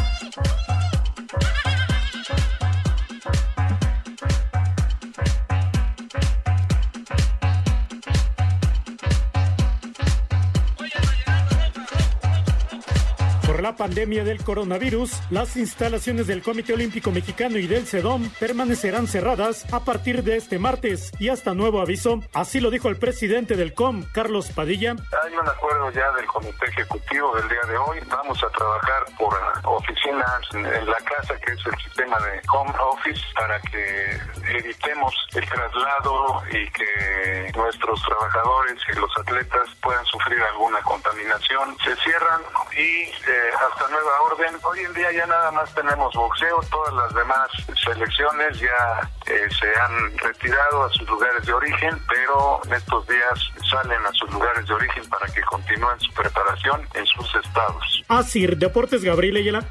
Por 13.54 13.62
la 13.62 13.76
pandemia 13.76 14.24
del 14.24 14.42
coronavirus, 14.42 15.12
las 15.30 15.56
instalaciones 15.56 16.26
del 16.26 16.42
Comité 16.42 16.74
Olímpico 16.74 17.12
Mexicano 17.12 17.56
y 17.56 17.68
del 17.68 17.86
CEDOM 17.86 18.28
permanecerán 18.40 19.06
cerradas 19.06 19.72
a 19.72 19.84
partir 19.84 20.24
de 20.24 20.38
este 20.38 20.58
martes 20.58 21.12
y 21.20 21.28
hasta 21.28 21.54
nuevo 21.54 21.80
aviso. 21.80 22.20
Así 22.32 22.58
lo 22.58 22.68
dijo 22.68 22.88
el 22.88 22.96
presidente 22.96 23.54
del 23.54 23.72
COM, 23.72 24.06
Carlos 24.12 24.50
Padilla. 24.50 24.96
Hay 25.22 25.36
un 25.36 25.48
acuerdo 25.48 25.88
ya 25.92 26.10
del 26.16 26.26
comité 26.26 26.66
ejecutivo 26.66 27.32
del 27.36 27.48
día 27.48 27.62
de 27.68 27.78
hoy. 27.78 28.00
Vamos 28.08 28.42
a 28.42 28.48
trabajar 28.48 29.04
por 29.16 29.32
oficinas 29.66 30.40
en 30.52 30.64
la 30.64 30.98
casa, 31.04 31.38
que 31.38 31.52
es 31.52 31.64
el 31.64 31.78
sistema 31.78 32.18
de 32.18 32.40
home 32.52 32.74
office, 32.80 33.22
para 33.36 33.60
que 33.60 34.18
evitemos 34.48 35.14
el 35.32 35.48
traslado 35.48 36.42
y 36.50 36.68
que 36.70 37.52
nuestros 37.54 38.02
trabajadores 38.02 38.82
y 38.92 38.98
los 38.98 39.16
atletas 39.16 39.68
puedan 39.80 40.04
sufrir 40.06 40.42
alguna 40.42 40.82
contaminación. 40.82 41.76
Se 41.84 41.94
cierran 41.96 42.40
y 42.76 42.80
eh, 42.80 43.43
hasta 43.52 43.88
nueva 43.88 44.20
orden. 44.30 44.54
Hoy 44.62 44.80
en 44.80 44.92
día 44.94 45.12
ya 45.12 45.26
nada 45.26 45.50
más 45.50 45.72
tenemos 45.74 46.14
boxeo, 46.14 46.60
todas 46.70 46.94
las 46.94 47.14
demás 47.14 47.48
selecciones 47.84 48.58
ya 48.58 49.10
eh, 49.26 49.48
se 49.58 49.80
han 49.80 50.18
retirado 50.18 50.84
a 50.84 50.90
sus 50.90 51.08
lugares 51.08 51.44
de 51.46 51.52
origen, 51.52 51.98
pero 52.08 52.60
en 52.64 52.74
estos 52.74 53.06
días 53.06 53.52
salen 53.70 54.04
a 54.06 54.12
sus 54.12 54.30
lugares 54.32 54.66
de 54.66 54.74
origen 54.74 55.08
para 55.08 55.26
que 55.26 55.42
continúen 55.42 55.98
su 56.00 56.12
preparación 56.12 56.82
en 56.94 57.06
sus 57.06 57.34
estados. 57.36 58.04
Asir 58.08 58.56
Deportes 58.56 59.02
Gabriel 59.02 59.36
Ayala. 59.36 59.64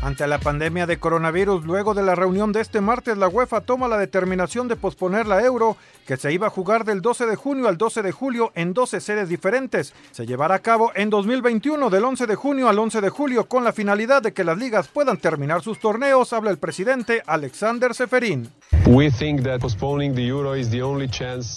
Ante 0.00 0.26
la 0.28 0.38
pandemia 0.38 0.86
de 0.86 1.00
coronavirus, 1.00 1.64
luego 1.64 1.92
de 1.92 2.04
la 2.04 2.14
reunión 2.14 2.52
de 2.52 2.60
este 2.60 2.80
martes, 2.80 3.18
la 3.18 3.26
UEFA 3.26 3.62
toma 3.62 3.88
la 3.88 3.98
determinación 3.98 4.68
de 4.68 4.76
posponer 4.76 5.26
la 5.26 5.42
Euro, 5.42 5.76
que 6.08 6.16
se 6.16 6.32
iba 6.32 6.46
a 6.46 6.50
jugar 6.50 6.86
del 6.86 7.02
12 7.02 7.26
de 7.26 7.36
junio 7.36 7.68
al 7.68 7.76
12 7.76 8.00
de 8.00 8.12
julio 8.12 8.50
en 8.54 8.72
12 8.72 8.98
sedes 8.98 9.28
diferentes. 9.28 9.92
Se 10.10 10.24
llevará 10.24 10.54
a 10.54 10.60
cabo 10.60 10.90
en 10.94 11.10
2021 11.10 11.90
del 11.90 12.02
11 12.02 12.26
de 12.26 12.34
junio 12.34 12.70
al 12.70 12.78
11 12.78 13.02
de 13.02 13.10
julio 13.10 13.46
con 13.46 13.62
la 13.62 13.74
finalidad 13.74 14.22
de 14.22 14.32
que 14.32 14.42
las 14.42 14.56
ligas 14.56 14.88
puedan 14.88 15.18
terminar 15.18 15.60
sus 15.60 15.78
torneos, 15.78 16.32
habla 16.32 16.50
el 16.50 16.56
presidente 16.56 17.22
Alexander 17.26 17.94
Seferín. 17.94 18.48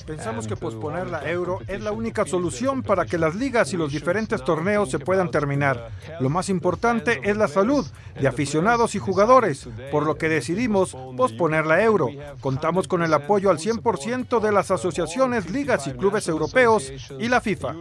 Pensamos 0.06 0.48
que 0.48 0.58
posponer 0.58 1.08
la 1.08 1.30
Euro 1.30 1.60
es 1.66 1.82
la 1.82 1.94
única 1.94 2.26
solución 2.26 2.84
para 2.84 3.06
que 3.06 3.18
las 3.18 3.36
ligas 3.36 3.72
y 3.72 3.78
los 3.78 3.94
diferentes 3.94 4.44
torneos 4.44 4.92
se 4.92 5.00
puedan 5.00 5.32
terminar. 5.32 5.92
Lo 6.20 6.30
más 6.30 6.50
importante 6.50 7.22
es 7.24 7.38
la 7.38 7.48
salud 7.48 7.86
de 8.20 8.28
aficionados 8.28 8.96
y 8.96 9.00
jugadores, 9.00 9.70
por 9.92 10.06
lo 10.06 10.18
que 10.18 10.28
decidimos 10.28 10.94
posponer 11.16 11.66
la 11.66 11.82
Euro. 11.82 12.10
Contamos 12.42 12.90
con 12.90 13.02
el 13.02 13.14
apoyo 13.14 13.50
al 13.50 13.60
100% 13.60 14.41
de 14.42 14.52
las 14.52 14.72
asociaciones, 14.72 15.50
ligas 15.50 15.88
y 15.88 15.92
clubes 15.92 16.28
europeos 16.28 16.92
y 17.20 17.28
la 17.28 17.42
FIFA. 17.42 17.76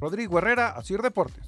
Rodrigo 0.00 0.38
Herrera, 0.38 0.70
Asir 0.70 1.00
Deportes. 1.00 1.44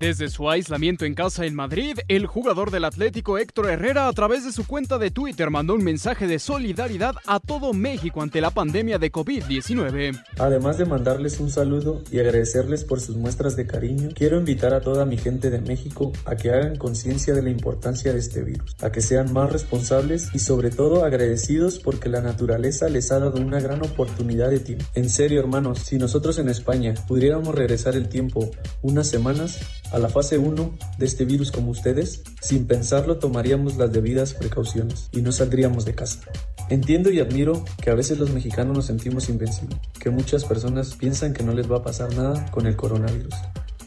Desde 0.00 0.30
su 0.30 0.48
aislamiento 0.48 1.04
en 1.04 1.14
casa 1.14 1.44
en 1.44 1.54
Madrid, 1.54 1.98
el 2.08 2.24
jugador 2.24 2.70
del 2.70 2.86
Atlético 2.86 3.36
Héctor 3.36 3.68
Herrera 3.68 4.08
a 4.08 4.12
través 4.14 4.46
de 4.46 4.50
su 4.50 4.66
cuenta 4.66 4.96
de 4.96 5.10
Twitter 5.10 5.50
mandó 5.50 5.74
un 5.74 5.84
mensaje 5.84 6.26
de 6.26 6.38
solidaridad 6.38 7.16
a 7.26 7.38
todo 7.38 7.74
México 7.74 8.22
ante 8.22 8.40
la 8.40 8.48
pandemia 8.48 8.98
de 8.98 9.12
COVID-19. 9.12 10.18
Además 10.38 10.78
de 10.78 10.86
mandarles 10.86 11.38
un 11.38 11.50
saludo 11.50 12.00
y 12.10 12.18
agradecerles 12.18 12.84
por 12.84 13.02
sus 13.02 13.16
muestras 13.16 13.56
de 13.56 13.66
cariño, 13.66 14.08
quiero 14.14 14.38
invitar 14.38 14.72
a 14.72 14.80
toda 14.80 15.04
mi 15.04 15.18
gente 15.18 15.50
de 15.50 15.60
México 15.60 16.12
a 16.24 16.34
que 16.34 16.48
hagan 16.48 16.76
conciencia 16.76 17.34
de 17.34 17.42
la 17.42 17.50
importancia 17.50 18.14
de 18.14 18.20
este 18.20 18.42
virus, 18.42 18.74
a 18.80 18.90
que 18.90 19.02
sean 19.02 19.34
más 19.34 19.52
responsables 19.52 20.30
y 20.32 20.38
sobre 20.38 20.70
todo 20.70 21.04
agradecidos 21.04 21.78
porque 21.78 22.08
la 22.08 22.22
naturaleza 22.22 22.88
les 22.88 23.12
ha 23.12 23.18
dado 23.18 23.38
una 23.38 23.60
gran 23.60 23.82
oportunidad 23.82 24.48
de 24.48 24.60
tiempo. 24.60 24.86
En 24.94 25.10
serio 25.10 25.40
hermanos, 25.40 25.80
si 25.80 25.98
nosotros 25.98 26.38
en 26.38 26.48
España 26.48 26.94
pudiéramos 27.06 27.54
regresar 27.54 27.96
el 27.96 28.08
tiempo 28.08 28.50
unas 28.80 29.06
semanas, 29.06 29.60
a 29.92 29.98
la 29.98 30.08
fase 30.08 30.38
1 30.38 30.78
de 30.98 31.06
este 31.06 31.24
virus 31.24 31.50
como 31.50 31.70
ustedes, 31.70 32.22
sin 32.40 32.66
pensarlo 32.66 33.18
tomaríamos 33.18 33.76
las 33.76 33.92
debidas 33.92 34.34
precauciones 34.34 35.08
y 35.12 35.22
no 35.22 35.32
saldríamos 35.32 35.84
de 35.84 35.94
casa. 35.94 36.20
Entiendo 36.68 37.10
y 37.10 37.18
admiro 37.18 37.64
que 37.82 37.90
a 37.90 37.94
veces 37.94 38.18
los 38.18 38.30
mexicanos 38.30 38.76
nos 38.76 38.86
sentimos 38.86 39.28
invencibles, 39.28 39.78
que 39.98 40.10
muchas 40.10 40.44
personas 40.44 40.94
piensan 40.94 41.32
que 41.32 41.42
no 41.42 41.52
les 41.52 41.70
va 41.70 41.78
a 41.78 41.82
pasar 41.82 42.14
nada 42.14 42.50
con 42.50 42.66
el 42.66 42.76
coronavirus. 42.76 43.34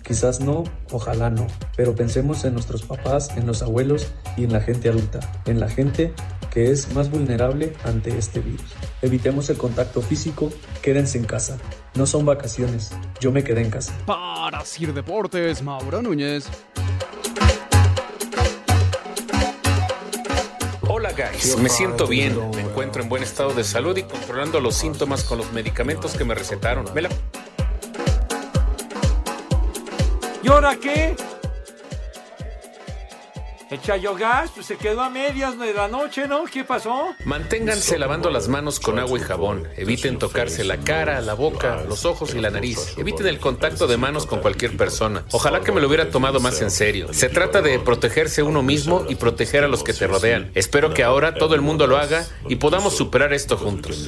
Quizás 0.04 0.42
no, 0.42 0.66
ojalá 0.92 1.30
no, 1.30 1.48
pero 1.78 1.96
pensemos 1.96 2.44
en 2.44 2.54
nuestros 2.54 2.84
papás, 2.84 3.30
en 3.38 3.48
los 3.48 3.62
abuelos 3.62 4.08
y 4.36 4.44
en 4.44 4.52
la 4.52 4.60
gente 4.60 4.90
adulta, 4.90 5.22
en 5.46 5.62
la 5.62 5.70
gente 5.70 6.14
que 6.52 6.72
es 6.72 6.94
más 6.94 7.10
vulnerable 7.10 7.74
ante 7.86 8.18
este 8.18 8.42
virus. 8.42 8.74
Evitemos 9.02 9.50
el 9.50 9.58
contacto 9.58 10.02
físico, 10.02 10.52
quédense 10.82 11.18
en 11.18 11.24
casa. 11.24 11.58
No 11.96 12.08
son 12.08 12.26
vacaciones, 12.26 12.92
yo 13.20 13.32
me 13.32 13.44
quedé 13.44 13.62
en 13.62 13.70
casa. 13.70 13.94
Para 14.08 14.66
Sir 14.66 14.96
Deportes, 14.96 15.62
Mauro 15.62 16.02
Núñez. 16.02 16.48
Hola 20.82 21.12
guys, 21.12 21.56
me 21.58 21.70
siento 21.70 22.08
bien, 22.08 22.36
me 22.56 22.62
encuentro 22.62 23.04
en 23.04 23.10
buen 23.10 23.22
estado 23.22 23.54
de 23.54 23.64
salud 23.64 23.96
y 23.96 24.04
controlando 24.04 24.60
los 24.60 24.76
síntomas 24.76 25.24
con 25.24 25.38
los 25.38 25.52
medicamentos 25.54 26.16
que 26.16 26.24
me 26.24 26.34
recetaron. 26.34 26.92
Me 26.96 27.04
la... 27.04 27.10
¿Y 30.42 30.48
ahora 30.48 30.76
qué? 30.76 31.16
Gas, 34.18 34.52
pues 34.54 34.66
se 34.68 34.78
quedó 34.78 35.02
a 35.02 35.10
medias 35.10 35.58
de 35.58 35.74
la 35.74 35.88
noche, 35.88 36.28
¿no? 36.28 36.44
¿Qué 36.46 36.64
pasó? 36.64 37.16
Manténganse 37.26 37.98
lavando 37.98 38.30
las 38.30 38.48
manos 38.48 38.80
con 38.80 39.00
agua 39.00 39.18
y 39.18 39.22
jabón. 39.22 39.68
Eviten 39.76 40.20
tocarse 40.20 40.64
la 40.64 40.78
cara, 40.78 41.22
la 41.22 41.34
boca, 41.34 41.84
los 41.88 42.06
ojos 42.06 42.36
y 42.36 42.40
la 42.40 42.52
nariz. 42.52 42.96
Eviten 42.98 43.28
el 43.28 43.40
contacto 43.40 43.88
de 43.88 43.98
manos 43.98 44.26
con 44.26 44.42
cualquier 44.42 44.78
persona. 44.78 45.26
Ojalá 45.32 45.62
que 45.62 45.72
me 45.72 45.82
lo 45.82 45.88
hubiera 45.88 46.10
tomado 46.10 46.40
más 46.40 46.62
en 46.62 46.72
serio. 46.72 47.14
Se 47.14 47.30
trata 47.30 47.62
de 47.62 47.80
protegerse 47.80 48.44
uno 48.44 48.62
mismo 48.62 49.06
y 49.10 49.16
proteger 49.16 49.64
a 49.64 49.68
los 49.68 49.84
que 49.84 49.94
te 49.94 50.08
rodean. 50.08 50.52
Espero 50.54 50.94
que 50.94 51.04
ahora 51.04 51.36
todo 51.36 51.56
el 51.56 51.62
mundo 51.62 51.88
lo 51.88 51.98
haga 51.98 52.26
y 52.48 52.58
podamos 52.58 52.96
superar 52.96 53.34
esto 53.34 53.58
juntos. 53.58 54.08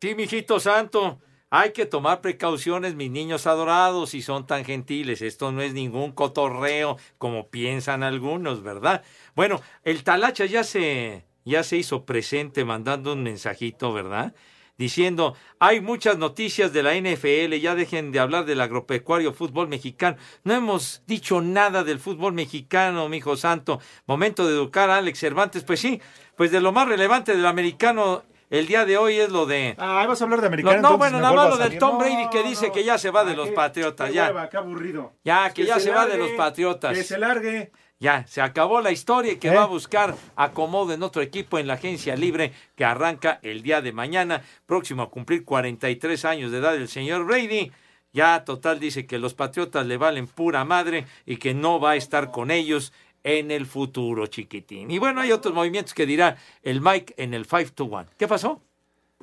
Sí, 0.00 0.14
mijito 0.14 0.60
santo. 0.60 1.20
Hay 1.50 1.72
que 1.72 1.86
tomar 1.86 2.20
precauciones, 2.20 2.96
mis 2.96 3.10
niños 3.10 3.46
adorados, 3.46 4.10
si 4.10 4.22
son 4.22 4.46
tan 4.46 4.64
gentiles. 4.64 5.22
Esto 5.22 5.52
no 5.52 5.62
es 5.62 5.72
ningún 5.72 6.12
cotorreo 6.12 6.96
como 7.18 7.48
piensan 7.48 8.02
algunos, 8.02 8.62
¿verdad? 8.62 9.04
Bueno, 9.36 9.60
el 9.84 10.02
Talacha 10.02 10.46
ya 10.46 10.64
se, 10.64 11.24
ya 11.44 11.62
se 11.62 11.76
hizo 11.76 12.04
presente 12.04 12.64
mandando 12.64 13.12
un 13.12 13.22
mensajito, 13.22 13.92
¿verdad? 13.92 14.34
Diciendo, 14.76 15.36
hay 15.60 15.80
muchas 15.80 16.18
noticias 16.18 16.72
de 16.72 16.82
la 16.82 16.96
NFL, 16.96 17.54
ya 17.60 17.76
dejen 17.76 18.10
de 18.10 18.18
hablar 18.18 18.44
del 18.44 18.60
agropecuario 18.60 19.32
fútbol 19.32 19.68
mexicano. 19.68 20.16
No 20.42 20.52
hemos 20.54 21.04
dicho 21.06 21.40
nada 21.40 21.84
del 21.84 22.00
fútbol 22.00 22.32
mexicano, 22.32 23.08
mi 23.08 23.18
hijo 23.18 23.36
santo. 23.36 23.80
Momento 24.06 24.44
de 24.44 24.54
educar 24.54 24.90
a 24.90 24.96
Alex 24.96 25.20
Cervantes. 25.20 25.62
Pues 25.62 25.78
sí, 25.78 26.00
pues 26.36 26.50
de 26.50 26.60
lo 26.60 26.72
más 26.72 26.88
relevante 26.88 27.36
del 27.36 27.46
americano 27.46 28.24
el 28.58 28.66
día 28.68 28.84
de 28.84 28.96
hoy 28.96 29.18
es 29.18 29.30
lo 29.30 29.46
de. 29.46 29.74
Ah, 29.78 30.04
vas 30.06 30.20
a 30.20 30.24
hablar 30.24 30.40
de 30.40 30.46
americano. 30.46 30.80
No, 30.80 30.90
no 30.90 30.98
bueno, 30.98 31.20
nada 31.20 31.34
más 31.34 31.50
lo 31.50 31.56
del 31.56 31.78
Tom 31.78 31.98
Brady 31.98 32.28
que 32.30 32.42
dice 32.44 32.70
que 32.70 32.84
ya 32.84 32.98
se 32.98 33.10
va 33.10 33.24
de 33.24 33.34
los 33.34 33.50
Patriotas. 33.50 34.12
Ya. 34.12 34.26
hueva, 34.26 34.48
qué 34.48 34.56
aburrido. 34.56 35.12
Ya, 35.24 35.50
que, 35.52 35.64
ya 35.64 35.80
se 35.80 35.90
va 35.90 36.06
de 36.06 36.16
los 36.16 36.30
Patriotas. 36.32 36.96
Que 36.96 37.02
se 37.02 37.18
largue. 37.18 37.72
Ya, 37.98 38.26
se 38.26 38.42
acabó 38.42 38.80
la 38.80 38.92
historia 38.92 39.32
y 39.32 39.36
que 39.36 39.48
¿Eh? 39.48 39.54
va 39.54 39.62
a 39.62 39.66
buscar 39.66 40.14
acomodo 40.36 40.92
en 40.92 41.02
otro 41.02 41.22
equipo 41.22 41.58
en 41.58 41.66
la 41.66 41.74
agencia 41.74 42.16
libre 42.16 42.52
que 42.76 42.84
arranca 42.84 43.38
el 43.42 43.62
día 43.62 43.80
de 43.80 43.92
mañana, 43.92 44.42
próximo 44.66 45.02
a 45.02 45.10
cumplir 45.10 45.44
43 45.44 46.24
años 46.24 46.52
de 46.52 46.58
edad 46.58 46.76
el 46.76 46.88
señor 46.88 47.24
Brady. 47.24 47.72
Ya 48.12 48.44
total 48.44 48.78
dice 48.78 49.06
que 49.06 49.18
los 49.18 49.34
Patriotas 49.34 49.86
le 49.86 49.96
valen 49.96 50.28
pura 50.28 50.64
madre 50.64 51.06
y 51.26 51.38
que 51.38 51.54
no 51.54 51.80
va 51.80 51.92
a 51.92 51.96
estar 51.96 52.30
con 52.30 52.52
ellos 52.52 52.92
en 53.24 53.50
el 53.50 53.66
futuro, 53.66 54.26
chiquitín. 54.28 54.90
Y 54.90 54.98
bueno, 54.98 55.20
hay 55.22 55.32
otros 55.32 55.52
movimientos 55.54 55.94
que 55.94 56.06
dirá 56.06 56.36
el 56.62 56.80
Mike 56.80 57.14
en 57.16 57.34
el 57.34 57.46
5 57.46 57.72
to 57.74 57.84
1. 57.86 58.06
¿Qué 58.18 58.28
pasó? 58.28 58.60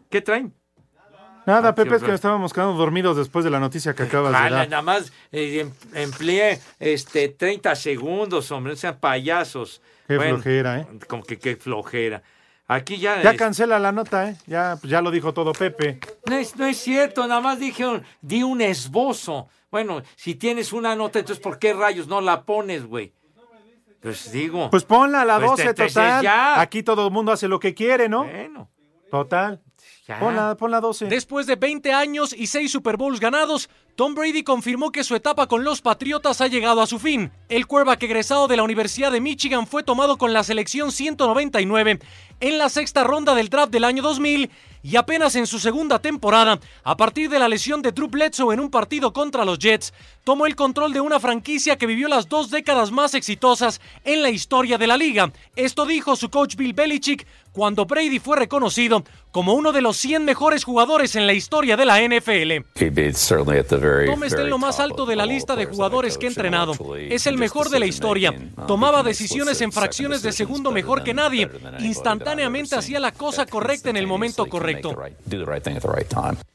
¿Qué 0.10 0.22
traen? 0.22 0.54
Nada, 1.46 1.70
Ah, 1.70 1.76
Pepe, 1.76 1.90
es 1.96 2.00
que 2.02 2.06
horror. 2.06 2.16
estábamos 2.16 2.54
quedando 2.54 2.74
dormidos 2.74 3.18
después 3.18 3.44
de 3.44 3.50
la 3.52 3.60
noticia 3.60 3.96
que 3.96 4.04
acabas 4.04 4.32
de 4.32 4.50
dar. 4.56 4.70
nada 4.70 4.82
más 4.84 5.12
eh, 5.32 5.62
em- 5.62 5.72
empleé 5.96 6.60
este 6.80 7.30
30 7.30 7.76
segundos, 7.76 8.52
hombre, 8.52 8.74
no 8.74 8.78
sean 8.78 9.00
payasos. 9.00 9.82
Qué 10.08 10.20
flojera, 10.20 10.80
¿eh? 10.82 10.88
Como 11.08 11.24
que 11.24 11.40
qué 11.40 11.56
flojera. 11.56 12.22
Aquí 12.68 12.98
ya... 12.98 13.22
Ya 13.24 13.32
es- 13.32 13.38
cancela 13.38 13.80
la 13.80 13.92
nota, 13.92 14.30
¿eh? 14.30 14.36
Ya, 14.46 14.78
ya 14.84 15.02
lo 15.02 15.10
dijo 15.10 15.34
todo 15.34 15.52
Pepe. 15.54 16.00
no, 16.30 16.36
es, 16.38 16.56
no 16.58 16.66
es 16.68 16.78
cierto, 16.78 17.26
nada 17.28 17.42
más 17.42 17.60
dije, 17.60 17.88
un- 17.88 18.04
di 18.22 18.44
un 18.44 18.62
esbozo. 18.62 19.48
Bueno, 19.72 20.04
si 20.16 20.36
tienes 20.36 20.72
una 20.74 20.96
nota, 20.96 21.20
entonces 21.20 21.42
¿por 21.42 21.58
qué 21.58 21.74
rayos 21.74 22.08
no 22.08 22.22
la 22.22 22.44
pones, 22.44 22.86
güey? 22.86 23.14
Pues 24.02 24.32
digo... 24.32 24.70
Pues 24.70 24.84
ponla 24.84 25.22
a 25.22 25.26
la 25.26 25.38
Pues 25.38 25.52
12, 25.52 25.62
entonces 25.64 25.94
total. 25.94 26.24
ya. 26.24 26.60
Aquí 26.60 26.84
todo 26.84 27.08
el 27.08 27.14
mundo 27.14 27.32
hace 27.32 27.48
lo 27.48 27.60
que 27.60 27.74
quiere, 27.74 28.10
¿no? 28.10 28.26
Bueno. 28.26 28.70
Total. 29.10 29.62
Ponla, 30.20 30.56
ponla 30.58 30.82
12. 30.82 31.06
Después 31.08 31.48
de 31.48 31.56
20 31.56 31.94
años 31.94 32.34
y 32.34 32.48
6 32.48 32.72
Super 32.72 32.98
Bowls 32.98 33.20
ganados, 33.20 33.70
Tom 33.96 34.16
Brady 34.16 34.44
confirmó 34.44 34.92
que 34.92 35.04
su 35.04 35.16
etapa 35.16 35.48
con 35.48 35.64
los 35.64 35.82
Patriotas 35.82 36.42
ha 36.42 36.48
llegado 36.48 36.82
a 36.82 36.88
su 36.88 37.00
fin. 37.00 37.32
El 37.50 37.68
quarterback 37.68 38.04
egresado 38.04 38.48
de 38.48 38.58
la 38.58 38.64
Universidad 38.64 39.12
de 39.12 39.22
Michigan 39.22 39.68
fue 39.68 39.84
tomado 39.84 40.18
con 40.18 40.34
la 40.34 40.44
selección 40.44 40.92
199 40.92 42.00
en 42.40 42.58
la 42.58 42.70
sexta 42.70 43.04
ronda 43.04 43.36
del 43.36 43.50
draft 43.50 43.72
del 43.72 43.84
año 43.84 44.02
2000 44.04 44.50
y 44.84 44.96
apenas 44.96 45.36
en 45.36 45.48
su 45.48 45.60
segunda 45.60 46.00
temporada, 46.00 46.60
a 46.84 46.98
partir 46.98 47.30
de 47.30 47.40
la 47.40 47.48
lesión 47.48 47.82
de 47.82 47.92
Drew 47.92 48.08
Bledsoe 48.08 48.54
en 48.54 48.60
un 48.60 48.70
partido 48.70 49.14
contra 49.14 49.46
los 49.46 49.60
Jets, 49.60 49.94
tomó 50.24 50.46
el 50.46 50.56
control 50.56 50.94
de 50.94 51.02
una 51.02 51.20
franquicia 51.20 51.78
que 51.78 51.86
vivió 51.86 52.08
las 52.08 52.30
dos 52.30 52.50
décadas 52.50 52.92
más 52.92 53.14
exitosas 53.14 53.82
en 54.04 54.22
la 54.22 54.30
historia 54.30 54.78
de 54.78 54.88
la 54.88 54.98
liga. 54.98 55.32
Esto 55.56 55.86
dijo 55.86 56.16
su 56.16 56.30
coach 56.30 56.56
Bill 56.56 56.74
Belichick 56.74 57.28
cuando 57.52 57.86
Brady 57.86 58.20
fue 58.20 58.38
reconocido 58.38 59.04
como 59.32 59.54
uno 59.54 59.72
de 59.72 59.82
los 59.82 59.98
100 59.98 60.26
mejores 60.26 60.64
jugadores 60.64 61.16
en 61.16 61.26
la 61.26 61.34
historia 61.34 61.78
de 61.78 61.86
la 61.86 62.00
NFL. 62.02 62.66
Tom 64.06 64.24
está 64.24 64.42
en 64.42 64.50
lo 64.50 64.58
más 64.58 64.80
alto 64.80 65.06
de 65.06 65.16
la 65.16 65.26
lista 65.26 65.56
de 65.56 65.66
jugadores 65.66 66.18
que 66.18 66.28
ha 66.28 66.30
entrenado. 66.30 66.74
Es 66.98 67.28
el 67.28 67.38
mejor 67.38 67.70
de 67.70 67.80
la 67.80 67.86
historia. 67.86 68.34
Tomaba 68.68 69.04
decisiones 69.04 69.62
en 69.62 69.72
fracciones 69.72 70.22
de 70.22 70.32
segundo 70.32 70.72
mejor 70.72 71.04
que 71.04 71.14
nadie. 71.14 71.50
Instantáneamente 71.80 72.76
hacía 72.76 73.00
la 73.00 73.12
cosa 73.12 73.46
correcta 73.46 73.90
en 73.90 73.98
el 73.98 74.08
momento 74.08 74.46
correcto. 74.48 74.96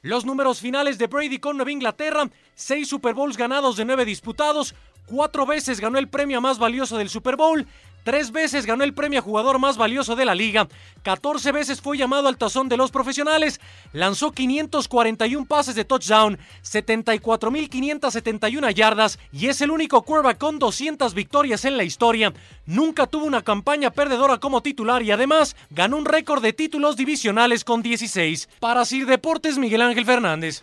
Los 0.03 0.25
números 0.25 0.61
finales 0.61 0.99
de 0.99 1.07
Brady 1.07 1.39
con 1.39 1.57
Nueva 1.57 1.73
Inglaterra, 1.73 2.29
seis 2.55 2.89
Super 2.89 3.15
Bowls 3.15 3.37
ganados 3.37 3.77
de 3.77 3.85
nueve 3.85 4.05
disputados, 4.05 4.75
cuatro 5.07 5.47
veces 5.47 5.81
ganó 5.81 5.99
el 5.99 6.09
premio 6.09 6.41
más 6.41 6.59
valioso 6.59 6.99
del 6.99 7.09
Super 7.09 7.37
Bowl, 7.37 7.67
Tres 8.07 8.31
veces 8.31 8.67
ganó 8.67 8.85
el 8.85 8.95
premio 8.95 9.19
a 9.19 9.23
jugador 9.23 9.59
más 9.59 9.77
valioso 9.77 10.15
de 10.15 10.25
la 10.25 10.37
liga. 10.37 10.69
14 11.03 11.51
veces 11.51 11.81
fue 11.81 11.99
llamado 11.99 12.29
al 12.29 12.39
tazón 12.39 12.69
de 12.69 12.77
los 12.77 12.93
profesionales. 12.93 13.61
Lanzó 13.93 14.31
541 14.31 15.45
pases 15.45 15.75
de 15.75 15.85
touchdown, 15.85 16.39
74.571 16.63 18.73
yardas 18.75 19.19
y 19.33 19.49
es 19.49 19.61
el 19.61 19.73
único 19.73 20.03
quarterback 20.03 20.39
con 20.39 20.61
200 20.61 21.15
victorias 21.15 21.65
en 21.65 21.77
la 21.77 21.83
historia. 21.83 22.33
Nunca 22.65 23.09
tuvo 23.09 23.27
una 23.27 23.43
campaña 23.43 23.91
perdedora 23.91 24.39
como 24.39 24.63
titular 24.63 25.03
y 25.03 25.11
además 25.11 25.57
ganó 25.71 25.97
un 25.97 26.05
récord 26.05 26.45
de 26.45 26.53
títulos 26.53 26.97
divisionales 26.97 27.65
con 27.65 27.83
16. 27.83 28.49
Para 28.61 28.85
Sir 28.85 29.07
Deportes, 29.07 29.59
Miguel 29.59 29.83
Ángel 29.83 30.07
Fernández. 30.07 30.63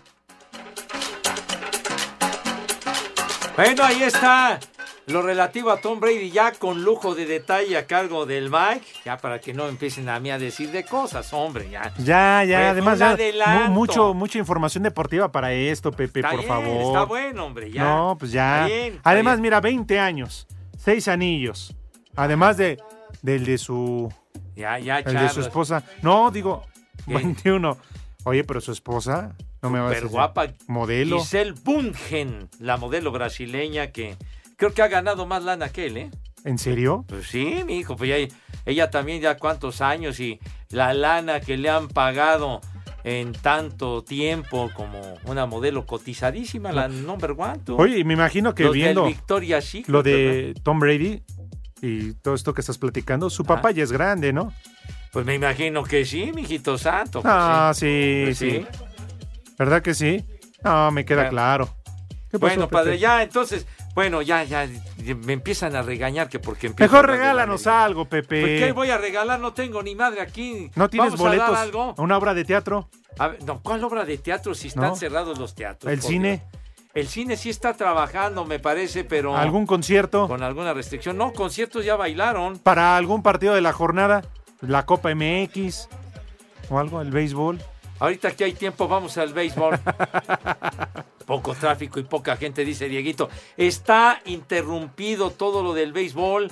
Bueno, 3.57 3.83
ahí 3.83 4.01
está 4.01 4.61
lo 5.07 5.21
relativo 5.21 5.69
a 5.71 5.81
Tom 5.81 5.99
Brady 5.99 6.31
ya 6.31 6.51
con 6.53 6.83
lujo 6.83 7.13
de 7.15 7.25
detalle 7.25 7.77
a 7.77 7.85
cargo 7.85 8.25
del 8.25 8.49
Mike, 8.49 8.85
ya 9.05 9.17
para 9.17 9.39
que 9.39 9.53
no 9.53 9.67
empiecen 9.67 10.07
a 10.09 10.19
mí 10.19 10.31
a 10.31 10.39
decir 10.39 10.71
de 10.71 10.85
cosas, 10.85 11.33
hombre, 11.33 11.69
ya. 11.69 11.93
Ya, 11.99 12.43
ya, 12.45 12.69
además 12.69 12.99
ya, 12.99 13.17
mucho, 13.69 14.13
mucha 14.13 14.37
información 14.39 14.83
deportiva 14.83 15.31
para 15.31 15.51
esto, 15.53 15.91
Pepe, 15.91 16.19
Está 16.21 16.29
por 16.31 16.39
bien, 16.39 16.47
favor. 16.47 16.81
Está 16.87 17.03
bueno, 17.03 17.45
hombre, 17.45 17.71
ya. 17.71 17.83
No, 17.83 18.15
pues 18.17 18.31
ya. 18.31 18.63
Está 18.63 18.67
bien, 18.67 18.93
está 18.95 19.09
Además, 19.09 19.35
bien. 19.35 19.41
mira, 19.41 19.61
20 19.61 19.99
años, 19.99 20.47
6 20.77 21.07
anillos. 21.09 21.75
Además 22.15 22.57
de 22.57 22.79
del 23.21 23.45
de 23.45 23.57
su 23.57 24.13
Ya, 24.55 24.77
ya, 24.79 24.99
el 24.99 25.13
de 25.13 25.29
su 25.29 25.41
esposa. 25.41 25.83
No, 26.01 26.29
digo 26.31 26.63
¿Qué? 27.05 27.13
21. 27.15 27.77
Oye, 28.25 28.43
pero 28.43 28.61
su 28.61 28.71
esposa 28.71 29.35
no 29.61 29.69
me 29.69 29.79
va 29.79 29.87
a 29.87 29.89
decir. 29.89 30.07
guapa. 30.07 30.47
Modelo. 30.67 31.19
Giselle 31.19 31.53
Bundchen, 31.63 32.49
la 32.59 32.77
modelo 32.77 33.11
brasileña 33.11 33.87
que 33.87 34.15
creo 34.57 34.73
que 34.73 34.81
ha 34.81 34.87
ganado 34.87 35.25
más 35.25 35.43
lana 35.43 35.69
que 35.69 35.85
él, 35.87 35.97
¿eh? 35.97 36.11
¿En 36.45 36.57
serio? 36.57 37.05
Pues 37.07 37.27
sí, 37.27 37.63
mi 37.65 37.77
hijo, 37.77 37.95
pues 37.95 38.09
ya, 38.09 38.35
ella 38.65 38.89
también 38.89 39.21
ya 39.21 39.37
cuántos 39.37 39.81
años 39.81 40.19
y 40.19 40.39
la 40.69 40.93
lana 40.93 41.39
que 41.39 41.55
le 41.57 41.69
han 41.69 41.87
pagado 41.87 42.59
en 43.05 43.33
tanto 43.33 44.03
tiempo 44.03 44.69
como 44.75 44.99
una 45.25 45.45
modelo 45.45 45.85
cotizadísima, 45.85 46.71
la 46.71 46.87
number 46.87 47.31
one. 47.37 47.59
tú. 47.65 47.75
Oye, 47.77 47.99
y 47.99 48.03
me 48.03 48.13
imagino 48.13 48.53
que 48.55 48.63
Los 48.63 48.73
viendo 48.73 49.05
Victoria's 49.05 49.65
Secret, 49.65 49.89
lo 49.89 50.03
de 50.03 50.53
Tom 50.63 50.79
Brady 50.79 51.23
y 51.81 52.13
todo 52.15 52.33
esto 52.33 52.53
que 52.53 52.61
estás 52.61 52.77
platicando, 52.77 53.29
su 53.29 53.43
papá 53.43 53.71
ya 53.71 53.83
es 53.83 53.91
grande, 53.91 54.31
¿no? 54.33 54.53
Pues 55.11 55.25
me 55.25 55.35
imagino 55.35 55.83
que 55.83 56.05
sí, 56.05 56.31
mijito 56.33 56.77
santo. 56.77 57.21
pues 57.21 57.33
Ah, 57.37 57.71
sí, 57.75 58.21
Pues 58.25 58.37
sí. 58.37 58.65
¿Verdad 59.57 59.81
que 59.81 59.93
sí? 59.93 60.25
No, 60.63 60.89
me 60.91 61.05
queda 61.05 61.29
claro. 61.29 61.69
¿Qué 62.31 62.39
pasó, 62.39 62.55
Bueno, 62.55 62.67
padre, 62.69 62.91
Pepe? 62.93 62.99
ya, 63.01 63.21
entonces, 63.21 63.67
bueno, 63.95 64.21
ya, 64.21 64.43
ya, 64.43 64.67
me 65.23 65.33
empiezan 65.33 65.75
a 65.75 65.81
regañar 65.81 66.29
que 66.29 66.39
porque 66.39 66.73
Mejor 66.77 67.07
regálanos 67.07 67.67
algo, 67.67 68.05
Pepe. 68.05 68.41
Pues, 68.41 68.59
¿qué 68.59 68.71
voy 68.71 68.89
a 68.89 68.97
regalar? 68.97 69.39
No 69.39 69.53
tengo 69.53 69.83
ni 69.83 69.93
madre 69.95 70.21
aquí. 70.21 70.71
¿No 70.75 70.89
tienes 70.89 71.11
¿Vamos 71.11 71.25
a 71.25 71.29
dar 71.29 71.37
boletos 71.39 71.59
algo? 71.59 71.95
una 71.97 72.17
obra 72.17 72.33
de 72.33 72.43
teatro? 72.45 72.89
A 73.19 73.27
ver, 73.27 73.43
no, 73.43 73.61
¿cuál 73.61 73.83
obra 73.83 74.05
de 74.05 74.17
teatro 74.17 74.55
si 74.55 74.69
están 74.69 74.89
No. 74.89 74.95
cerrados 74.95 75.37
los 75.37 75.53
teatros? 75.53 75.91
¿El 75.93 75.99
por 75.99 76.09
cine? 76.09 76.29
Dios? 76.51 76.63
El 76.95 77.07
cine 77.07 77.37
sí 77.37 77.49
está 77.49 77.73
trabajando, 77.73 78.45
me 78.45 78.59
parece, 78.59 79.03
pero... 79.03 79.35
¿Algún 79.35 79.65
concierto? 79.65 80.27
Con 80.27 80.43
alguna 80.43 80.73
restricción. 80.73 81.17
No, 81.17 81.33
conciertos 81.33 81.85
ya 81.85 81.95
bailaron. 81.95 82.59
¿Para 82.59 82.97
algún 82.97 83.23
partido 83.23 83.55
de 83.55 83.61
la 83.61 83.73
jornada? 83.73 84.23
¿La 84.61 84.85
Copa 84.85 85.09
MX? 85.13 85.89
¿O 86.69 86.77
algo? 86.79 87.01
¿El 87.01 87.09
béisbol? 87.11 87.59
Ahorita 87.99 88.31
que 88.31 88.43
hay 88.43 88.53
tiempo, 88.53 88.87
vamos 88.87 89.17
al 89.17 89.33
béisbol. 89.33 89.79
Poco 91.25 91.53
tráfico 91.55 91.99
y 91.99 92.03
poca 92.03 92.35
gente, 92.37 92.65
dice 92.65 92.89
Dieguito. 92.89 93.29
Está 93.57 94.21
interrumpido 94.25 95.31
todo 95.31 95.63
lo 95.63 95.73
del 95.73 95.93
béisbol 95.93 96.51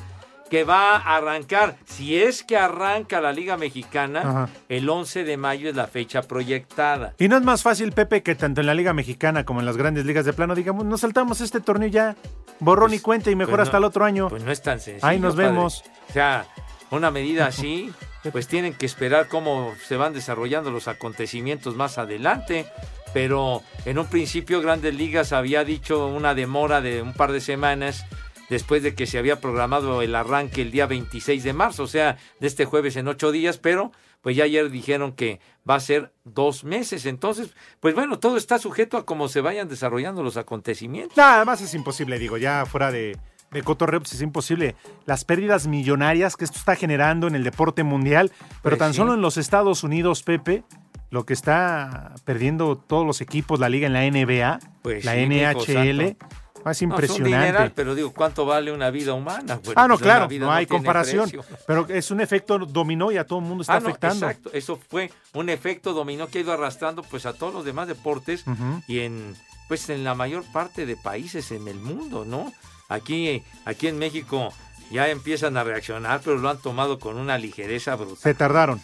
que 0.49 0.65
va 0.65 0.97
a 0.97 1.15
arrancar, 1.15 1.77
si 1.85 2.21
es 2.21 2.43
que 2.43 2.57
arranca 2.57 3.21
la 3.21 3.31
Liga 3.31 3.55
Mexicana, 3.55 4.19
Ajá. 4.19 4.49
el 4.67 4.89
11 4.89 5.23
de 5.23 5.37
mayo 5.37 5.69
es 5.69 5.77
la 5.77 5.87
fecha 5.87 6.23
proyectada. 6.23 7.13
¿Y 7.17 7.29
no 7.29 7.37
es 7.37 7.43
más 7.43 7.63
fácil, 7.63 7.93
Pepe, 7.93 8.21
que 8.21 8.35
tanto 8.35 8.59
en 8.59 8.67
la 8.67 8.73
Liga 8.73 8.91
Mexicana 8.91 9.45
como 9.45 9.61
en 9.61 9.65
las 9.65 9.77
grandes 9.77 10.05
ligas 10.05 10.25
de 10.25 10.33
plano 10.33 10.53
digamos, 10.53 10.83
nos 10.83 10.99
saltamos 11.01 11.39
este 11.39 11.61
torneo 11.61 11.87
ya, 11.87 12.17
borrón 12.59 12.93
y 12.93 12.99
cuenta 12.99 13.31
y 13.31 13.35
mejor 13.37 13.51
pues 13.51 13.57
no, 13.59 13.63
hasta 13.63 13.77
el 13.77 13.83
otro 13.85 14.03
año? 14.03 14.27
Pues 14.27 14.43
no 14.43 14.51
es 14.51 14.61
tan 14.61 14.81
sencillo. 14.81 15.07
Ahí 15.07 15.21
nos 15.21 15.35
padre. 15.35 15.47
vemos. 15.47 15.83
O 16.09 16.11
sea, 16.11 16.45
una 16.89 17.11
medida 17.11 17.45
así, 17.45 17.89
pues 18.29 18.47
tienen 18.47 18.73
que 18.73 18.85
esperar 18.85 19.27
cómo 19.27 19.73
se 19.87 19.97
van 19.97 20.13
desarrollando 20.13 20.69
los 20.69 20.87
acontecimientos 20.87 21.75
más 21.75 21.97
adelante. 21.97 22.67
Pero 23.13 23.63
en 23.85 23.99
un 23.99 24.07
principio 24.07 24.61
Grandes 24.61 24.95
Ligas 24.95 25.33
había 25.33 25.63
dicho 25.63 26.07
una 26.07 26.35
demora 26.35 26.81
de 26.81 27.01
un 27.01 27.13
par 27.13 27.31
de 27.31 27.41
semanas 27.41 28.05
después 28.49 28.83
de 28.83 28.95
que 28.95 29.07
se 29.07 29.17
había 29.17 29.39
programado 29.39 30.01
el 30.01 30.13
arranque 30.13 30.61
el 30.61 30.71
día 30.71 30.85
26 30.85 31.43
de 31.43 31.53
marzo, 31.53 31.83
o 31.83 31.87
sea, 31.87 32.17
de 32.39 32.47
este 32.47 32.65
jueves 32.65 32.97
en 32.97 33.07
ocho 33.07 33.31
días, 33.31 33.57
pero 33.57 33.93
pues 34.21 34.35
ya 34.35 34.43
ayer 34.43 34.69
dijeron 34.69 35.13
que 35.13 35.39
va 35.67 35.75
a 35.75 35.79
ser 35.79 36.11
dos 36.25 36.63
meses. 36.63 37.05
Entonces, 37.05 37.51
pues 37.79 37.95
bueno, 37.95 38.19
todo 38.19 38.37
está 38.37 38.59
sujeto 38.59 38.97
a 38.97 39.05
cómo 39.05 39.29
se 39.29 39.41
vayan 39.41 39.69
desarrollando 39.69 40.21
los 40.21 40.37
acontecimientos. 40.37 41.17
Nada 41.17 41.45
más 41.45 41.61
es 41.61 41.73
imposible, 41.73 42.19
digo, 42.19 42.37
ya 42.37 42.65
fuera 42.65 42.91
de, 42.91 43.17
de 43.51 43.63
cotorreo, 43.63 43.99
pues 43.99 44.13
es 44.13 44.21
imposible. 44.21 44.75
Las 45.05 45.25
pérdidas 45.25 45.67
millonarias 45.67 46.37
que 46.37 46.45
esto 46.45 46.57
está 46.57 46.75
generando 46.75 47.27
en 47.27 47.35
el 47.35 47.43
deporte 47.43 47.83
mundial, 47.83 48.31
pero 48.63 48.77
Pues 48.77 48.79
tan 48.79 48.93
sí. 48.93 48.97
solo 48.97 49.13
en 49.13 49.21
los 49.21 49.37
Estados 49.37 49.83
Unidos, 49.83 50.23
Pepe, 50.23 50.63
lo 51.09 51.25
que 51.25 51.33
está 51.33 52.13
perdiendo 52.23 52.77
todos 52.77 53.05
los 53.05 53.19
equipos, 53.19 53.59
la 53.59 53.67
liga 53.69 53.87
en 53.87 53.93
la 53.93 54.05
NBA, 54.05 54.59
Pues 54.81 55.03
la 55.03 55.13
sí, 55.15 55.25
NHL, 55.25 56.01
es 56.01 56.15
No, 56.63 56.71
es 56.71 56.81
un 56.81 56.89
impresionante. 56.91 57.35
dineral, 57.37 57.71
pero 57.75 57.95
digo, 57.95 58.13
¿cuánto 58.13 58.45
vale 58.45 58.71
una 58.71 58.89
vida 58.91 59.13
humana? 59.13 59.59
ah, 59.75 59.87
no, 59.87 59.95
Pues 59.95 60.01
claro, 60.03 60.29
no 60.39 60.51
hay 60.51 60.65
comparación, 60.67 61.29
precio. 61.29 61.43
pero 61.67 61.87
es 61.89 62.11
un 62.11 62.21
efecto 62.21 62.57
dominó 62.59 63.11
y 63.11 63.17
a 63.17 63.25
todo 63.25 63.39
el 63.39 63.45
mundo 63.45 63.63
está 63.63 63.73
Ah, 63.73 63.79
no, 63.81 63.87
afectando. 63.89 64.27
exacto. 64.27 64.51
Eso 64.53 64.79
fue 64.89 65.11
un 65.33 65.49
efecto 65.49 65.91
dominó 65.93 66.27
que 66.27 66.37
ha 66.37 66.41
ido 66.41 66.53
arrastrando 66.53 67.01
pues 67.03 67.25
a 67.25 67.33
todos 67.33 67.53
los 67.53 67.65
demás 67.65 67.87
deportes 67.89 68.45
y 68.87 68.99
en 68.99 69.35
pues 69.67 69.89
en 69.89 70.03
la 70.03 70.15
mayor 70.15 70.43
parte 70.53 70.85
de 70.85 70.95
países 70.97 71.51
en 71.51 71.67
el 71.67 71.79
mundo, 71.79 72.25
¿no? 72.25 72.51
Aquí, 72.91 73.43
aquí 73.65 73.87
en 73.87 73.97
México 73.97 74.53
ya 74.91 75.07
empiezan 75.09 75.55
a 75.57 75.63
reaccionar, 75.63 76.21
pero 76.23 76.37
lo 76.37 76.49
han 76.49 76.57
tomado 76.57 76.99
con 76.99 77.17
una 77.17 77.37
ligereza 77.37 77.95
brutal. 77.95 78.17
Se 78.17 78.33
tardaron. 78.33 78.81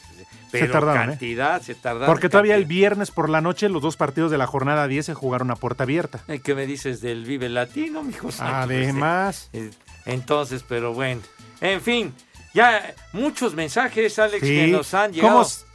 Pero 0.49 0.65
se 0.67 0.71
tardaron, 0.71 1.03
¿eh? 1.03 1.07
cantidad, 1.07 1.61
se 1.61 1.75
tardaron. 1.75 2.05
Porque 2.07 2.29
todavía 2.29 2.55
el 2.55 2.63
viernes 2.65 3.11
por 3.11 3.29
la 3.29 3.41
noche 3.41 3.67
los 3.67 3.81
dos 3.81 3.97
partidos 3.97 4.31
de 4.31 4.37
la 4.37 4.47
jornada 4.47 4.87
10 4.87 5.07
se 5.07 5.13
jugaron 5.13 5.51
a 5.51 5.57
puerta 5.57 5.83
abierta. 5.83 6.21
Eh, 6.29 6.39
¿Qué 6.39 6.55
me 6.55 6.65
dices 6.65 7.01
del 7.01 7.25
Vive 7.25 7.49
Latino, 7.49 8.01
mijo? 8.01 8.29
Además. 8.39 9.49
Pues, 9.51 9.63
eh, 9.65 9.71
Entonces, 10.05 10.63
pero 10.65 10.93
bueno. 10.93 11.21
En 11.59 11.81
fin, 11.81 12.13
ya 12.53 12.95
muchos 13.11 13.55
mensajes, 13.55 14.17
Alex, 14.19 14.41
que 14.41 14.67
nos 14.67 14.93
han 14.93 15.11
¿Cómo 15.11 15.21
llegado. 15.21 15.41
s- 15.41 15.65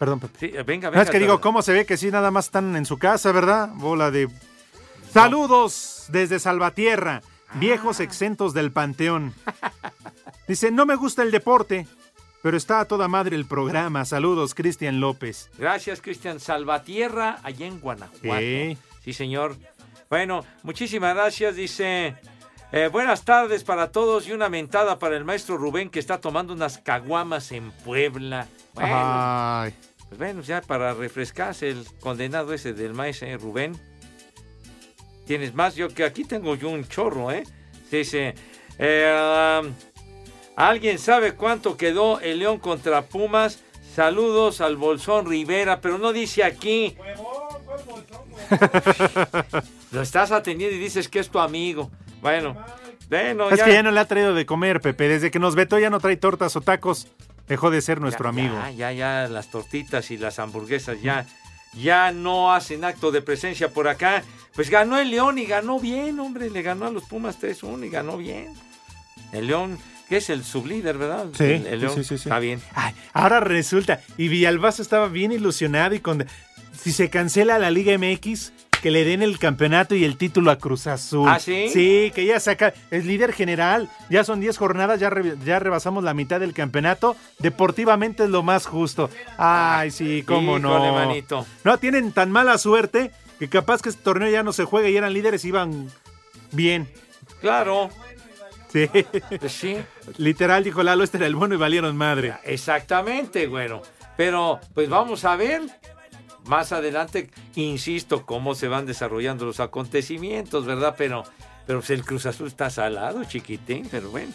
Perdón, 0.00 0.18
Pepe. 0.20 0.38
Sí, 0.40 0.46
venga, 0.66 0.88
No, 0.88 0.92
venga. 0.92 1.02
es 1.04 1.10
que 1.10 1.18
digo. 1.20 1.40
¿cómo 1.40 1.62
se 1.62 1.72
ve 1.72 1.86
que 1.86 1.96
sí 1.96 2.10
nada 2.10 2.32
más 2.32 2.46
están 2.46 2.74
en 2.74 2.86
su 2.86 2.98
casa, 2.98 3.30
verdad? 3.30 3.68
Bola 3.74 4.10
de... 4.10 4.28
Saludos 5.12 6.04
desde 6.08 6.38
Salvatierra, 6.38 7.22
viejos 7.54 8.00
exentos 8.00 8.54
del 8.54 8.72
panteón. 8.72 9.34
Dice, 10.46 10.70
no 10.70 10.86
me 10.86 10.96
gusta 10.96 11.22
el 11.22 11.30
deporte, 11.30 11.86
pero 12.42 12.56
está 12.56 12.80
a 12.80 12.84
toda 12.86 13.08
madre 13.08 13.36
el 13.36 13.46
programa. 13.46 14.04
Saludos, 14.04 14.54
Cristian 14.54 15.00
López. 15.00 15.50
Gracias, 15.58 16.00
Cristian 16.00 16.40
Salvatierra, 16.40 17.38
allá 17.42 17.66
en 17.66 17.80
Guanajuato. 17.80 18.40
Sí. 18.40 18.78
Sí, 19.04 19.12
señor. 19.12 19.56
Bueno, 20.08 20.44
muchísimas 20.62 21.14
gracias. 21.14 21.56
Dice, 21.56 22.16
eh, 22.72 22.88
buenas 22.92 23.24
tardes 23.24 23.64
para 23.64 23.92
todos 23.92 24.28
y 24.28 24.32
una 24.32 24.48
mentada 24.48 24.98
para 24.98 25.16
el 25.16 25.24
maestro 25.24 25.56
Rubén 25.56 25.90
que 25.90 25.98
está 25.98 26.20
tomando 26.20 26.52
unas 26.52 26.78
caguamas 26.78 27.52
en 27.52 27.70
Puebla. 27.70 28.46
Bueno, 28.74 28.94
Ay. 28.94 29.74
pues 30.08 30.18
bueno, 30.18 30.42
ya 30.42 30.60
para 30.60 30.94
refrescarse 30.94 31.70
el 31.70 31.86
condenado 32.00 32.52
ese 32.52 32.72
del 32.72 32.94
maestro 32.94 33.28
eh, 33.28 33.36
Rubén. 33.36 33.78
¿Tienes 35.28 35.54
más? 35.54 35.74
Yo 35.74 35.90
que 35.90 36.04
aquí 36.04 36.24
tengo 36.24 36.54
yo 36.54 36.70
un 36.70 36.88
chorro, 36.88 37.30
¿eh? 37.30 37.44
Dice, 37.90 38.34
eh, 38.78 39.60
um, 39.62 39.74
¿alguien 40.56 40.98
sabe 40.98 41.34
cuánto 41.34 41.76
quedó 41.76 42.18
el 42.20 42.38
León 42.38 42.58
contra 42.58 43.02
Pumas? 43.02 43.62
Saludos 43.94 44.62
al 44.62 44.78
Bolsón 44.78 45.26
Rivera, 45.26 45.82
pero 45.82 45.98
no 45.98 46.14
dice 46.14 46.44
aquí. 46.44 46.96
Lo 49.92 50.00
estás 50.00 50.32
atendiendo 50.32 50.74
y 50.74 50.78
dices 50.78 51.10
que 51.10 51.18
es 51.18 51.28
tu 51.28 51.40
amigo. 51.40 51.90
Bueno, 52.22 52.56
bueno, 53.10 53.50
Es 53.50 53.62
que 53.62 53.74
ya 53.74 53.82
no 53.82 53.90
le 53.90 54.00
ha 54.00 54.06
traído 54.06 54.32
de 54.32 54.46
comer, 54.46 54.80
Pepe. 54.80 55.08
Desde 55.08 55.30
que 55.30 55.38
nos 55.38 55.54
vetó 55.54 55.78
ya 55.78 55.90
no 55.90 56.00
trae 56.00 56.16
tortas 56.16 56.56
o 56.56 56.62
tacos. 56.62 57.08
Dejó 57.46 57.70
de 57.70 57.82
ser 57.82 58.00
nuestro 58.00 58.30
amigo. 58.30 58.54
Ya, 58.54 58.70
ya, 58.70 58.92
ya, 58.92 59.28
las 59.28 59.50
tortitas 59.50 60.10
y 60.10 60.16
las 60.16 60.38
hamburguesas 60.38 61.02
ya, 61.02 61.26
ya 61.74 62.12
no 62.12 62.52
hacen 62.52 62.84
acto 62.84 63.10
de 63.10 63.22
presencia 63.22 63.68
por 63.70 63.88
acá. 63.88 64.22
Pues 64.54 64.70
ganó 64.70 64.98
el 64.98 65.10
León 65.10 65.38
y 65.38 65.44
ganó 65.44 65.78
bien, 65.78 66.18
hombre. 66.20 66.50
Le 66.50 66.62
ganó 66.62 66.86
a 66.86 66.90
los 66.90 67.04
Pumas 67.04 67.40
3-1 67.40 67.86
y 67.86 67.90
ganó 67.90 68.16
bien. 68.16 68.54
El 69.32 69.46
León, 69.46 69.78
que 70.08 70.16
es 70.16 70.30
el 70.30 70.42
sublíder, 70.42 70.98
¿verdad? 70.98 71.26
Sí, 71.36 71.44
el, 71.44 71.66
el 71.66 71.80
León. 71.80 71.94
sí, 71.94 72.02
sí, 72.02 72.18
sí. 72.18 72.28
Está 72.28 72.38
bien. 72.38 72.60
Ay, 72.74 72.94
ahora 73.12 73.40
resulta, 73.40 74.00
y 74.16 74.28
Villalbazo 74.28 74.82
estaba 74.82 75.08
bien 75.08 75.32
ilusionado 75.32 75.94
y 75.94 76.00
con... 76.00 76.26
Si 76.72 76.92
se 76.92 77.10
cancela 77.10 77.58
la 77.58 77.70
Liga 77.72 77.96
MX, 77.98 78.52
que 78.80 78.90
le 78.90 79.04
den 79.04 79.22
el 79.22 79.38
campeonato 79.38 79.94
y 79.94 80.04
el 80.04 80.16
título 80.16 80.50
a 80.50 80.56
Cruz 80.58 80.86
Azul. 80.86 81.28
¿Ah, 81.28 81.38
sí? 81.38 81.68
Sí, 81.72 82.12
que 82.14 82.24
ya 82.24 82.38
saca, 82.40 82.72
es 82.90 83.04
líder 83.04 83.32
general, 83.32 83.88
ya 84.10 84.24
son 84.24 84.40
10 84.40 84.56
jornadas, 84.56 85.00
ya, 85.00 85.10
re- 85.10 85.36
ya 85.44 85.58
rebasamos 85.58 86.04
la 86.04 86.14
mitad 86.14 86.40
del 86.40 86.54
campeonato, 86.54 87.16
deportivamente 87.38 88.24
es 88.24 88.30
lo 88.30 88.42
más 88.42 88.66
justo. 88.66 89.10
Ay, 89.36 89.90
sí, 89.90 90.22
cómo 90.26 90.58
no. 90.58 90.92
Manito. 90.92 91.46
No, 91.64 91.78
tienen 91.78 92.12
tan 92.12 92.30
mala 92.30 92.58
suerte 92.58 93.10
que 93.38 93.48
capaz 93.48 93.82
que 93.82 93.88
este 93.90 94.02
torneo 94.02 94.30
ya 94.30 94.42
no 94.42 94.52
se 94.52 94.64
juega 94.64 94.88
y 94.88 94.96
eran 94.96 95.12
líderes 95.12 95.44
y 95.44 95.48
iban 95.48 95.88
bien. 96.52 96.88
Claro. 97.40 97.90
Sí. 98.72 98.86
Pues 99.38 99.52
sí. 99.52 99.76
Literal, 100.18 100.62
dijo 100.64 100.82
Lalo, 100.82 101.02
este 101.04 101.16
era 101.16 101.26
el 101.26 101.34
bueno 101.36 101.54
y 101.54 101.58
valieron 101.58 101.96
madre. 101.96 102.34
Exactamente, 102.44 103.46
güero. 103.46 103.82
Pero, 104.16 104.60
pues 104.74 104.88
vamos 104.88 105.24
a 105.24 105.36
ver. 105.36 105.62
Más 106.48 106.72
adelante, 106.72 107.30
insisto, 107.54 108.24
cómo 108.24 108.54
se 108.54 108.68
van 108.68 108.86
desarrollando 108.86 109.44
los 109.44 109.60
acontecimientos, 109.60 110.64
¿verdad? 110.64 110.94
Pero, 110.96 111.24
pero 111.66 111.80
pues 111.80 111.90
el 111.90 112.04
Cruz 112.04 112.26
Azul 112.26 112.48
está 112.48 112.70
salado, 112.70 113.22
chiquitín, 113.24 113.86
pero 113.90 114.10
bueno. 114.10 114.32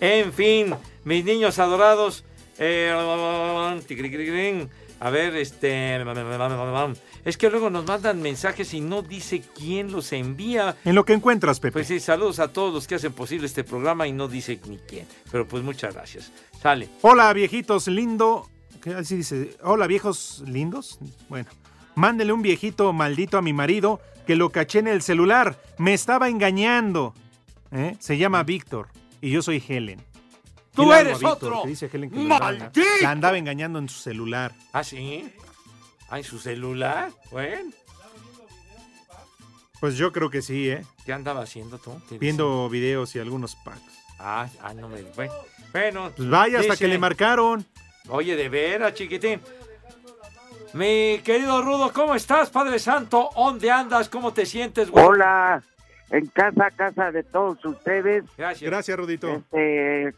En 0.00 0.32
fin, 0.32 0.74
mis 1.04 1.24
niños 1.24 1.58
adorados. 1.58 2.24
eh, 2.58 2.94
a 5.00 5.10
ver, 5.10 5.36
este. 5.36 6.02
Es 7.24 7.36
que 7.36 7.50
luego 7.50 7.70
nos 7.70 7.86
mandan 7.86 8.20
mensajes 8.20 8.74
y 8.74 8.80
no 8.80 9.02
dice 9.02 9.42
quién 9.56 9.92
los 9.92 10.12
envía. 10.12 10.76
En 10.84 10.94
lo 10.94 11.04
que 11.04 11.12
encuentras, 11.12 11.60
Pepe. 11.60 11.72
Pues 11.72 11.86
sí, 11.86 12.00
saludos 12.00 12.40
a 12.40 12.52
todos 12.52 12.74
los 12.74 12.86
que 12.86 12.96
hacen 12.96 13.12
posible 13.12 13.46
este 13.46 13.64
programa 13.64 14.06
y 14.06 14.12
no 14.12 14.28
dice 14.28 14.58
ni 14.66 14.78
quién. 14.78 15.06
Pero 15.30 15.46
pues 15.46 15.62
muchas 15.62 15.94
gracias. 15.94 16.32
Sale. 16.60 16.88
Hola, 17.02 17.32
viejitos 17.32 17.86
lindo. 17.86 18.48
¿Qué 18.88 18.94
así 18.94 19.16
dice? 19.16 19.54
Hola, 19.62 19.86
viejos 19.86 20.42
lindos. 20.46 20.98
Bueno, 21.28 21.50
mándele 21.94 22.32
un 22.32 22.40
viejito 22.40 22.90
maldito 22.94 23.36
a 23.36 23.42
mi 23.42 23.52
marido 23.52 24.00
que 24.26 24.34
lo 24.34 24.48
caché 24.48 24.78
en 24.78 24.88
el 24.88 25.02
celular. 25.02 25.60
Me 25.76 25.92
estaba 25.92 26.30
engañando. 26.30 27.12
¿Eh? 27.70 27.96
Se 27.98 28.16
llama 28.16 28.44
Víctor 28.44 28.88
y 29.20 29.30
yo 29.30 29.42
soy 29.42 29.62
Helen. 29.68 30.00
¡Tú 30.72 30.90
eres 30.90 31.18
Víctor, 31.18 31.32
otro! 31.32 31.62
que 31.64 31.68
dice 31.68 31.90
Helen 31.92 32.10
que. 32.10 32.24
La 33.02 33.10
andaba 33.10 33.36
engañando 33.36 33.78
en 33.78 33.90
su 33.90 33.98
celular. 33.98 34.54
¿Ah, 34.72 34.82
sí? 34.82 35.30
¿Ah, 36.08 36.16
en 36.16 36.24
su 36.24 36.38
celular? 36.38 37.10
Bueno. 37.30 37.70
Pues 39.80 39.96
yo 39.96 40.12
creo 40.12 40.30
que 40.30 40.40
sí, 40.40 40.70
¿eh? 40.70 40.82
¿Qué 41.04 41.12
andaba 41.12 41.42
haciendo 41.42 41.76
tú? 41.76 41.92
¿Qué 42.08 42.16
Viendo 42.18 42.70
videos 42.70 43.14
y 43.16 43.18
algunos 43.18 43.54
packs. 43.54 43.82
Ah, 44.18 44.48
ah, 44.62 44.72
no 44.72 44.88
me... 44.88 45.02
Bueno, 45.02 45.34
bueno, 45.72 46.10
Pues 46.16 46.30
vaya, 46.30 46.60
hasta 46.60 46.72
dice- 46.72 46.84
que 46.86 46.88
le 46.88 46.98
marcaron. 46.98 47.66
Oye, 48.08 48.36
de 48.36 48.48
veras, 48.48 48.94
chiquitín. 48.94 49.40
Mi 50.74 51.20
querido 51.24 51.62
Rudo, 51.62 51.92
¿cómo 51.92 52.14
estás, 52.14 52.50
Padre 52.50 52.78
Santo? 52.78 53.30
¿Dónde 53.34 53.70
andas? 53.70 54.08
¿Cómo 54.08 54.32
te 54.32 54.44
sientes, 54.46 54.90
güey? 54.90 55.04
Hola, 55.04 55.62
en 56.10 56.26
casa, 56.26 56.70
casa 56.70 57.10
de 57.10 57.22
todos 57.22 57.62
ustedes. 57.64 58.24
Gracias. 58.36 58.70
Gracias, 58.70 58.96
Rudito. 58.98 59.28
Este, 59.28 60.14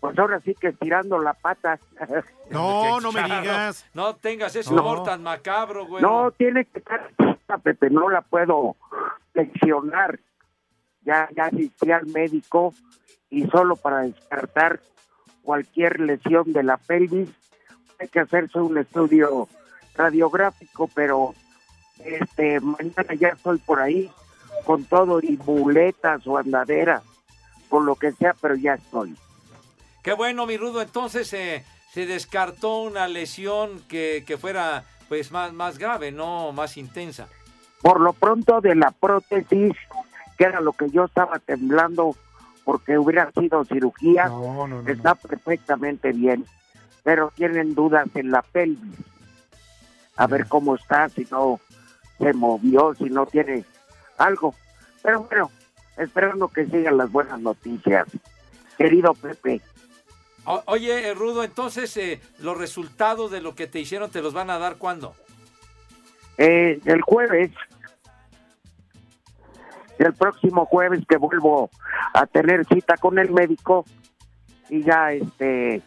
pues 0.00 0.18
ahora 0.18 0.40
sí 0.44 0.54
que 0.54 0.68
estirando 0.68 1.18
la 1.18 1.34
pata. 1.34 1.78
No, 2.50 3.00
no 3.00 3.12
me 3.12 3.22
digas. 3.22 3.86
No 3.94 4.16
tengas 4.16 4.56
ese 4.56 4.74
No. 4.74 4.80
humor 4.82 5.04
tan 5.04 5.22
macabro, 5.22 5.86
güey. 5.86 6.02
No, 6.02 6.32
tiene 6.32 6.64
que 6.64 6.80
estar 6.80 7.08
Pepe, 7.62 7.90
no 7.90 8.08
la 8.10 8.22
puedo 8.22 8.74
leccionar. 9.34 10.18
Ya, 11.02 11.28
ya 11.36 11.44
asistí 11.44 11.92
al 11.92 12.06
médico 12.06 12.74
y 13.28 13.46
solo 13.48 13.76
para 13.76 14.00
descartar 14.00 14.80
cualquier 15.42 16.00
lesión 16.00 16.52
de 16.52 16.62
la 16.62 16.76
pelvis 16.76 17.28
hay 17.98 18.08
que 18.08 18.20
hacerse 18.20 18.58
un 18.58 18.78
estudio 18.78 19.48
radiográfico, 19.94 20.88
pero 20.94 21.34
este 22.04 22.60
mañana 22.60 23.14
ya 23.18 23.28
estoy 23.28 23.58
por 23.58 23.80
ahí 23.80 24.10
con 24.64 24.84
todo 24.84 25.20
y 25.20 25.38
muletas 25.44 26.26
o 26.26 26.38
andadera, 26.38 27.02
con 27.68 27.84
lo 27.86 27.94
que 27.96 28.12
sea, 28.12 28.34
pero 28.40 28.54
ya 28.54 28.74
estoy. 28.74 29.16
Qué 30.02 30.14
bueno, 30.14 30.46
mi 30.46 30.56
Rudo. 30.56 30.80
Entonces 30.80 31.32
eh, 31.34 31.64
se 31.92 32.06
descartó 32.06 32.82
una 32.82 33.06
lesión 33.06 33.82
que, 33.88 34.24
que 34.26 34.38
fuera 34.38 34.84
pues 35.08 35.30
más, 35.30 35.52
más 35.52 35.78
grave, 35.78 36.12
no 36.12 36.52
más 36.52 36.76
intensa. 36.76 37.28
Por 37.82 38.00
lo 38.00 38.12
pronto 38.12 38.60
de 38.60 38.74
la 38.74 38.90
prótesis, 38.92 39.74
que 40.38 40.44
era 40.44 40.60
lo 40.60 40.72
que 40.72 40.88
yo 40.90 41.04
estaba 41.04 41.38
temblando 41.38 42.16
porque 42.70 42.96
hubiera 42.96 43.32
sido 43.32 43.64
cirugía, 43.64 44.30
está 44.86 45.16
perfectamente 45.16 46.12
bien, 46.12 46.46
pero 47.02 47.32
tienen 47.34 47.74
dudas 47.74 48.06
en 48.14 48.30
la 48.30 48.42
pelvis. 48.42 48.96
A 50.16 50.28
ver 50.28 50.46
cómo 50.46 50.76
está, 50.76 51.08
si 51.08 51.26
no 51.32 51.58
se 52.18 52.32
movió, 52.32 52.94
si 52.94 53.06
no 53.06 53.26
tiene 53.26 53.64
algo. 54.18 54.54
Pero 55.02 55.24
bueno, 55.24 55.50
esperando 55.96 56.46
que 56.46 56.64
sigan 56.66 56.96
las 56.96 57.10
buenas 57.10 57.40
noticias. 57.40 58.06
Querido 58.78 59.14
Pepe, 59.14 59.60
O- 60.44 60.62
oye, 60.66 61.08
eh, 61.08 61.14
Rudo, 61.14 61.42
entonces 61.42 61.96
eh, 61.96 62.20
los 62.38 62.56
resultados 62.56 63.32
de 63.32 63.40
lo 63.40 63.56
que 63.56 63.66
te 63.66 63.80
hicieron 63.80 64.12
te 64.12 64.22
los 64.22 64.32
van 64.32 64.48
a 64.50 64.58
dar 64.60 64.76
cuándo? 64.76 65.16
eh, 66.38 66.78
el 66.84 67.00
jueves, 67.02 67.50
el 70.06 70.14
próximo 70.14 70.66
jueves 70.66 71.02
que 71.08 71.16
vuelvo 71.16 71.70
a 72.14 72.26
tener 72.26 72.64
cita 72.66 72.96
con 72.96 73.18
el 73.18 73.30
médico 73.30 73.84
y 74.68 74.82
ya 74.82 75.12
este 75.12 75.82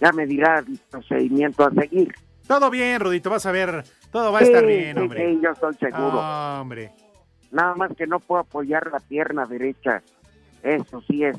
ya 0.00 0.12
me 0.12 0.26
dirá 0.26 0.58
el 0.58 0.78
procedimiento 0.90 1.64
a 1.64 1.70
seguir. 1.70 2.14
Todo 2.46 2.70
bien, 2.70 3.00
Rudito, 3.00 3.30
vas 3.30 3.46
a 3.46 3.52
ver. 3.52 3.84
Todo 4.10 4.32
va 4.32 4.40
a 4.40 4.42
estar 4.42 4.66
bien, 4.66 4.96
sí, 4.96 5.00
hombre. 5.00 5.32
sí, 5.32 5.40
yo 5.42 5.50
estoy 5.50 5.74
seguro. 5.74 6.20
Ah, 6.20 6.58
hombre. 6.60 6.92
Nada 7.50 7.74
más 7.76 7.94
que 7.96 8.06
no 8.06 8.18
puedo 8.18 8.40
apoyar 8.40 8.90
la 8.90 8.98
pierna 8.98 9.46
derecha. 9.46 10.02
Eso 10.62 11.02
sí 11.08 11.24
es 11.24 11.36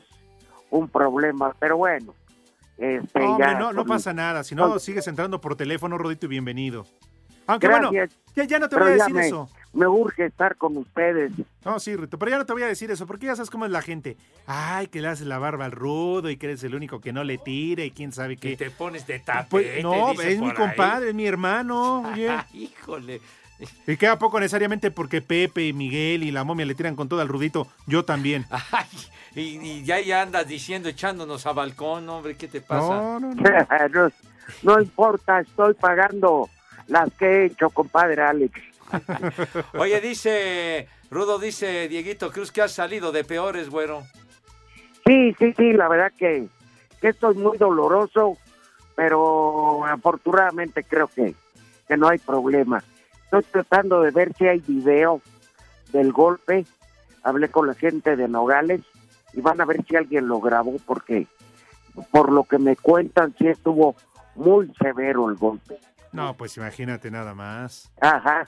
un 0.70 0.88
problema, 0.88 1.54
pero 1.60 1.78
bueno. 1.78 2.16
Este, 2.78 3.22
Hombre, 3.22 3.46
ya 3.46 3.60
no, 3.60 3.74
no 3.74 3.86
pasa 3.86 4.14
nada. 4.14 4.44
Si 4.44 4.56
no, 4.56 4.80
sigues 4.80 5.08
entrando 5.08 5.40
por 5.40 5.56
teléfono, 5.56 5.98
Rudito, 5.98 6.26
y 6.26 6.30
bienvenido. 6.30 6.86
Aunque 7.48 7.68
Gracias. 7.68 7.92
bueno, 7.92 8.08
ya, 8.36 8.44
ya 8.46 8.60
no 8.60 8.70
te 8.70 8.76
voy 8.78 8.88
a 8.88 8.92
decir 8.92 9.14
me, 9.14 9.28
eso. 9.28 9.50
Me 9.74 9.88
urge 9.88 10.26
estar 10.26 10.56
con 10.56 10.78
ustedes. 10.78 11.32
No, 11.66 11.80
sí, 11.80 11.96
Rudito, 11.96 12.20
pero 12.20 12.30
ya 12.32 12.38
no 12.38 12.46
te 12.46 12.54
voy 12.54 12.62
a 12.62 12.68
decir 12.68 12.92
eso, 12.92 13.08
porque 13.08 13.26
ya 13.26 13.36
sabes 13.36 13.50
cómo 13.50 13.66
es 13.66 13.72
la 13.72 13.82
gente. 13.82 14.18
Ay, 14.46 14.86
que 14.88 15.02
le 15.02 15.08
haces 15.08 15.26
la 15.26 15.40
barba 15.40 15.66
al 15.66 15.72
rudo 15.72 16.30
y 16.30 16.38
que 16.38 16.46
eres 16.46 16.64
el 16.64 16.76
único 16.76 17.02
que 17.02 17.12
no 17.12 17.24
le 17.24 17.40
tire 17.40 17.86
y 17.86 17.92
quién 17.92 18.12
sabe 18.12 18.38
qué. 18.38 18.52
Y 18.52 18.58
te 18.58 18.70
pones 18.70 19.08
de 19.08 19.20
tapete. 19.20 19.50
Pues, 19.50 19.84
no, 19.84 20.12
dicen 20.12 20.30
es 20.30 20.40
mi 20.40 20.50
ahí. 20.50 20.54
compadre, 20.54 21.10
es 21.10 21.16
mi 21.16 21.26
hermano. 21.26 22.04
Híjole. 22.54 23.20
Y 23.88 23.98
que 23.98 24.08
a 24.08 24.20
poco 24.20 24.40
necesariamente 24.40 24.92
porque 24.92 25.22
Pepe 25.22 25.68
y 25.68 25.74
Miguel 25.74 26.24
y 26.24 26.32
la 26.32 26.44
momia 26.44 26.66
le 26.66 26.76
tiran 26.76 26.96
con 26.96 27.08
todo 27.10 27.22
al 27.22 27.28
Rudito, 27.28 27.68
yo 27.88 28.04
también. 28.06 28.46
Ay, 28.72 28.88
y, 29.36 29.42
y 29.42 29.84
ya, 29.84 30.00
ya 30.02 30.22
andas 30.22 30.48
diciendo, 30.48 30.90
echándonos 30.90 31.46
a 31.46 31.54
balcón, 31.54 32.08
hombre, 32.10 32.36
¿qué 32.36 32.48
te 32.48 32.62
pasa? 32.62 32.88
No, 32.88 33.20
no, 33.20 33.34
no, 33.34 34.12
no 34.64 34.82
importa, 34.82 35.40
estoy 35.40 35.74
pagando 35.74 36.50
las 36.88 37.12
que 37.14 37.26
he 37.26 37.46
hecho, 37.46 37.70
compadre 37.70 38.22
Alex. 38.22 38.60
Oye, 39.78 40.02
dice, 40.02 40.88
Rudo 41.10 41.40
dice, 41.40 41.88
Dieguito 41.88 42.32
Cruz, 42.32 42.52
que 42.52 42.62
has 42.62 42.72
salido 42.72 43.12
de 43.12 43.24
peores, 43.24 43.70
güero. 43.70 44.04
Sí, 45.06 45.36
sí, 45.38 45.54
sí, 45.58 45.74
la 45.74 45.88
verdad 45.88 46.12
que, 46.18 46.48
que 47.02 47.10
esto 47.10 47.32
es 47.32 47.38
muy 47.38 47.58
doloroso, 47.58 48.38
pero 48.96 49.86
afortunadamente 49.86 50.84
creo 50.84 51.08
que, 51.08 51.36
que 51.88 51.98
no 51.98 52.08
hay 52.08 52.20
problema. 52.20 52.84
Estoy 53.26 53.44
tratando 53.44 54.02
de 54.02 54.12
ver 54.12 54.34
si 54.38 54.48
hay 54.48 54.60
video 54.60 55.22
del 55.92 56.12
golpe. 56.12 56.66
Hablé 57.24 57.50
con 57.50 57.68
la 57.68 57.74
gente 57.74 58.16
de 58.16 58.28
Nogales 58.28 58.82
y 59.34 59.42
van 59.42 59.60
a 59.62 59.66
ver 59.66 59.84
si 59.88 59.96
alguien 59.96 60.28
lo 60.28 60.40
grabó 60.40 60.78
porque 60.86 61.28
por 62.12 62.32
lo 62.32 62.44
que 62.44 62.60
me 62.60 62.76
cuentan 62.76 63.34
sí 63.38 63.48
estuvo 63.48 63.96
muy 64.36 64.72
severo 64.80 65.30
el 65.30 65.36
golpe. 65.36 65.80
No, 66.12 66.36
pues 66.36 66.58
imagínate 66.58 67.10
nada 67.10 67.34
más. 67.34 67.92
Ajá. 68.00 68.48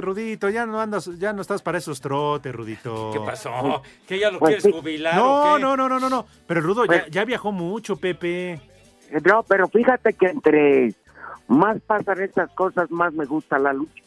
Rudito, 0.00 0.48
ya 0.48 0.64
no 0.66 0.80
andas, 0.80 1.10
ya 1.18 1.32
no 1.32 1.42
estás 1.42 1.62
para 1.62 1.78
esos 1.78 2.00
trotes, 2.00 2.54
Rudito. 2.54 3.10
¿Qué 3.12 3.20
pasó? 3.20 3.82
¿Que 4.06 4.18
ya 4.18 4.30
lo 4.30 4.38
Pues 4.38 4.56
quieres 4.56 4.64
sí. 4.64 4.72
jubilar 4.72 5.14
No, 5.14 5.52
o 5.52 5.56
qué? 5.56 5.62
no, 5.62 5.76
no, 5.76 5.88
no, 5.88 6.00
no, 6.00 6.08
no. 6.08 6.26
Pero 6.46 6.60
Rudo 6.60 6.84
Pues- 6.86 7.04
ya, 7.06 7.08
ya 7.10 7.24
viajó 7.24 7.52
mucho, 7.52 7.96
Pepe. 7.96 8.60
No, 9.24 9.42
pero 9.42 9.68
fíjate 9.68 10.14
que 10.14 10.26
entre 10.26 10.94
más 11.48 11.80
pasan 11.82 12.20
estas 12.22 12.50
cosas, 12.54 12.90
más 12.90 13.12
me 13.12 13.24
gusta 13.26 13.58
la 13.58 13.72
lucha. 13.72 14.02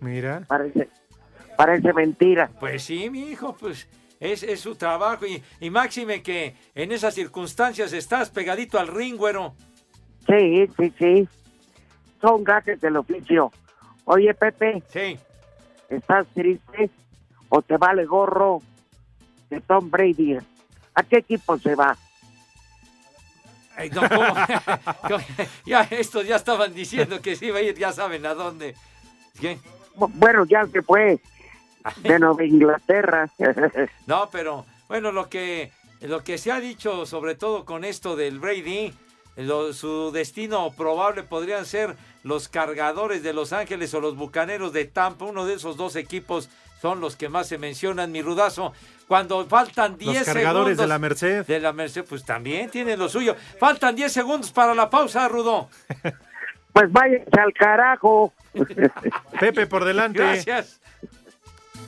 Mira. 0.00 0.42
Parece, 0.48 0.88
parece 1.56 1.92
mentira. 1.92 2.50
Pues 2.60 2.82
sí, 2.82 3.08
mi 3.10 3.28
hijo, 3.30 3.56
pues 3.58 3.88
es, 4.20 4.42
es 4.42 4.60
su 4.60 4.74
trabajo 4.74 5.24
y, 5.26 5.42
y 5.60 5.70
máxime 5.70 6.22
que 6.22 6.54
en 6.74 6.92
esas 6.92 7.14
circunstancias 7.14 7.92
estás 7.92 8.30
pegadito 8.30 8.78
al 8.78 8.88
ring, 8.88 9.16
güero. 9.16 9.54
Sí, 10.26 10.66
sí, 10.78 10.92
sí. 10.98 11.28
Son 12.20 12.42
gajes 12.42 12.80
del 12.80 12.96
oficio. 12.96 13.52
Oye, 14.06 14.34
Pepe. 14.34 14.82
Sí. 14.92 15.18
¿Estás 15.88 16.26
triste 16.34 16.90
o 17.48 17.62
te 17.62 17.76
vale 17.76 18.04
gorro 18.04 18.60
de 19.50 19.60
Tom 19.60 19.90
Brady? 19.90 20.38
¿A 20.94 21.02
qué 21.02 21.18
equipo 21.18 21.58
se 21.58 21.74
va? 21.74 21.96
Ay, 23.76 23.90
no, 23.90 24.02
ya 25.66 25.82
estos 25.90 26.26
ya 26.26 26.36
estaban 26.36 26.72
diciendo 26.74 27.20
que 27.20 27.34
se 27.34 27.46
iba 27.46 27.58
a 27.58 27.62
ir, 27.62 27.76
ya 27.76 27.92
saben 27.92 28.24
a 28.24 28.34
dónde. 28.34 28.76
¿Qué? 29.40 29.58
Bueno, 29.96 30.44
ya 30.46 30.64
se 30.66 30.80
fue 30.82 31.18
de 32.02 32.18
Nueva 32.20 32.44
Inglaterra. 32.44 33.28
No, 34.06 34.28
pero 34.30 34.64
bueno, 34.88 35.10
lo 35.10 35.28
que, 35.28 35.72
lo 36.02 36.22
que 36.22 36.38
se 36.38 36.52
ha 36.52 36.60
dicho, 36.60 37.04
sobre 37.04 37.34
todo 37.34 37.64
con 37.64 37.84
esto 37.84 38.14
del 38.14 38.38
Brady, 38.38 38.94
lo- 39.36 39.72
su 39.72 40.12
destino 40.12 40.70
probable 40.70 41.24
podrían 41.24 41.66
ser 41.66 41.96
los 42.24 42.48
cargadores 42.48 43.22
de 43.22 43.32
Los 43.32 43.52
Ángeles 43.52 43.94
o 43.94 44.00
los 44.00 44.16
bucaneros 44.16 44.72
de 44.72 44.86
Tampa. 44.86 45.26
Uno 45.26 45.46
de 45.46 45.54
esos 45.54 45.76
dos 45.76 45.94
equipos 45.94 46.48
son 46.82 47.00
los 47.00 47.14
que 47.14 47.28
más 47.28 47.46
se 47.46 47.58
mencionan, 47.58 48.10
mi 48.10 48.20
rudazo. 48.22 48.72
Cuando 49.06 49.46
faltan 49.46 49.96
10 49.98 50.14
Los 50.16 50.24
cargadores 50.24 50.76
segundos. 50.76 50.78
de 50.78 50.86
la 50.88 50.98
Merced. 50.98 51.46
De 51.46 51.60
la 51.60 51.72
Merced, 51.72 52.04
pues 52.04 52.24
también 52.24 52.70
tienen 52.70 52.98
lo 52.98 53.08
suyo. 53.08 53.36
Faltan 53.60 53.94
10 53.94 54.10
segundos 54.12 54.50
para 54.50 54.74
la 54.74 54.90
pausa, 54.90 55.28
Rudo. 55.28 55.68
Pues 56.72 56.90
váyanse 56.90 57.40
al 57.40 57.52
carajo. 57.52 58.32
Pepe, 59.38 59.68
por 59.68 59.84
delante. 59.84 60.18
Gracias. 60.18 60.80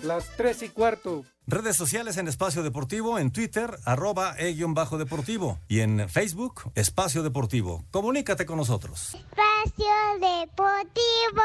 Las 0.05 0.29
tres 0.37 0.63
y 0.63 0.69
cuarto. 0.69 1.25
Redes 1.49 1.77
sociales 1.77 2.17
en 2.17 2.27
Espacio 2.27 2.65
Deportivo, 2.65 3.21
en 3.21 3.31
Twitter, 3.31 3.79
arroba 3.85 4.35
e-bajo 4.37 4.99
deportivo. 4.99 5.61
Y 5.69 5.79
en 5.79 6.09
Facebook, 6.09 6.73
Espacio 6.75 7.23
Deportivo. 7.23 7.85
Comunícate 7.93 8.47
con 8.47 8.57
nosotros. 8.57 9.15
Espacio 9.15 9.87
Deportivo. 10.21 11.43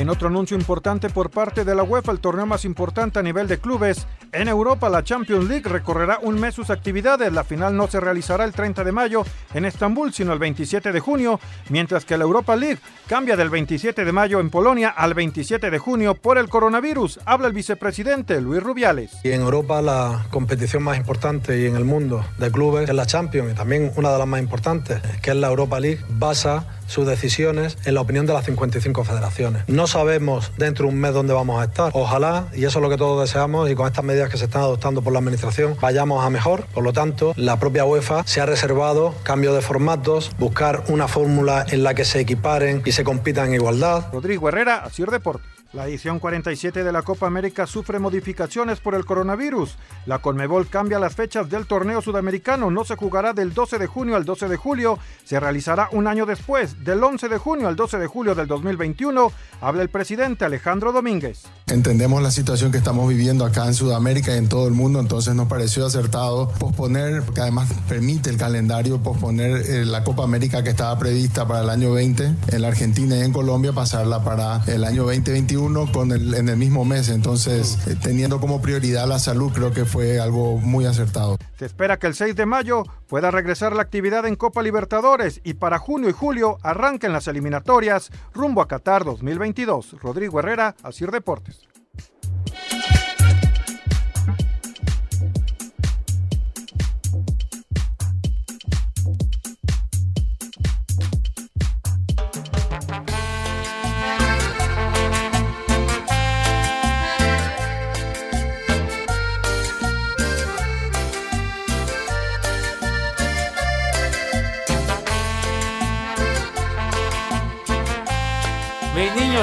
En 0.00 0.08
otro 0.08 0.28
anuncio 0.28 0.56
importante 0.56 1.10
por 1.10 1.28
parte 1.28 1.62
de 1.62 1.74
la 1.74 1.82
UEFA, 1.82 2.10
el 2.12 2.20
torneo 2.20 2.46
más 2.46 2.64
importante 2.64 3.18
a 3.18 3.22
nivel 3.22 3.46
de 3.46 3.58
clubes, 3.58 4.06
en 4.32 4.48
Europa 4.48 4.88
la 4.88 5.04
Champions 5.04 5.46
League 5.46 5.68
recorrerá 5.68 6.20
un 6.22 6.40
mes 6.40 6.54
sus 6.54 6.70
actividades. 6.70 7.30
La 7.30 7.44
final 7.44 7.76
no 7.76 7.86
se 7.86 8.00
realizará 8.00 8.44
el 8.44 8.52
30 8.52 8.82
de 8.82 8.92
mayo 8.92 9.24
en 9.52 9.66
Estambul, 9.66 10.14
sino 10.14 10.32
el 10.32 10.38
27 10.38 10.92
de 10.92 11.00
junio, 11.00 11.38
mientras 11.68 12.06
que 12.06 12.16
la 12.16 12.24
Europa 12.24 12.56
League 12.56 12.78
cambia 13.08 13.36
del 13.36 13.50
27 13.50 14.06
de 14.06 14.12
mayo 14.12 14.40
en 14.40 14.48
Polonia 14.48 14.88
al 14.88 15.12
27 15.12 15.70
de 15.70 15.78
junio 15.78 16.14
por 16.14 16.38
el 16.38 16.48
coronavirus. 16.48 17.20
Habla 17.26 17.48
el 17.48 17.52
vicepresidente 17.52 18.40
Luis 18.40 18.62
Rubiales. 18.62 19.12
Y 19.22 19.32
en 19.32 19.42
Europa 19.42 19.82
la 19.82 20.24
competición 20.30 20.82
más 20.82 20.96
importante 20.96 21.60
y 21.60 21.66
en 21.66 21.76
el 21.76 21.84
mundo 21.84 22.24
de 22.38 22.50
clubes 22.50 22.88
es 22.88 22.94
la 22.94 23.04
Champions 23.04 23.52
y 23.52 23.54
también 23.54 23.92
una 23.96 24.10
de 24.10 24.18
las 24.18 24.26
más 24.26 24.40
importantes, 24.40 25.02
que 25.20 25.32
es 25.32 25.36
la 25.36 25.48
Europa 25.48 25.78
League, 25.78 26.00
basa 26.08 26.79
sus 26.90 27.06
decisiones 27.06 27.78
en 27.84 27.94
la 27.94 28.00
opinión 28.00 28.26
de 28.26 28.32
las 28.32 28.44
55 28.44 29.04
federaciones. 29.04 29.62
No 29.68 29.86
sabemos 29.86 30.52
dentro 30.58 30.86
de 30.86 30.92
un 30.92 31.00
mes 31.00 31.14
dónde 31.14 31.32
vamos 31.32 31.60
a 31.60 31.64
estar. 31.64 31.90
Ojalá, 31.94 32.46
y 32.54 32.64
eso 32.64 32.78
es 32.78 32.82
lo 32.82 32.90
que 32.90 32.96
todos 32.96 33.20
deseamos, 33.20 33.70
y 33.70 33.74
con 33.74 33.86
estas 33.86 34.04
medidas 34.04 34.28
que 34.28 34.36
se 34.36 34.46
están 34.46 34.62
adoptando 34.62 35.02
por 35.02 35.12
la 35.12 35.20
Administración, 35.20 35.76
vayamos 35.80 36.24
a 36.24 36.30
mejor. 36.30 36.64
Por 36.74 36.82
lo 36.84 36.92
tanto, 36.92 37.32
la 37.36 37.58
propia 37.58 37.84
UEFA 37.84 38.24
se 38.26 38.40
ha 38.40 38.46
reservado 38.46 39.14
cambio 39.22 39.54
de 39.54 39.60
formatos, 39.60 40.32
buscar 40.38 40.82
una 40.88 41.08
fórmula 41.08 41.64
en 41.68 41.82
la 41.82 41.94
que 41.94 42.04
se 42.04 42.20
equiparen 42.20 42.82
y 42.84 42.92
se 42.92 43.04
compitan 43.04 43.48
en 43.48 43.54
igualdad. 43.54 44.06
Rodrigo 44.12 44.48
Herrera, 44.48 44.84
Asir 44.84 45.10
Deportes. 45.10 45.59
La 45.72 45.86
edición 45.86 46.18
47 46.18 46.82
de 46.82 46.90
la 46.90 47.02
Copa 47.02 47.28
América 47.28 47.64
sufre 47.64 48.00
modificaciones 48.00 48.80
por 48.80 48.96
el 48.96 49.04
coronavirus. 49.04 49.76
La 50.04 50.18
Conmebol 50.18 50.66
cambia 50.66 50.98
las 50.98 51.14
fechas 51.14 51.48
del 51.48 51.66
torneo 51.66 52.02
sudamericano. 52.02 52.72
No 52.72 52.84
se 52.84 52.96
jugará 52.96 53.34
del 53.34 53.54
12 53.54 53.78
de 53.78 53.86
junio 53.86 54.16
al 54.16 54.24
12 54.24 54.48
de 54.48 54.56
julio. 54.56 54.98
Se 55.24 55.38
realizará 55.38 55.88
un 55.92 56.08
año 56.08 56.26
después, 56.26 56.82
del 56.82 57.04
11 57.04 57.28
de 57.28 57.38
junio 57.38 57.68
al 57.68 57.76
12 57.76 57.98
de 57.98 58.08
julio 58.08 58.34
del 58.34 58.48
2021. 58.48 59.30
Habla 59.60 59.82
el 59.82 59.90
presidente 59.90 60.44
Alejandro 60.44 60.90
Domínguez. 60.90 61.44
Entendemos 61.68 62.20
la 62.20 62.32
situación 62.32 62.72
que 62.72 62.78
estamos 62.78 63.08
viviendo 63.08 63.44
acá 63.44 63.66
en 63.66 63.74
Sudamérica 63.74 64.34
y 64.34 64.38
en 64.38 64.48
todo 64.48 64.66
el 64.66 64.74
mundo, 64.74 64.98
entonces 64.98 65.36
nos 65.36 65.46
pareció 65.46 65.86
acertado 65.86 66.48
posponer, 66.58 67.22
porque 67.22 67.42
además 67.42 67.72
permite 67.88 68.28
el 68.28 68.38
calendario 68.38 68.98
posponer 68.98 69.70
eh, 69.70 69.84
la 69.84 70.02
Copa 70.02 70.24
América 70.24 70.64
que 70.64 70.70
estaba 70.70 70.98
prevista 70.98 71.46
para 71.46 71.60
el 71.60 71.70
año 71.70 71.92
20 71.92 72.34
en 72.48 72.62
la 72.62 72.66
Argentina 72.66 73.16
y 73.16 73.20
en 73.20 73.32
Colombia, 73.32 73.72
pasarla 73.72 74.24
para 74.24 74.64
el 74.66 74.82
año 74.82 75.04
2021 75.04 75.59
con 75.92 76.10
el, 76.12 76.34
en 76.34 76.48
el 76.48 76.56
mismo 76.56 76.84
mes. 76.84 77.08
Entonces, 77.10 77.86
eh, 77.86 77.96
teniendo 78.02 78.40
como 78.40 78.62
prioridad 78.62 79.06
la 79.06 79.18
salud, 79.18 79.52
creo 79.52 79.72
que 79.72 79.84
fue 79.84 80.18
algo 80.18 80.56
muy 80.56 80.86
acertado. 80.86 81.36
Se 81.58 81.66
espera 81.66 81.98
que 81.98 82.06
el 82.06 82.14
6 82.14 82.34
de 82.34 82.46
mayo 82.46 82.84
pueda 83.08 83.30
regresar 83.30 83.74
la 83.74 83.82
actividad 83.82 84.26
en 84.26 84.36
Copa 84.36 84.62
Libertadores 84.62 85.40
y 85.44 85.54
para 85.54 85.78
junio 85.78 86.08
y 86.08 86.12
julio 86.12 86.58
arranquen 86.62 87.12
las 87.12 87.28
eliminatorias 87.28 88.10
rumbo 88.32 88.62
a 88.62 88.68
Qatar 88.68 89.04
2022. 89.04 89.96
Rodrigo 90.00 90.38
Herrera, 90.38 90.76
Asir 90.82 91.10
Deportes. 91.10 91.69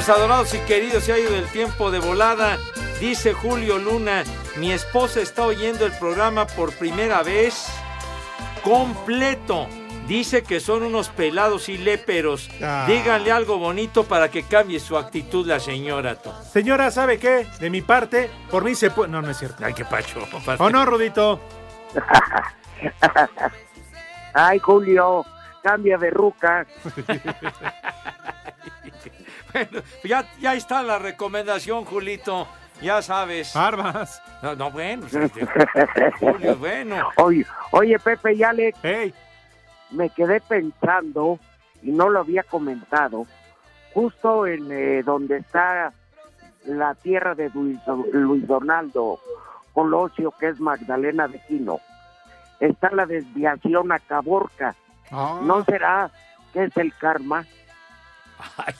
Mis 0.08 0.16
adorados 0.16 0.54
y 0.54 0.58
queridos, 0.60 1.04
se 1.04 1.12
ha 1.12 1.18
ido 1.18 1.36
el 1.36 1.44
tiempo 1.48 1.90
de 1.90 1.98
volada. 1.98 2.56
Dice 2.98 3.34
Julio 3.34 3.76
Luna, 3.76 4.24
mi 4.56 4.72
esposa 4.72 5.20
está 5.20 5.44
oyendo 5.44 5.84
el 5.84 5.92
programa 5.92 6.46
por 6.46 6.72
primera 6.72 7.22
vez 7.22 7.66
completo. 8.64 9.66
Dice 10.06 10.44
que 10.44 10.60
son 10.60 10.82
unos 10.82 11.10
pelados 11.10 11.68
y 11.68 11.76
léperos. 11.76 12.48
Ah. 12.62 12.86
Díganle 12.88 13.30
algo 13.30 13.58
bonito 13.58 14.04
para 14.04 14.30
que 14.30 14.44
cambie 14.44 14.80
su 14.80 14.96
actitud 14.96 15.46
la 15.46 15.60
señora. 15.60 16.14
to. 16.14 16.34
Señora, 16.42 16.90
¿sabe 16.90 17.18
qué? 17.18 17.46
De 17.60 17.68
mi 17.68 17.82
parte, 17.82 18.30
por 18.50 18.64
mí 18.64 18.74
se 18.74 18.90
puede... 18.90 19.10
No, 19.10 19.20
no 19.20 19.32
es 19.32 19.36
cierto. 19.36 19.62
Ay, 19.62 19.74
qué 19.74 19.84
pacho. 19.84 20.26
¿O 20.58 20.70
no, 20.70 20.86
Rudito? 20.86 21.38
Ay, 24.32 24.58
Julio, 24.58 25.26
cambia 25.62 25.98
de 25.98 26.08
ruca. 26.08 26.66
Bueno, 29.52 29.82
ya, 30.04 30.26
ya 30.40 30.54
está 30.54 30.82
la 30.82 30.98
recomendación, 30.98 31.84
Julito. 31.84 32.46
Ya 32.80 33.02
sabes. 33.02 33.54
Barbas. 33.54 34.22
No, 34.42 34.54
no, 34.54 34.70
bueno. 34.70 35.06
Julio, 36.20 36.56
bueno. 36.56 37.08
Oye, 37.16 37.44
oye, 37.72 37.98
Pepe 37.98 38.34
y 38.34 38.42
Alex, 38.42 38.78
me 39.90 40.10
quedé 40.10 40.40
pensando, 40.40 41.38
y 41.82 41.90
no 41.90 42.08
lo 42.08 42.20
había 42.20 42.42
comentado, 42.42 43.26
justo 43.94 44.46
en 44.46 44.70
eh, 44.70 45.02
donde 45.02 45.38
está 45.38 45.92
la 46.66 46.94
tierra 46.94 47.34
de 47.34 47.50
Luis, 47.50 47.78
Luis 48.12 48.46
Donaldo 48.46 49.18
Colosio, 49.72 50.32
que 50.38 50.48
es 50.48 50.60
Magdalena 50.60 51.26
de 51.26 51.40
Quino, 51.46 51.80
está 52.60 52.90
la 52.90 53.06
desviación 53.06 53.90
a 53.92 53.98
Caborca. 53.98 54.76
Ah. 55.10 55.40
¿No 55.42 55.64
será 55.64 56.10
que 56.52 56.64
es 56.64 56.76
el 56.76 56.94
karma? 56.94 57.44
Ay, 58.56 58.74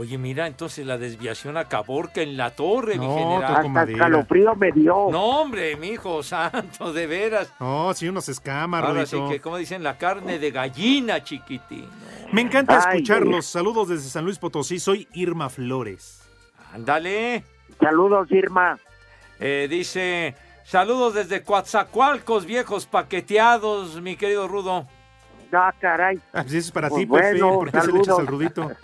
oye, 0.00 0.18
mira, 0.18 0.46
entonces 0.46 0.86
la 0.86 0.98
desviación 0.98 1.56
a 1.56 1.66
Caborca 1.66 2.22
en 2.22 2.36
la 2.36 2.50
torre, 2.50 2.98
mi 2.98 3.06
No, 3.06 3.14
general. 3.16 3.54
toco 3.56 3.68
madera. 3.68 3.92
escalofrío 3.98 4.54
me 4.56 4.72
dio. 4.72 5.08
No, 5.10 5.40
hombre, 5.40 5.76
mi 5.76 5.88
hijo 5.88 6.22
santo, 6.24 6.92
de 6.92 7.06
veras. 7.06 7.52
No, 7.60 7.92
sí, 7.94 8.08
unos 8.08 8.28
escamas, 8.28 8.82
Ahora 8.84 9.06
sí 9.06 9.16
que, 9.28 9.40
como 9.40 9.56
dicen, 9.56 9.82
la 9.82 9.96
carne 9.98 10.38
de 10.38 10.50
gallina, 10.50 11.22
chiquitín. 11.22 11.86
Me 12.32 12.40
encanta 12.42 12.82
Ay, 12.86 12.96
escucharlos. 12.98 13.46
Saludos 13.46 13.88
desde 13.88 14.08
San 14.08 14.24
Luis 14.24 14.38
Potosí. 14.38 14.78
Soy 14.80 15.06
Irma 15.14 15.48
Flores. 15.50 16.22
Ándale. 16.72 17.44
Saludos, 17.80 18.30
Irma. 18.30 18.78
Eh, 19.40 19.66
dice, 19.70 20.34
saludos 20.64 21.14
desde 21.14 21.42
Coatzacoalcos, 21.42 22.44
viejos 22.46 22.86
paqueteados, 22.86 24.00
mi 24.00 24.16
querido 24.16 24.46
Rudo. 24.48 24.86
Ah, 25.52 25.72
caray. 25.80 26.16
Ah, 26.32 26.42
pues 26.42 26.48
eso 26.54 26.58
es 26.58 26.70
para 26.70 26.88
Pues 26.88 27.00
ti, 27.00 27.06
Pepe. 27.06 27.40
bueno, 27.40 27.54
¿Por 27.58 27.72
qué 27.72 27.80
se 27.80 27.92
le 27.92 27.98
echas 27.98 28.18
al 28.18 28.26
Rudito? 28.26 28.70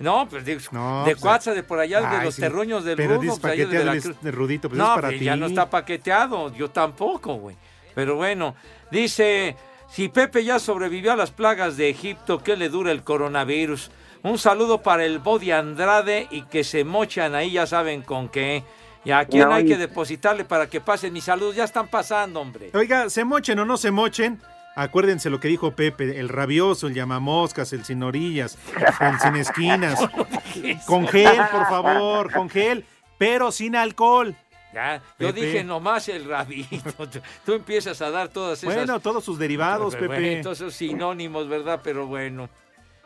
No, 0.00 0.28
pues 0.28 0.44
digo, 0.44 0.60
No, 0.70 1.04
de 1.04 1.16
pues, 1.16 1.44
de 1.46 1.62
por 1.64 1.80
allá, 1.80 2.00
de 2.18 2.24
los 2.24 2.36
sí, 2.36 2.40
terruños 2.40 2.84
del 2.84 2.94
pero 2.96 3.14
Rudo. 3.16 3.22
dices 3.22 3.38
pues, 3.40 3.56
de 3.58 3.66
de 3.66 4.30
Rudito, 4.30 4.68
pues 4.68 4.78
no, 4.78 4.84
es 4.84 4.94
para 4.94 5.08
pues, 5.08 5.18
ti. 5.18 5.24
ya 5.24 5.34
no 5.34 5.46
está 5.46 5.68
paqueteado, 5.68 6.54
yo 6.54 6.70
tampoco, 6.70 7.34
güey. 7.34 7.56
Pero 7.96 8.14
bueno, 8.14 8.54
dice, 8.92 9.56
si 9.88 10.08
Pepe 10.08 10.44
ya 10.44 10.60
sobrevivió 10.60 11.10
a 11.12 11.16
las 11.16 11.32
plagas 11.32 11.76
de 11.76 11.88
Egipto, 11.90 12.38
¿qué 12.44 12.56
le 12.56 12.68
dura 12.68 12.92
el 12.92 13.02
coronavirus? 13.02 13.90
Un 14.22 14.38
saludo 14.38 14.82
para 14.82 15.04
el 15.04 15.18
Body 15.18 15.50
Andrade 15.50 16.28
y 16.30 16.42
que 16.42 16.62
se 16.62 16.84
mochan 16.84 17.34
ahí, 17.34 17.50
ya 17.50 17.66
saben 17.66 18.02
con 18.02 18.28
qué. 18.28 18.62
¿Y 19.04 19.10
a 19.10 19.24
quién 19.24 19.48
No, 19.48 19.54
hay 19.54 19.64
y- 19.64 19.66
que 19.66 19.76
depositarle 19.78 20.44
para 20.44 20.68
que 20.68 20.80
pasen 20.80 21.12
mis 21.12 21.24
saludos? 21.24 21.56
Ya 21.56 21.64
están 21.64 21.88
pasando, 21.88 22.40
hombre. 22.40 22.70
Oiga, 22.72 23.10
se 23.10 23.24
mochen 23.24 23.58
o 23.58 23.64
no 23.64 23.76
se 23.76 23.90
mochen. 23.90 24.40
Acuérdense 24.80 25.28
lo 25.28 25.40
que 25.40 25.48
dijo 25.48 25.72
Pepe, 25.72 26.20
el 26.20 26.28
rabioso, 26.28 26.86
el 26.86 26.94
llamamoscas, 26.94 27.72
el 27.72 27.84
sin 27.84 28.02
orillas, 28.04 28.56
el 29.00 29.18
sin 29.18 29.34
esquinas. 29.36 29.98
Con 30.86 31.08
gel, 31.08 31.36
por 31.50 31.66
favor, 31.68 32.32
con 32.32 32.48
gel, 32.48 32.84
pero 33.18 33.50
sin 33.52 33.74
alcohol. 33.76 34.34
Ya, 34.72 35.02
yo 35.18 35.28
Pepe. 35.28 35.40
dije 35.46 35.64
nomás 35.64 36.08
el 36.08 36.24
rabito. 36.26 37.06
Tú- 37.10 37.20
Tú 37.44 37.52
empiezas 37.54 38.00
a 38.02 38.10
dar 38.10 38.28
todas 38.28 38.62
esas. 38.62 38.72
Bueno, 38.74 39.00
todos 39.00 39.24
sus 39.24 39.38
derivados, 39.38 39.94
Bueno, 39.98 40.14
Pepe. 40.14 40.42
todos 40.42 40.60
esos 40.60 40.74
sinónimos, 40.74 41.48
¿verdad? 41.48 41.80
Pero 41.82 42.06
bueno. 42.06 42.48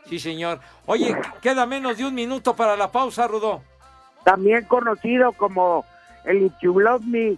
Sí, 0.09 0.18
señor. 0.18 0.61
Oye, 0.87 1.16
queda 1.41 1.64
menos 1.64 1.97
de 1.97 2.05
un 2.05 2.14
minuto 2.14 2.55
para 2.55 2.77
la 2.77 2.91
pausa, 2.91 3.27
Rudo. 3.29 3.62
También 4.25 4.64
conocido 4.66 5.33
como 5.33 5.85
el 6.25 6.43
If 6.47 6.53
You 6.61 6.79
Love 6.81 7.03
Me. 7.05 7.37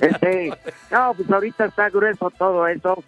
Este, 0.00 0.52
no, 0.90 1.14
pues 1.14 1.30
ahorita 1.30 1.64
está 1.66 1.90
grueso 1.90 2.30
todo 2.30 2.66
eso. 2.66 3.02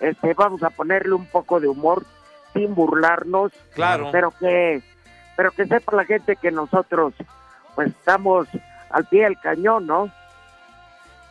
Este, 0.00 0.34
vamos 0.34 0.62
a 0.62 0.70
ponerle 0.70 1.14
un 1.14 1.26
poco 1.26 1.60
de 1.60 1.68
humor 1.68 2.04
sin 2.54 2.74
burlarnos. 2.74 3.52
Claro. 3.74 4.08
Pero 4.12 4.32
que, 4.32 4.82
pero 5.36 5.50
que 5.52 5.66
sepa 5.66 5.96
la 5.96 6.04
gente 6.04 6.36
que 6.36 6.50
nosotros, 6.50 7.14
pues 7.74 7.88
estamos 7.88 8.48
al 8.90 9.06
pie 9.06 9.24
del 9.24 9.38
cañón, 9.38 9.86
¿no? 9.86 10.10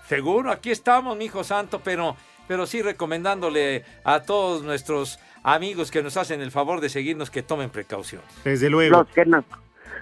Seguro, 0.07 0.51
aquí 0.51 0.71
estamos, 0.71 1.15
mi 1.17 1.25
hijo 1.25 1.43
santo, 1.43 1.81
pero, 1.83 2.15
pero 2.47 2.65
sí 2.65 2.81
recomendándole 2.81 3.85
a 4.03 4.21
todos 4.21 4.63
nuestros 4.63 5.19
amigos 5.43 5.91
que 5.91 6.01
nos 6.01 6.17
hacen 6.17 6.41
el 6.41 6.51
favor 6.51 6.81
de 6.81 6.89
seguirnos 6.89 7.29
que 7.29 7.43
tomen 7.43 7.69
precaución. 7.69 8.21
Desde 8.43 8.69
luego. 8.69 8.97
Los 8.97 9.07
que 9.09 9.25
no, 9.25 9.43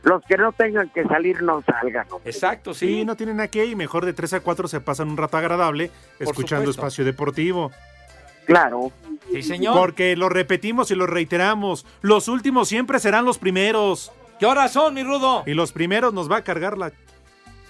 los 0.04 0.24
que 0.26 0.38
no 0.38 0.52
tengan 0.52 0.90
que 0.90 1.04
salir 1.04 1.42
no 1.42 1.64
salgan. 1.64 2.08
hombre. 2.12 2.32
Exacto, 2.32 2.74
Sí, 2.74 3.06
no 3.06 3.16
tienen 3.16 3.40
a 3.40 3.48
qué 3.48 3.66
y 3.66 3.76
mejor 3.76 4.06
de 4.06 4.14
3 4.14 4.34
a 4.34 4.40
4 4.40 4.68
se 4.68 4.82
pasan 4.82 5.10
un 5.10 5.18
rato 5.18 5.38
agradable 5.38 5.92
escuchando 6.20 6.72
supuesto. 6.72 6.82
Espacio 6.82 7.06
Deportivo. 7.06 7.72
Claro. 8.46 8.92
Sí, 9.32 9.44
señor. 9.44 9.76
Porque 9.78 10.16
lo 10.16 10.30
repetimos 10.30 10.90
y 10.92 10.96
lo 10.96 11.06
reiteramos. 11.06 11.86
Los 12.02 12.28
últimos 12.30 12.70
siempre 12.70 13.00
serán 13.00 13.26
los 13.26 13.38
primeros. 13.38 14.12
¿Qué 14.40 14.46
horas 14.46 14.72
son, 14.72 14.94
mi 14.94 15.04
Rudo? 15.04 15.44
Y 15.46 15.54
los 15.54 15.72
primeros 15.74 16.14
nos 16.14 16.32
va 16.32 16.38
a 16.38 16.44
cargar 16.44 16.78
la... 16.78 16.94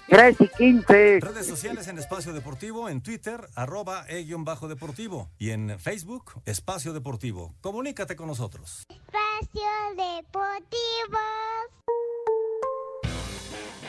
3 0.08 0.36
y 0.40 0.48
15. 0.48 1.18
Redes 1.20 1.46
sociales 1.46 1.86
en 1.88 1.98
Espacio 1.98 2.32
Deportivo, 2.32 2.88
en 2.88 3.02
Twitter, 3.02 3.40
arroba 3.54 4.06
e-bajo 4.08 4.66
deportivo. 4.66 5.28
Y 5.38 5.50
en 5.50 5.78
Facebook, 5.78 6.40
Espacio 6.46 6.94
Deportivo. 6.94 7.54
Comunícate 7.60 8.16
con 8.16 8.28
nosotros. 8.28 8.86
Espacio 8.88 9.68
Deportivo. 9.96 11.18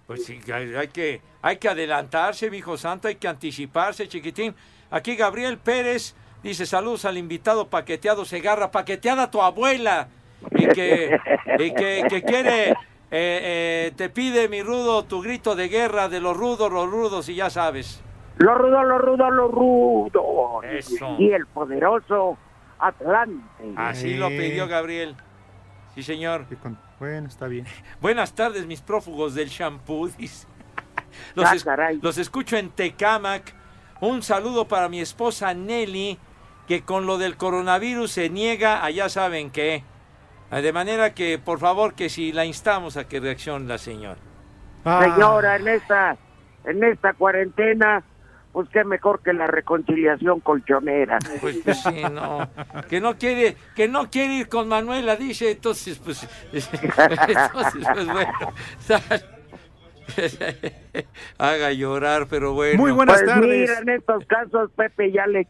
Pues 0.06 0.24
sí, 0.24 0.40
hay, 0.52 0.88
que, 0.88 1.20
hay 1.42 1.56
que 1.56 1.68
adelantarse, 1.68 2.50
mi 2.50 2.58
hijo 2.58 2.76
santo, 2.76 3.08
hay 3.08 3.16
que 3.16 3.26
anticiparse, 3.28 4.06
chiquitín. 4.08 4.54
Aquí 4.90 5.16
Gabriel 5.16 5.58
Pérez 5.58 6.14
dice 6.42 6.64
saludos 6.64 7.04
al 7.04 7.18
invitado 7.18 7.68
paqueteado 7.68 8.24
Segarra, 8.24 8.70
paqueteada 8.70 9.30
tu 9.30 9.42
abuela, 9.42 10.08
y 10.52 10.68
que, 10.68 11.18
y 11.58 11.72
que, 11.74 12.04
que 12.08 12.22
quiere, 12.22 12.74
eh, 13.10 13.88
eh, 13.90 13.92
te 13.96 14.08
pide 14.10 14.48
mi 14.48 14.62
rudo 14.62 15.04
tu 15.04 15.22
grito 15.22 15.54
de 15.54 15.68
guerra 15.68 16.08
de 16.08 16.20
los 16.20 16.36
rudos, 16.36 16.70
los 16.72 16.90
rudos, 16.90 17.28
y 17.28 17.34
ya 17.36 17.50
sabes. 17.50 18.02
Lo 18.38 18.54
rudo, 18.54 18.82
lo 18.82 18.98
rudo, 18.98 19.30
lo 19.30 19.48
rudo. 19.48 20.62
Eso. 20.62 21.16
Y 21.18 21.30
el 21.32 21.46
poderoso 21.46 22.36
Atlante. 22.78 23.42
Así 23.76 24.14
lo 24.14 24.28
pidió 24.28 24.68
Gabriel. 24.68 25.16
Sí, 25.94 26.02
señor. 26.02 26.44
Bueno, 26.98 27.28
está 27.28 27.46
bien. 27.46 27.64
Buenas 28.00 28.34
tardes, 28.34 28.66
mis 28.66 28.80
prófugos 28.82 29.34
del 29.34 29.48
shampoo. 29.48 30.08
dice. 30.18 30.46
Los, 31.34 31.46
Ah, 31.50 31.54
es- 31.54 31.66
los 32.02 32.18
escucho 32.18 32.56
en 32.58 32.70
Tecámac. 32.70 33.54
Un 34.02 34.22
saludo 34.22 34.68
para 34.68 34.90
mi 34.90 35.00
esposa 35.00 35.54
Nelly, 35.54 36.18
que 36.68 36.82
con 36.82 37.06
lo 37.06 37.16
del 37.16 37.38
coronavirus 37.38 38.10
se 38.10 38.28
niega 38.28 38.84
a 38.84 38.90
ya 38.90 39.08
saben 39.08 39.50
qué. 39.50 39.82
Ah, 40.50 40.60
De 40.60 40.72
manera 40.72 41.14
que, 41.14 41.38
por 41.38 41.58
favor, 41.58 41.94
que 41.94 42.08
si 42.08 42.32
la 42.32 42.44
instamos 42.44 42.96
a 42.96 43.08
que 43.08 43.20
reaccione 43.20 43.66
la 43.66 43.78
señora. 43.78 44.18
Ah. 44.84 45.02
Señora, 45.02 45.56
en 45.56 45.68
esta, 45.68 46.16
en 46.64 46.84
esta 46.84 47.12
cuarentena, 47.14 48.02
pues 48.52 48.68
qué 48.70 48.84
mejor 48.84 49.20
que 49.22 49.32
la 49.32 49.46
reconciliación 49.46 50.40
colchonera. 50.40 51.18
Pues, 51.40 51.58
pues 51.64 51.82
sí, 51.82 52.02
no. 52.10 52.48
Que 52.88 53.00
no 53.00 53.16
quiere, 53.18 53.56
que 53.74 53.88
no 53.88 54.08
quiere 54.08 54.34
ir 54.34 54.48
con 54.48 54.68
Manuela, 54.68 55.16
dice, 55.16 55.50
entonces, 55.50 55.98
pues, 55.98 56.26
entonces, 56.52 57.86
pues 57.92 58.06
bueno. 58.06 58.52
Haga 61.38 61.72
llorar, 61.72 62.26
pero 62.28 62.52
bueno. 62.52 62.78
Muy 62.78 62.92
buenas 62.92 63.16
pues 63.22 63.26
tardes. 63.26 63.48
mira, 63.48 63.78
en 63.78 63.88
estos 63.88 64.24
casos, 64.26 64.70
Pepe 64.76 65.12
ya 65.12 65.26
le 65.26 65.46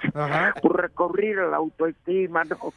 recurrir 0.62 1.38
a 1.38 1.46
la 1.46 1.57
autoestima, 1.57 2.44
¿no? 2.44 2.57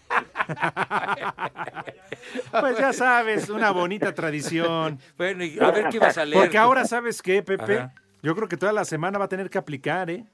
Pues 2.52 2.78
ya 2.78 2.94
sabes, 2.94 3.50
una 3.50 3.72
bonita 3.72 4.14
tradición. 4.14 5.00
Bueno, 5.18 5.44
y 5.44 5.58
a 5.60 5.72
ver 5.72 5.88
qué 5.90 6.00
vas 6.00 6.18
a 6.18 6.26
leer. 6.26 6.44
Porque 6.44 6.58
ahora, 6.58 6.86
¿sabes 6.86 7.22
qué, 7.22 7.42
Pepe? 7.42 7.80
Ajá. 7.80 7.94
Yo 8.22 8.36
creo 8.36 8.48
que 8.48 8.58
toda 8.58 8.74
la 8.74 8.86
semana 8.86 9.18
va 9.18 9.26
a 9.26 9.30
tener 9.30 9.50
que 9.50 9.58
aplicar, 9.58 10.10
¿eh? 10.10 10.26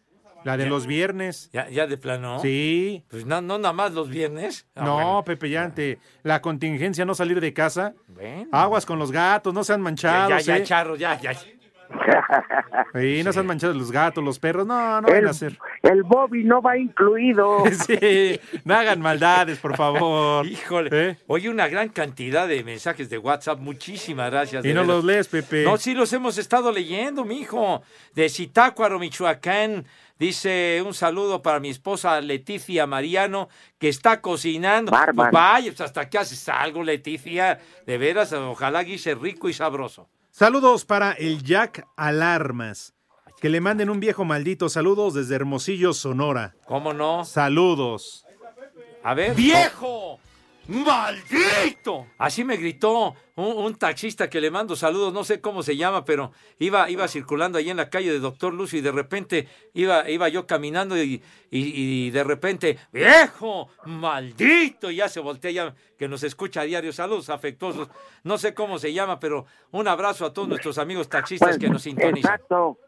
La 0.46 0.56
de 0.58 0.64
Ya. 0.66 0.70
los 0.70 0.86
viernes. 0.88 1.50
¿Ya, 1.52 1.68
ya 1.70 1.88
de 1.88 1.98
plano? 1.98 2.40
Sí. 2.40 3.04
Pues 3.10 3.26
no, 3.26 3.42
no 3.42 3.58
nada 3.58 3.74
más 3.74 3.94
los 3.94 4.10
viernes. 4.10 4.68
Ah, 4.76 4.84
No, 4.86 4.94
bueno. 4.96 5.24
Pepe, 5.26 5.50
ya 5.50 5.64
ante 5.64 5.98
la 6.24 6.42
contingencia 6.42 7.04
no 7.04 7.16
salir 7.16 7.42
de 7.42 7.52
casa. 7.52 7.96
Bueno. 8.08 8.48
Aguas 8.52 8.86
con 8.86 9.00
los 9.00 9.12
gatos, 9.12 9.54
no 9.54 9.64
sean 9.64 9.80
Ya, 9.80 9.84
manchados. 9.84 10.30
ya, 10.30 10.40
ya, 10.40 10.58
¿eh? 10.58 10.64
charro, 10.64 10.96
ya, 10.96 11.20
ya. 11.20 11.34
Sí, 12.94 13.24
no 13.24 13.34
sean 13.34 13.46
manchados 13.46 13.76
los 13.76 13.92
gatos, 13.92 14.24
los 14.24 14.40
perros. 14.40 14.66
No, 14.66 15.02
no 15.02 15.08
El, 15.08 15.14
vayan 15.14 15.28
a 15.28 15.32
hacer. 15.32 15.58
el 15.82 16.04
Bobby 16.04 16.44
no 16.44 16.62
va 16.62 16.78
incluido. 16.78 17.64
Sí, 17.86 18.40
no 18.64 18.76
hagan 18.76 19.02
maldades, 19.02 19.60
por 19.60 19.76
favor. 19.76 20.46
Híjole. 20.48 20.90
¿Eh? 20.92 21.18
Oye, 21.28 21.50
una 21.50 21.68
gran 21.68 21.90
cantidad 21.90 22.48
de 22.48 22.64
mensajes 22.64 23.10
de 23.10 23.18
WhatsApp. 23.18 23.60
Muchísimas 23.60 24.32
gracias. 24.32 24.64
Y 24.64 24.70
no 24.70 24.82
veras. 24.82 24.88
los 24.88 25.04
lees, 25.04 25.28
Pepe. 25.28 25.64
No, 25.64 25.78
sí 25.78 25.94
los 25.94 26.12
hemos 26.14 26.38
estado 26.38 26.72
leyendo, 26.72 27.26
mijo. 27.26 27.82
De 28.14 28.30
Zitácuaro, 28.30 28.98
Michoacán. 29.00 29.86
Dice 30.18 30.82
un 30.86 30.94
saludo 30.94 31.42
para 31.42 31.60
mi 31.60 31.70
esposa 31.70 32.22
Leticia 32.22 32.88
Mariano, 32.88 33.50
que 33.78 33.90
está 33.90 34.22
cocinando. 34.22 34.94
Vaya, 35.14 35.72
pues 35.72 35.82
hasta 35.82 36.10
que 36.10 36.18
haces 36.18 36.48
algo, 36.48 36.84
Leticia. 36.84 37.60
De 37.86 37.98
veras, 37.98 38.32
ojalá 38.32 38.84
guise 38.84 39.14
rico 39.16 39.50
y 39.50 39.54
sabroso. 39.54 40.08
Saludos 40.38 40.84
para 40.84 41.14
el 41.14 41.44
Jack 41.44 41.88
Alarmas. 41.96 42.94
Que 43.40 43.48
le 43.48 43.62
manden 43.62 43.90
un 43.90 44.02
viejo 44.02 44.26
maldito. 44.26 44.68
Saludos 44.68 45.14
desde 45.14 45.34
Hermosillo, 45.34 45.94
Sonora. 45.94 46.58
¿Cómo 46.66 46.92
no? 46.92 47.24
Saludos. 47.24 48.26
A 49.02 49.14
ver. 49.14 49.34
¡Viejo! 49.34 50.20
¡Maldito! 50.68 52.08
Así 52.18 52.44
me 52.44 52.58
gritó 52.58 53.16
un, 53.36 53.46
un 53.58 53.76
taxista 53.76 54.30
que 54.30 54.42
le 54.42 54.50
mando 54.52 54.76
saludos, 54.76 55.14
no 55.14 55.24
sé 55.24 55.42
cómo 55.42 55.64
se 55.64 55.78
llama, 55.78 56.06
pero 56.06 56.32
iba, 56.60 56.90
iba 56.90 57.08
circulando 57.08 57.58
ahí 57.58 57.70
en 57.70 57.78
la 57.78 57.90
calle 57.90 58.12
de 58.12 58.20
Doctor 58.20 58.54
Lucio 58.54 58.80
y 58.80 58.82
de 58.82 58.92
repente 58.92 59.48
iba, 59.74 60.10
iba 60.10 60.28
yo 60.30 60.48
caminando 60.48 60.98
y, 61.02 61.22
y- 61.52 62.06
y 62.08 62.10
de 62.12 62.24
repente, 62.24 62.78
¡viejo! 62.92 63.70
¡Maldito! 63.86 64.90
Y 64.92 64.98
ya 64.98 65.10
se 65.10 65.20
voltea, 65.20 65.52
ya 65.52 65.76
que 65.98 66.08
nos 66.08 66.24
escucha 66.24 66.62
a 66.62 66.64
diario. 66.66 66.92
Saludos 66.92 67.30
afectuosos. 67.30 67.90
No 68.24 68.38
sé 68.38 68.54
cómo 68.54 68.80
se 68.80 68.92
llama, 68.94 69.20
pero 69.20 69.46
un 69.72 69.88
abrazo 69.88 70.26
a 70.26 70.34
todos 70.34 70.48
nuestros 70.48 70.78
amigos 70.78 71.10
taxistas 71.10 71.50
Pues, 71.50 71.60
que 71.60 71.70
nos 71.70 71.82
sintonizan. 71.84 72.34
Exacto. 72.36 72.80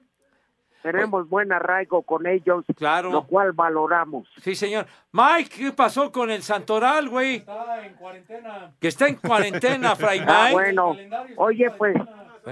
Tenemos 0.91 1.29
buen 1.29 1.51
arraigo 1.51 2.01
con 2.03 2.25
ellos, 2.27 2.65
Claro. 2.75 3.11
lo 3.11 3.25
cual 3.27 3.51
valoramos. 3.53 4.27
Sí, 4.41 4.55
señor. 4.55 4.85
Mike, 5.11 5.49
¿qué 5.57 5.71
pasó 5.71 6.11
con 6.11 6.29
el 6.31 6.41
Santoral, 6.43 7.09
güey? 7.09 7.35
Está 7.38 7.85
en 7.85 7.93
cuarentena. 7.95 8.71
Que 8.79 8.88
está 8.88 9.07
en 9.07 9.15
cuarentena, 9.15 9.95
Fray 9.97 10.19
Mike. 10.19 10.31
Ah, 10.31 10.49
bueno. 10.51 10.95
Oye, 11.38 11.69
pues, 11.77 11.95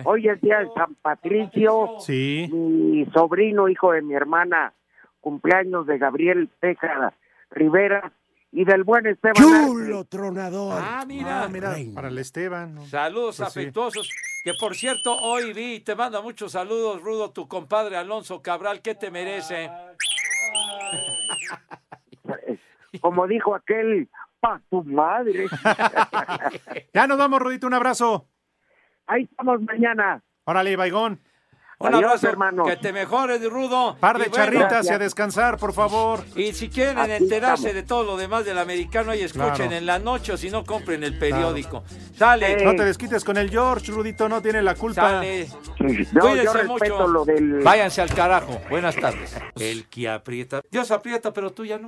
hoy 0.04 0.28
es 0.28 0.40
día 0.42 0.60
de 0.60 0.68
San 0.76 0.96
Patricio. 0.96 1.96
Sí. 2.00 2.50
Mi 2.52 3.06
sobrino, 3.12 3.68
hijo 3.70 3.92
de 3.92 4.02
mi 4.02 4.14
hermana, 4.14 4.74
cumpleaños 5.22 5.88
de 5.88 5.98
Gabriel 5.98 6.50
Teja 6.60 7.14
Rivera 7.52 8.12
y 8.56 8.64
del 8.64 8.84
buen 8.86 9.06
Esteban. 9.06 9.36
Arce. 9.38 10.06
tronador. 10.10 10.82
Ah, 10.82 11.04
mira. 11.06 11.48
mira, 11.50 11.76
para 11.94 12.08
el 12.08 12.18
Esteban. 12.18 12.74
¿no? 12.76 12.86
Saludos 12.86 13.38
Pues 13.38 13.52
sí. 13.54 13.60
afectuosos. 13.60 14.10
Que 14.46 14.54
por 14.60 14.76
cierto, 14.76 15.16
hoy 15.18 15.54
vi, 15.54 15.80
te 15.82 15.96
manda 15.96 16.22
muchos 16.22 16.54
saludos, 16.54 17.02
Rudo, 17.02 17.32
tu 17.32 17.48
compadre 17.48 17.98
Alonso 17.98 18.42
Cabral, 18.42 18.82
¿qué 18.82 18.96
te 18.96 19.12
merece? 19.12 19.70
Como 23.02 23.28
dijo 23.28 23.54
aquel, 23.56 24.08
pa' 24.40 24.62
tu 24.70 24.84
madre. 24.84 25.48
Ya 26.94 27.08
nos 27.08 27.18
vamos, 27.18 27.42
Rudito, 27.42 27.68
un 27.68 27.74
abrazo. 27.74 28.30
Ahí 29.08 29.24
estamos 29.24 29.62
mañana. 29.64 30.24
Órale, 30.46 30.76
Baigón. 30.78 31.20
Un 31.78 31.88
Adiós, 31.94 32.04
abrazo, 32.06 32.30
hermano. 32.30 32.64
que 32.64 32.78
te 32.78 32.94
mejores, 32.94 33.44
Rudo. 33.50 33.98
Par 34.00 34.18
de 34.18 34.28
Y 34.28 34.30
bueno, 34.30 34.46
charritas 34.46 34.86
y 34.86 34.90
a 34.94 34.98
descansar, 34.98 35.58
por 35.58 35.74
favor. 35.74 36.24
Y 36.36 36.54
si 36.54 36.70
quieren 36.70 36.98
Aquí 36.98 37.12
enterarse 37.12 37.68
estamos. 37.68 37.74
de 37.76 37.84
todo 37.84 38.04
lo 38.04 38.16
demás 38.18 38.46
del 38.46 38.58
americano, 38.58 39.12
ahí 39.12 39.22
escuchen 39.22 39.54
Claro. 39.56 39.72
en 39.74 39.86
la 39.86 40.00
noche 40.00 40.32
o 40.32 40.38
si 40.38 40.50
no, 40.50 40.64
compren 40.64 41.04
el 41.04 41.20
periódico. 41.20 41.84
Sale. 42.18 42.64
No 42.64 42.76
te 42.76 42.86
desquites 42.86 43.26
con 43.26 43.36
el 43.38 43.50
George, 43.50 43.92
Rudito, 43.92 44.30
no 44.30 44.42
tiene 44.42 44.62
la 44.62 44.76
culpa. 44.76 45.02
Sale. 45.02 45.48
No, 45.80 45.90
yo 45.90 46.54
Cuídense 46.54 46.64
mucho. 46.64 47.08
lo 47.08 47.26
del... 47.26 47.60
Váyanse 47.62 48.02
al 48.02 48.14
carajo. 48.14 48.58
Buenas 48.70 48.96
tardes. 48.96 49.36
El 49.60 49.86
que 49.90 50.08
aprieta. 50.08 50.62
Dios 50.72 50.92
aprieta, 50.92 51.34
pero 51.34 51.52
tú 51.52 51.66
ya 51.66 51.78
no. 51.78 51.84